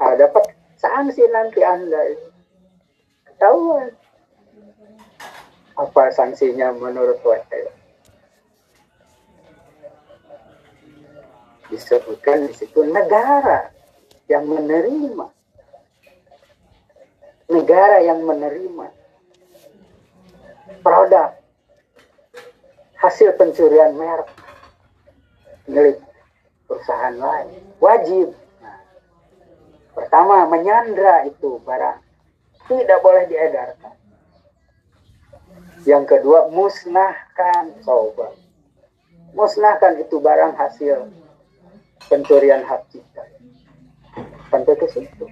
Nah, 0.00 0.16
dapat 0.16 0.48
sanksi 0.80 1.28
nanti 1.28 1.60
anda. 1.60 2.16
Ketahuan. 3.28 3.92
Apa 5.76 6.08
sanksinya 6.08 6.72
menurut 6.72 7.20
WTO? 7.20 7.75
Disebutkan 11.66 12.46
di 12.46 12.54
situ 12.54 12.86
negara 12.86 13.70
yang 14.30 14.46
menerima. 14.46 15.26
Negara 17.46 18.02
yang 18.02 18.26
menerima 18.26 19.06
produk 20.82 21.34
hasil 22.98 23.34
pencurian 23.38 23.94
merek 23.94 24.30
milik 25.66 25.98
perusahaan 26.66 27.14
lain. 27.14 27.58
Wajib. 27.82 28.34
Nah, 28.62 28.78
pertama 29.94 30.46
menyandra 30.46 31.26
itu 31.26 31.58
barang. 31.62 32.02
Tidak 32.66 32.98
boleh 33.02 33.30
diedarkan. 33.30 33.94
Yang 35.86 36.04
kedua 36.18 36.50
musnahkan. 36.50 37.82
Coba. 37.82 38.34
Musnahkan 39.34 40.02
itu 40.02 40.18
barang 40.18 40.54
hasil 40.58 41.25
pencurian 42.06 42.62
hak 42.62 42.86
cipta 42.90 43.24
sampai 44.50 44.74
ke 44.78 44.86
situ. 44.90 45.26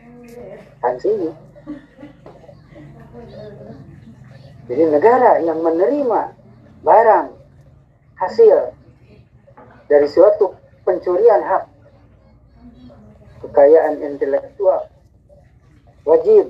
Sanksinya 0.82 1.32
jadi 4.64 4.84
negara 4.88 5.44
yang 5.44 5.60
menerima 5.60 6.32
barang 6.80 7.26
hasil 8.16 8.72
dari 9.88 10.08
suatu 10.08 10.56
pencurian 10.88 11.44
hak 11.44 11.64
kekayaan 13.44 14.00
intelektual 14.00 14.88
wajib 16.08 16.48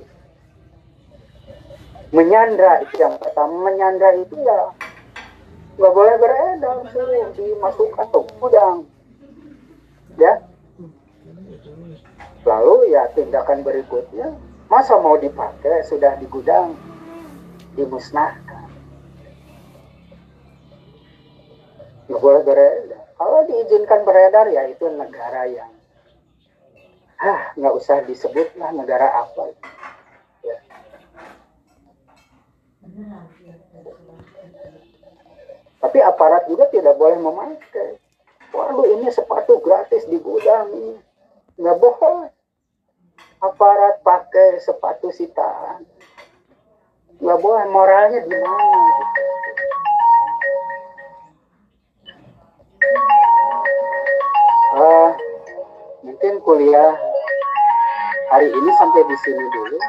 menyandra 2.15 2.87
itu 2.87 2.95
yang 3.03 3.19
pertama 3.19 3.67
menyandra 3.67 4.15
itu 4.15 4.35
ya 4.39 4.71
nggak 5.75 5.91
boleh 5.91 6.15
beredar 6.15 6.87
suruh 6.95 7.27
dimasukkan 7.35 8.07
ke 8.07 8.19
gudang 8.39 8.87
ya 10.15 10.33
lalu 12.45 12.93
ya 12.93 13.09
tindakan 13.17 13.65
berikutnya 13.65 14.35
masa 14.69 14.97
mau 15.01 15.17
dipakai 15.17 15.85
sudah 15.85 16.15
di 16.17 16.25
gudang 16.29 16.77
dimusnahkan 17.75 18.69
nggak 22.05 22.21
boleh 22.21 22.41
beredar 22.45 23.01
kalau 23.17 23.39
diizinkan 23.49 24.05
beredar 24.05 24.45
ya 24.53 24.69
itu 24.69 24.85
negara 24.93 25.49
yang 25.49 25.71
ah 27.19 27.51
nggak 27.55 27.73
usah 27.73 28.03
disebut 28.03 28.53
lah 28.59 28.75
negara 28.75 29.07
apa. 29.07 29.55
Ya. 30.45 30.57
tapi 35.81 35.97
aparat 36.05 36.45
juga 36.45 36.69
tidak 36.69 36.95
boleh 36.99 37.17
memakai 37.17 37.97
waduh 38.55 38.87
ini 38.87 39.11
sepatu 39.11 39.59
gratis 39.59 40.07
di 40.07 40.15
gudang 40.23 40.71
ini 40.71 40.95
nggak 41.59 41.75
boleh 41.79 42.31
aparat 43.43 43.99
pakai 44.01 44.57
sepatu 44.63 45.11
sitaan. 45.11 45.83
Nggak 47.19 47.39
boleh 47.39 47.65
moralnya 47.71 48.19
di 48.23 48.35
mana 48.35 48.79
ah 54.75 55.11
mungkin 56.03 56.33
kuliah 56.43 56.95
hari 58.31 58.51
ini 58.51 58.71
sampai 58.79 59.01
di 59.07 59.17
sini 59.23 59.45
dulu. 59.51 59.79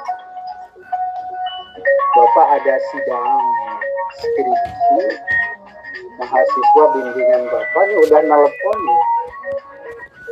Bapak 2.16 2.46
ada 2.62 2.74
sidang 2.90 3.30
skripsi 4.16 5.35
mahasiswa 6.16 6.84
bimbingan 6.96 7.42
Bapak 7.48 7.82
ini 7.88 7.94
udah 8.08 8.20
nelpon 8.24 8.78
nih. 8.80 9.00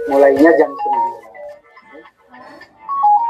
Mulainya 0.09 0.51
jam 0.61 0.71
9. 0.73 1.24